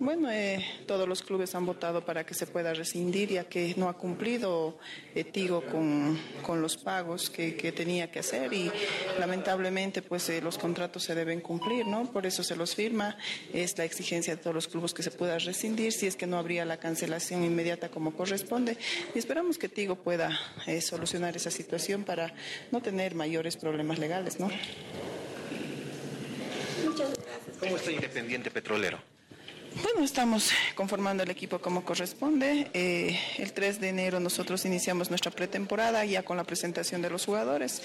Bueno, 0.04 0.30
eh, 0.30 0.62
todos 0.86 1.08
los 1.08 1.22
clubes 1.22 1.56
han 1.56 1.66
votado 1.66 2.04
para 2.04 2.26
que 2.26 2.34
se 2.34 2.46
pueda 2.46 2.74
rescindir, 2.74 3.30
ya 3.30 3.46
que 3.46 3.74
no 3.78 3.88
ha 3.88 3.94
cumplido 3.94 4.78
eh, 5.16 5.24
Tigo 5.24 5.62
con, 5.62 6.20
con, 6.42 6.62
los 6.62 6.76
pagos 6.76 7.30
que, 7.30 7.56
que, 7.56 7.72
tenía 7.72 8.12
que 8.12 8.20
hacer 8.20 8.52
y 8.54 8.70
lamentablemente 9.18 10.02
pues 10.02 10.28
eh, 10.28 10.42
los 10.42 10.58
contratos 10.58 11.04
se 11.04 11.16
deben 11.16 11.40
cumplir, 11.40 11.88
¿no? 11.88 12.12
Por 12.12 12.26
eso 12.26 12.44
se 12.44 12.58
los 12.58 12.76
firma, 12.76 13.18
es 13.54 13.78
la 13.78 13.86
exigencia 13.86 14.36
de 14.36 14.42
todos 14.42 14.54
los 14.54 14.68
clubes 14.68 14.94
que 14.94 15.04
se 15.04 15.12
pueda 15.12 15.38
rescindir, 15.38 15.94
si 15.94 16.06
es 16.06 16.18
que 16.18 16.28
no 16.28 16.38
habría 16.38 16.66
la 16.66 16.76
cancelación 16.76 17.46
inmediata 17.46 17.88
como 17.88 18.14
corresponde 18.14 18.78
y 19.16 19.20
esperamos 19.20 19.58
que 19.58 19.70
Tigo 19.70 19.96
pueda 19.96 20.38
solucionar 20.82 21.38
esa 21.38 21.50
situación 21.50 22.04
para 22.04 22.34
no 22.74 22.82
tener 22.82 23.16
mayores 23.16 23.56
problemas 23.56 24.00
legales, 24.00 24.38
¿no? 24.38 24.52
Muchas 26.84 27.14
gracias. 27.14 27.58
¿Cómo 27.58 27.78
está 27.78 27.90
Independiente 27.90 28.52
Petrolero? 28.52 29.13
Bueno, 29.82 30.04
estamos 30.04 30.52
conformando 30.76 31.24
el 31.24 31.32
equipo 31.32 31.60
como 31.60 31.84
corresponde. 31.84 32.70
Eh, 32.74 33.18
el 33.38 33.54
3 33.54 33.80
de 33.80 33.90
enero 33.90 34.20
nosotros 34.20 34.66
iniciamos 34.66 35.10
nuestra 35.10 35.32
pretemporada 35.32 36.06
ya 36.06 36.24
con 36.24 36.38
la 36.38 36.44
presentación 36.44 37.02
de 37.02 37.10
los 37.10 37.26
jugadores, 37.26 37.82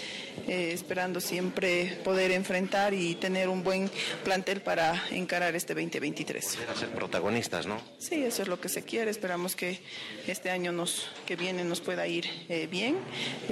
eh, 0.47 0.71
esperando 0.75 1.21
siempre 1.21 1.99
poder 2.05 2.33
enfrentar 2.33 2.93
y 2.93 3.15
tener 3.15 3.49
un 3.49 3.65
buen 3.65 3.91
plantel 4.23 4.61
para 4.61 5.03
encarar 5.11 5.57
este 5.57 5.75
2023. 5.75 6.45
ser 6.45 6.91
protagonistas, 6.91 7.67
¿no? 7.67 7.81
Sí, 7.99 8.17
eso 8.23 8.43
es 8.43 8.49
lo 8.49 8.61
que 8.61 8.69
se 8.69 8.83
quiere. 8.83 9.11
Esperamos 9.11 9.57
que 9.57 9.81
este 10.27 10.51
año 10.51 10.73
nos, 10.73 11.09
que 11.27 11.37
viene 11.37 11.65
nos 11.65 11.81
pueda 11.81 12.07
ir 12.07 12.27
eh, 12.49 12.69
bien. 12.71 12.99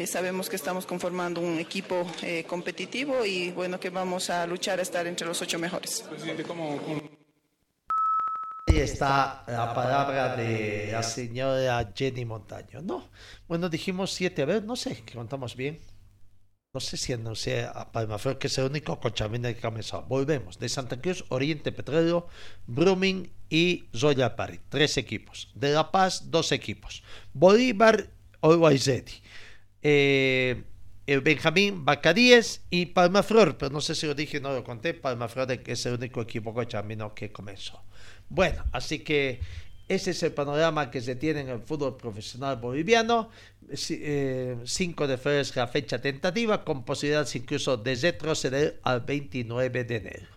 sabemos 0.07 0.51
que 0.51 0.57
estamos 0.57 0.85
conformando 0.85 1.41
un 1.41 1.59
equipo 1.59 2.07
competitivo 2.47 3.25
y 3.25 3.51
bueno, 3.53 3.81
que 3.81 3.91
vamos 3.91 4.31
a 4.31 4.47
luchar 4.47 4.79
a 4.79 4.83
estar 4.83 5.07
entre 5.07 5.27
los 5.27 5.41
ocho 5.41 5.59
mejores. 5.59 6.05
Presidente, 6.09 6.43
¿cómo, 6.43 6.81
Está 8.79 9.45
la 9.47 9.73
palabra 9.75 10.37
de 10.37 10.91
la 10.93 11.03
señora 11.03 11.93
Jenny 11.95 12.25
Montaño. 12.25 12.83
No, 12.83 13.09
bueno, 13.49 13.69
dijimos 13.69 14.13
siete, 14.13 14.43
a 14.43 14.45
ver, 14.45 14.65
no 14.65 14.77
sé, 14.77 15.03
que 15.03 15.15
contamos 15.15 15.57
bien. 15.57 15.79
No 16.75 16.81
sé 16.81 16.99
si 16.99 17.15
sé, 17.37 17.65
a 17.65 17.91
Palmaflor, 17.91 18.39
que 18.39 18.49
es 18.49 18.59
el 18.59 18.67
único 18.67 19.01
cochamina 19.01 19.53
que 19.55 19.63
comenzó. 19.63 20.03
Volvemos. 20.03 20.59
De 20.59 20.69
Santa 20.69 21.01
Cruz, 21.01 21.25
Oriente 21.31 21.73
Petróleo, 21.73 22.29
Brumming 22.67 23.33
y 23.49 23.87
Zoya 23.97 24.37
Pari. 24.37 24.61
Tres 24.69 24.99
equipos. 24.99 25.51
De 25.55 25.73
La 25.73 25.91
Paz, 25.91 26.31
dos 26.31 26.53
equipos. 26.53 27.03
Bolívar, 27.33 28.11
Olwaizeti. 28.41 29.23
Eh, 29.81 30.65
el 31.07 31.23
Benjamín 31.23 31.87
Bacadíes 31.87 32.67
y 32.69 32.87
Palmaflor, 32.87 33.57
pero 33.57 33.73
no 33.73 33.81
sé 33.81 33.95
si 33.95 34.07
lo 34.07 34.15
dije, 34.15 34.41
no 34.41 34.53
lo 34.53 34.63
conté. 34.63 34.93
Palmaflor 34.93 35.51
es 35.67 35.87
el 35.87 35.95
único 35.95 36.21
equipo 36.21 36.53
cochamino 36.53 37.15
que 37.15 37.33
comenzó. 37.33 37.86
Bueno, 38.29 38.65
así 38.73 39.01
que 39.01 39.41
ese 39.89 40.11
es 40.11 40.23
el 40.23 40.33
panorama 40.33 40.91
que 40.91 41.01
se 41.01 41.15
tiene 41.15 41.41
en 41.41 41.49
el 41.49 41.61
fútbol 41.61 41.97
profesional 41.97 42.57
boliviano. 42.57 43.31
5 43.73 43.95
eh, 44.05 44.57
de 44.65 45.19
febrero 45.19 45.41
es 45.41 45.55
la 45.55 45.69
fecha 45.69 46.01
tentativa, 46.01 46.65
con 46.65 46.85
posibilidades 46.85 47.35
incluso 47.37 47.77
de 47.77 47.95
retroceder 47.95 48.81
al 48.83 49.01
29 49.03 49.85
de 49.85 49.97
enero. 49.97 50.36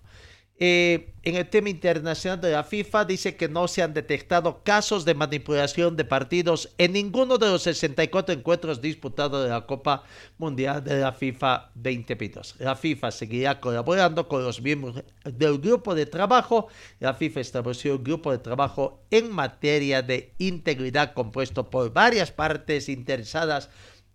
Eh, 0.62 1.14
en 1.24 1.38
el 1.38 1.50
tema 1.50 1.70
internacional 1.70 2.42
de 2.42 2.52
la 2.52 2.66
FIFA 2.66 3.06
dice 3.06 3.38
que 3.38 3.48
no 3.48 3.70
se 3.70 3.82
han 3.82 3.94
detectado 3.94 4.62
casos 4.62 5.06
de 5.06 5.14
manipulación 5.14 5.96
de 5.96 6.04
partidos 6.04 6.74
en 6.78 6.92
ninguno 6.92 7.38
de 7.38 7.48
los 7.48 7.64
64 7.64 8.36
encuentros 8.36 8.82
disputados 8.82 9.44
de 9.44 9.50
la 9.50 9.66
Copa 9.66 10.04
Mundial 10.38 10.84
de 10.84 11.00
la 11.00 11.14
FIFA 11.14 11.72
2022. 11.76 12.56
La 12.60 12.76
FIFA 12.76 13.12
seguirá 13.12 13.62
colaborando 13.62 14.28
con 14.28 14.44
los 14.44 14.62
miembros 14.62 15.02
del 15.24 15.60
grupo 15.60 15.96
de 15.96 16.06
trabajo. 16.06 16.68
La 17.00 17.14
FIFA 17.14 17.40
estableció 17.40 17.96
un 17.96 18.04
grupo 18.04 18.32
de 18.32 18.40
trabajo 18.40 19.00
en 19.12 19.32
materia 19.32 20.02
de 20.02 20.34
integridad 20.40 21.14
compuesto 21.14 21.70
por 21.70 21.94
varias 21.94 22.32
partes 22.32 22.90
interesadas 22.90 23.70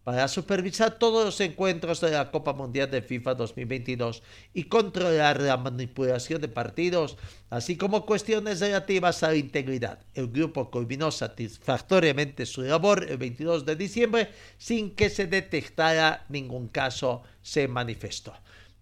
para 0.04 0.28
supervisar 0.28 0.98
todos 0.98 1.24
los 1.24 1.40
encuentros 1.40 2.00
de 2.02 2.10
la 2.10 2.30
Copa 2.30 2.52
Mundial 2.52 2.90
de 2.90 3.00
FIFA 3.00 3.34
2022 3.34 4.22
y 4.52 4.64
controlar 4.64 5.40
la 5.40 5.56
manipulación 5.56 6.42
de 6.42 6.48
partidos, 6.48 7.16
así 7.48 7.76
como 7.76 8.04
cuestiones 8.04 8.60
relativas 8.60 9.22
a 9.22 9.28
la 9.28 9.36
integridad. 9.36 10.00
El 10.12 10.28
grupo 10.28 10.70
culminó 10.70 11.10
satisfactoriamente 11.10 12.44
su 12.44 12.62
labor 12.62 13.06
el 13.08 13.16
22 13.16 13.64
de 13.64 13.76
diciembre 13.76 14.28
sin 14.58 14.94
que 14.94 15.08
se 15.08 15.26
detectara 15.26 16.26
ningún 16.28 16.68
caso, 16.68 17.22
se 17.40 17.66
manifestó. 17.66 18.34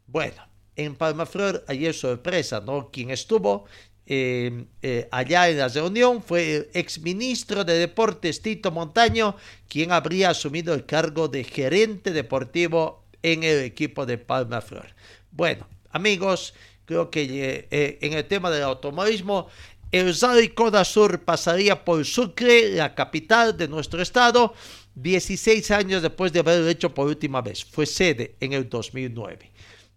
Bueno, 0.08 0.42
en 0.74 0.96
Palmaflor 0.96 1.64
ayer 1.68 1.94
sorpresa, 1.94 2.60
¿no? 2.60 2.90
Quien 2.90 3.10
estuvo 3.10 3.66
eh, 4.06 4.64
eh, 4.82 5.08
allá 5.12 5.48
en 5.48 5.58
la 5.58 5.68
reunión 5.68 6.22
fue 6.22 6.56
el 6.56 6.68
exministro 6.74 7.64
de 7.64 7.74
Deportes 7.74 8.42
Tito 8.42 8.70
Montaño, 8.70 9.36
quien 9.68 9.92
habría 9.92 10.30
asumido 10.30 10.74
el 10.74 10.86
cargo 10.86 11.28
de 11.28 11.44
gerente 11.44 12.12
deportivo 12.12 13.04
en 13.22 13.44
el 13.44 13.60
equipo 13.60 14.04
de 14.04 14.18
Palma 14.18 14.60
Flor. 14.60 14.88
Bueno, 15.30 15.68
amigos, 15.90 16.54
creo 16.84 17.10
que 17.10 17.68
eh, 17.70 17.98
en 18.00 18.12
el 18.14 18.26
tema 18.26 18.50
del 18.50 18.64
automovilismo, 18.64 19.48
el 19.92 20.18
Rally 20.18 20.48
Coda 20.48 20.84
Sur 20.84 21.20
pasaría 21.20 21.84
por 21.84 22.04
Sucre, 22.04 22.70
la 22.70 22.94
capital 22.94 23.56
de 23.56 23.68
nuestro 23.68 24.00
estado, 24.02 24.54
16 24.94 25.70
años 25.70 26.02
después 26.02 26.32
de 26.32 26.40
haberlo 26.40 26.68
hecho 26.68 26.92
por 26.92 27.06
última 27.06 27.40
vez. 27.40 27.64
Fue 27.64 27.86
sede 27.86 28.36
en 28.40 28.54
el 28.54 28.68
2009. 28.68 29.52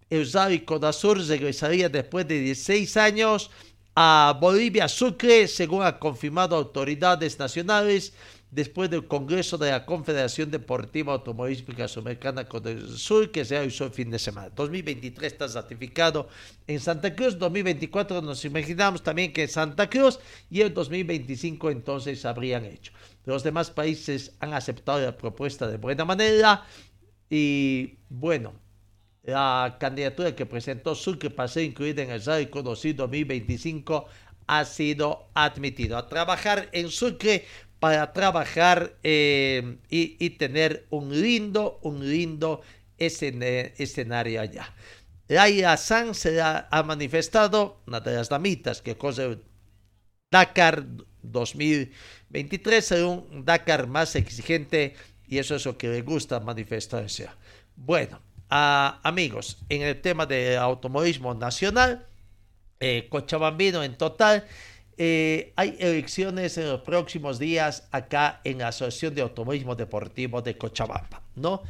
El 0.09 0.31
Rally 0.31 0.59
Coda 0.59 0.93
Sur 0.93 1.25
regresaría 1.25 1.89
después 1.89 2.27
de 2.27 2.39
16 2.39 2.97
años 2.97 3.49
a 3.95 4.37
Bolivia 4.39 4.89
Sucre, 4.89 5.47
según 5.47 5.83
ha 5.83 5.97
confirmado 5.97 6.57
autoridades 6.57 7.39
nacionales 7.39 8.13
después 8.51 8.89
del 8.89 9.07
Congreso 9.07 9.57
de 9.57 9.71
la 9.71 9.85
Confederación 9.85 10.51
Deportiva 10.51 11.13
Automovilística 11.13 11.87
Sudamericana 11.87 12.43
del 12.43 12.89
Sur, 12.97 13.31
que 13.31 13.45
se 13.45 13.63
hizo 13.65 13.85
el 13.85 13.91
fin 13.91 14.11
de 14.11 14.19
semana. 14.19 14.49
2023 14.49 15.31
está 15.31 15.47
ratificado 15.47 16.27
en 16.67 16.79
Santa 16.79 17.15
Cruz, 17.15 17.39
2024 17.39 18.21
nos 18.21 18.43
imaginamos 18.43 19.01
también 19.01 19.31
que 19.31 19.43
en 19.43 19.49
Santa 19.49 19.89
Cruz 19.89 20.19
y 20.49 20.61
el 20.61 20.73
2025 20.73 21.71
entonces 21.71 22.25
habrían 22.25 22.65
hecho. 22.65 22.91
Los 23.25 23.43
demás 23.43 23.71
países 23.71 24.33
han 24.39 24.53
aceptado 24.53 24.99
la 24.99 25.17
propuesta 25.17 25.67
de 25.67 25.77
buena 25.77 26.05
manera 26.05 26.65
y 27.29 27.97
bueno, 28.09 28.53
la 29.25 29.77
candidatura 29.79 30.35
que 30.35 30.45
presentó 30.45 30.93
Sucre 30.93 31.29
para 31.29 31.47
ser 31.47 31.63
incluida 31.63 32.03
en 32.03 32.11
el 32.11 32.23
Radio 32.23 32.49
Conocido 32.51 33.07
2025 33.07 34.05
ha 34.47 34.65
sido 34.65 35.29
admitido 35.33 35.97
a 35.97 36.07
trabajar 36.07 36.69
en 36.71 36.89
Sucre 36.89 37.45
para 37.79 38.13
trabajar 38.13 38.95
eh, 39.03 39.77
y, 39.89 40.29
tener 40.31 40.85
un 40.91 41.21
lindo, 41.21 41.79
un 41.81 42.07
lindo 42.07 42.61
escenario 42.97 44.41
allá. 44.41 44.73
Laia 45.27 45.75
San 45.75 46.13
se 46.13 46.39
ha, 46.39 46.67
ha 46.69 46.83
manifestado, 46.83 47.81
una 47.87 47.99
de 47.99 48.13
las 48.13 48.29
damitas 48.29 48.81
que 48.81 48.95
corre 48.95 49.39
Dakar 50.31 50.85
2023 51.23 52.85
será 52.85 53.07
un 53.07 53.43
Dakar 53.43 53.87
más 53.87 54.15
exigente 54.15 54.95
y 55.27 55.39
eso 55.39 55.55
es 55.55 55.65
lo 55.65 55.77
que 55.77 55.87
le 55.87 56.01
gusta 56.01 56.39
manifestarse. 56.39 57.27
Bueno, 57.75 58.21
ah, 58.49 58.99
amigos, 59.03 59.57
en 59.69 59.81
el 59.81 60.01
tema 60.01 60.25
de 60.25 60.57
automovilismo 60.57 61.33
nacional, 61.33 62.05
eh, 62.79 63.07
Cochabambino 63.09 63.83
en 63.83 63.97
total, 63.97 64.45
eh, 64.97 65.53
hay 65.55 65.75
elecciones 65.79 66.57
en 66.57 66.69
los 66.69 66.81
próximos 66.81 67.37
días 67.39 67.87
acá 67.91 68.41
en 68.43 68.59
la 68.59 68.69
Asociación 68.69 69.13
de 69.13 69.21
Automovilismo 69.21 69.75
Deportivo 69.75 70.41
de 70.41 70.57
Cochabamba, 70.57 71.21
¿no? 71.35 71.63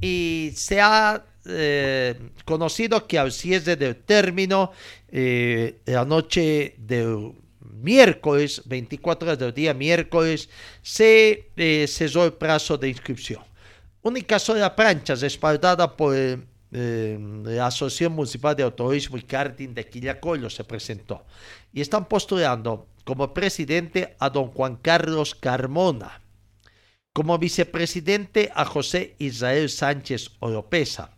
Y 0.00 0.52
se 0.56 0.80
ha 0.80 1.24
eh, 1.44 2.14
conocido 2.44 3.06
que 3.06 3.18
al 3.18 3.32
cierre 3.32 3.76
del 3.76 3.96
término, 3.96 4.72
eh, 5.08 5.80
la 5.86 6.04
noche 6.04 6.74
del 6.78 7.32
miércoles, 7.60 8.62
24 8.64 9.28
horas 9.28 9.38
del 9.38 9.52
día 9.52 9.74
miércoles, 9.74 10.48
se 10.82 11.50
eh, 11.56 11.86
cesó 11.88 12.24
el 12.24 12.34
plazo 12.34 12.78
de 12.78 12.88
inscripción. 12.88 13.42
Única 14.02 14.40
sola 14.40 14.74
plancha 14.74 15.14
respaldada 15.14 15.96
por 15.96 16.16
eh, 16.16 17.18
la 17.44 17.66
Asociación 17.66 18.14
Municipal 18.14 18.56
de 18.56 18.64
Autorismo 18.64 19.16
y 19.16 19.22
Karting 19.22 19.74
de 19.74 19.88
Quillacollo 19.88 20.50
se 20.50 20.64
presentó. 20.64 21.24
Y 21.72 21.80
están 21.80 22.06
postulando 22.06 22.88
como 23.04 23.32
presidente 23.32 24.16
a 24.18 24.28
don 24.28 24.48
Juan 24.48 24.76
Carlos 24.76 25.36
Carmona, 25.36 26.20
como 27.12 27.38
vicepresidente 27.38 28.50
a 28.54 28.64
José 28.64 29.14
Israel 29.18 29.70
Sánchez 29.70 30.32
Oropesa, 30.40 31.16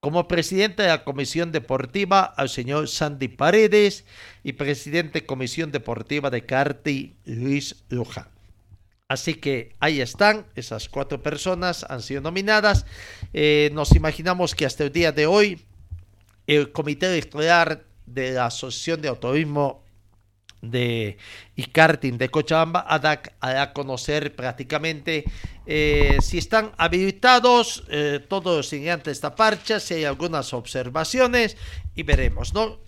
como 0.00 0.28
presidente 0.28 0.82
de 0.84 0.88
la 0.88 1.04
Comisión 1.04 1.52
Deportiva 1.52 2.22
al 2.22 2.48
señor 2.48 2.88
Sandy 2.88 3.28
Paredes 3.28 4.06
y 4.42 4.54
presidente 4.54 5.20
de 5.20 5.26
Comisión 5.26 5.72
Deportiva 5.72 6.30
de 6.30 6.46
Karting 6.46 7.16
Luis 7.26 7.84
Luján. 7.90 8.28
Así 9.12 9.34
que 9.34 9.76
ahí 9.78 10.00
están, 10.00 10.46
esas 10.54 10.88
cuatro 10.88 11.22
personas 11.22 11.84
han 11.86 12.00
sido 12.00 12.22
nominadas. 12.22 12.86
Eh, 13.34 13.68
nos 13.74 13.94
imaginamos 13.94 14.54
que 14.54 14.64
hasta 14.64 14.84
el 14.84 14.90
día 14.90 15.12
de 15.12 15.26
hoy 15.26 15.60
el 16.46 16.72
comité 16.72 17.12
electoral 17.12 17.84
de 18.06 18.32
la 18.32 18.46
Asociación 18.46 19.02
de 19.02 19.08
Autorismo 19.08 19.84
de 20.62 21.18
y 21.56 21.64
karting 21.64 22.16
de 22.16 22.30
Cochabamba 22.30 22.86
a 22.88 23.72
conocer 23.74 24.34
prácticamente 24.34 25.24
eh, 25.66 26.16
si 26.22 26.38
están 26.38 26.72
habilitados 26.78 27.84
eh, 27.90 28.18
todos 28.26 28.56
los 28.56 28.72
integrantes 28.72 29.04
de 29.04 29.12
esta 29.12 29.34
parcha, 29.34 29.78
si 29.78 29.92
hay 29.92 30.04
algunas 30.04 30.54
observaciones 30.54 31.58
y 31.94 32.02
veremos, 32.02 32.54
¿no? 32.54 32.78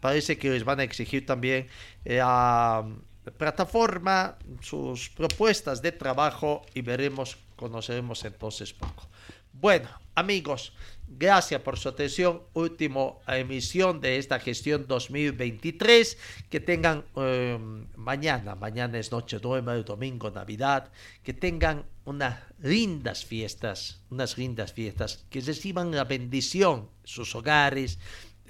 Parece 0.00 0.38
que 0.38 0.48
les 0.48 0.64
van 0.64 0.80
a 0.80 0.84
exigir 0.84 1.26
también 1.26 1.66
a 2.22 2.84
plataforma 3.30 4.36
sus 4.60 5.10
propuestas 5.10 5.80
de 5.80 5.92
trabajo 5.92 6.62
y 6.74 6.82
veremos, 6.82 7.38
conoceremos 7.56 8.24
entonces 8.24 8.72
poco. 8.72 9.08
Bueno, 9.52 9.88
amigos, 10.14 10.72
gracias 11.06 11.60
por 11.60 11.78
su 11.78 11.88
atención. 11.88 12.42
Última 12.54 13.12
emisión 13.28 14.00
de 14.00 14.16
esta 14.16 14.40
gestión 14.40 14.86
2023. 14.88 16.18
Que 16.48 16.58
tengan 16.58 17.04
eh, 17.16 17.58
mañana, 17.96 18.54
mañana 18.54 18.98
es 18.98 19.12
noche 19.12 19.38
nueva, 19.42 19.74
el 19.74 19.84
domingo, 19.84 20.30
Navidad. 20.30 20.90
Que 21.22 21.34
tengan 21.34 21.84
unas 22.04 22.40
lindas 22.60 23.24
fiestas, 23.24 24.00
unas 24.10 24.38
lindas 24.38 24.72
fiestas. 24.72 25.24
Que 25.30 25.40
reciban 25.42 25.92
la 25.92 26.04
bendición 26.04 26.88
en 27.02 27.06
sus 27.06 27.34
hogares. 27.34 27.98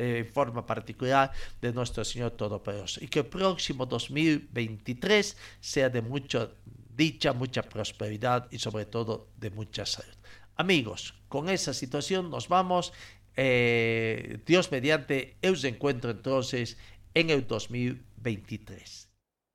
Eh, 0.03 0.19
en 0.19 0.27
forma 0.27 0.67
particular 0.67 1.31
de 1.61 1.73
nuestro 1.73 2.05
Señor 2.05 2.33
Todopoderoso 2.33 2.99
y 3.05 3.07
que 3.07 3.21
el 3.21 3.27
próximo 3.27 3.87
2023 3.87 5.37
sea 5.61 5.89
de 5.89 6.03
mucha 6.03 6.49
dicha, 6.97 7.33
mucha 7.33 7.63
prosperidad 7.63 8.49
y 8.51 8.59
sobre 8.59 8.85
todo 8.87 9.29
de 9.37 9.51
mucha 9.51 9.87
salud. 9.87 10.17
Amigos, 10.57 11.15
con 11.29 11.49
esa 11.49 11.73
situación 11.73 12.31
nos 12.31 12.49
vamos. 12.49 12.93
Eh, 13.37 14.41
Dios 14.45 14.73
mediante, 14.73 15.37
os 15.49 15.63
encuentro 15.63 16.11
entonces 16.11 16.77
en 17.15 17.31
el 17.31 17.47
2023. 17.47 19.09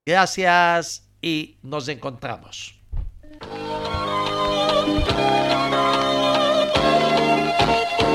Gracias 0.05 1.09
y 1.21 1.57
nos 1.61 1.89
encontramos. 1.89 2.79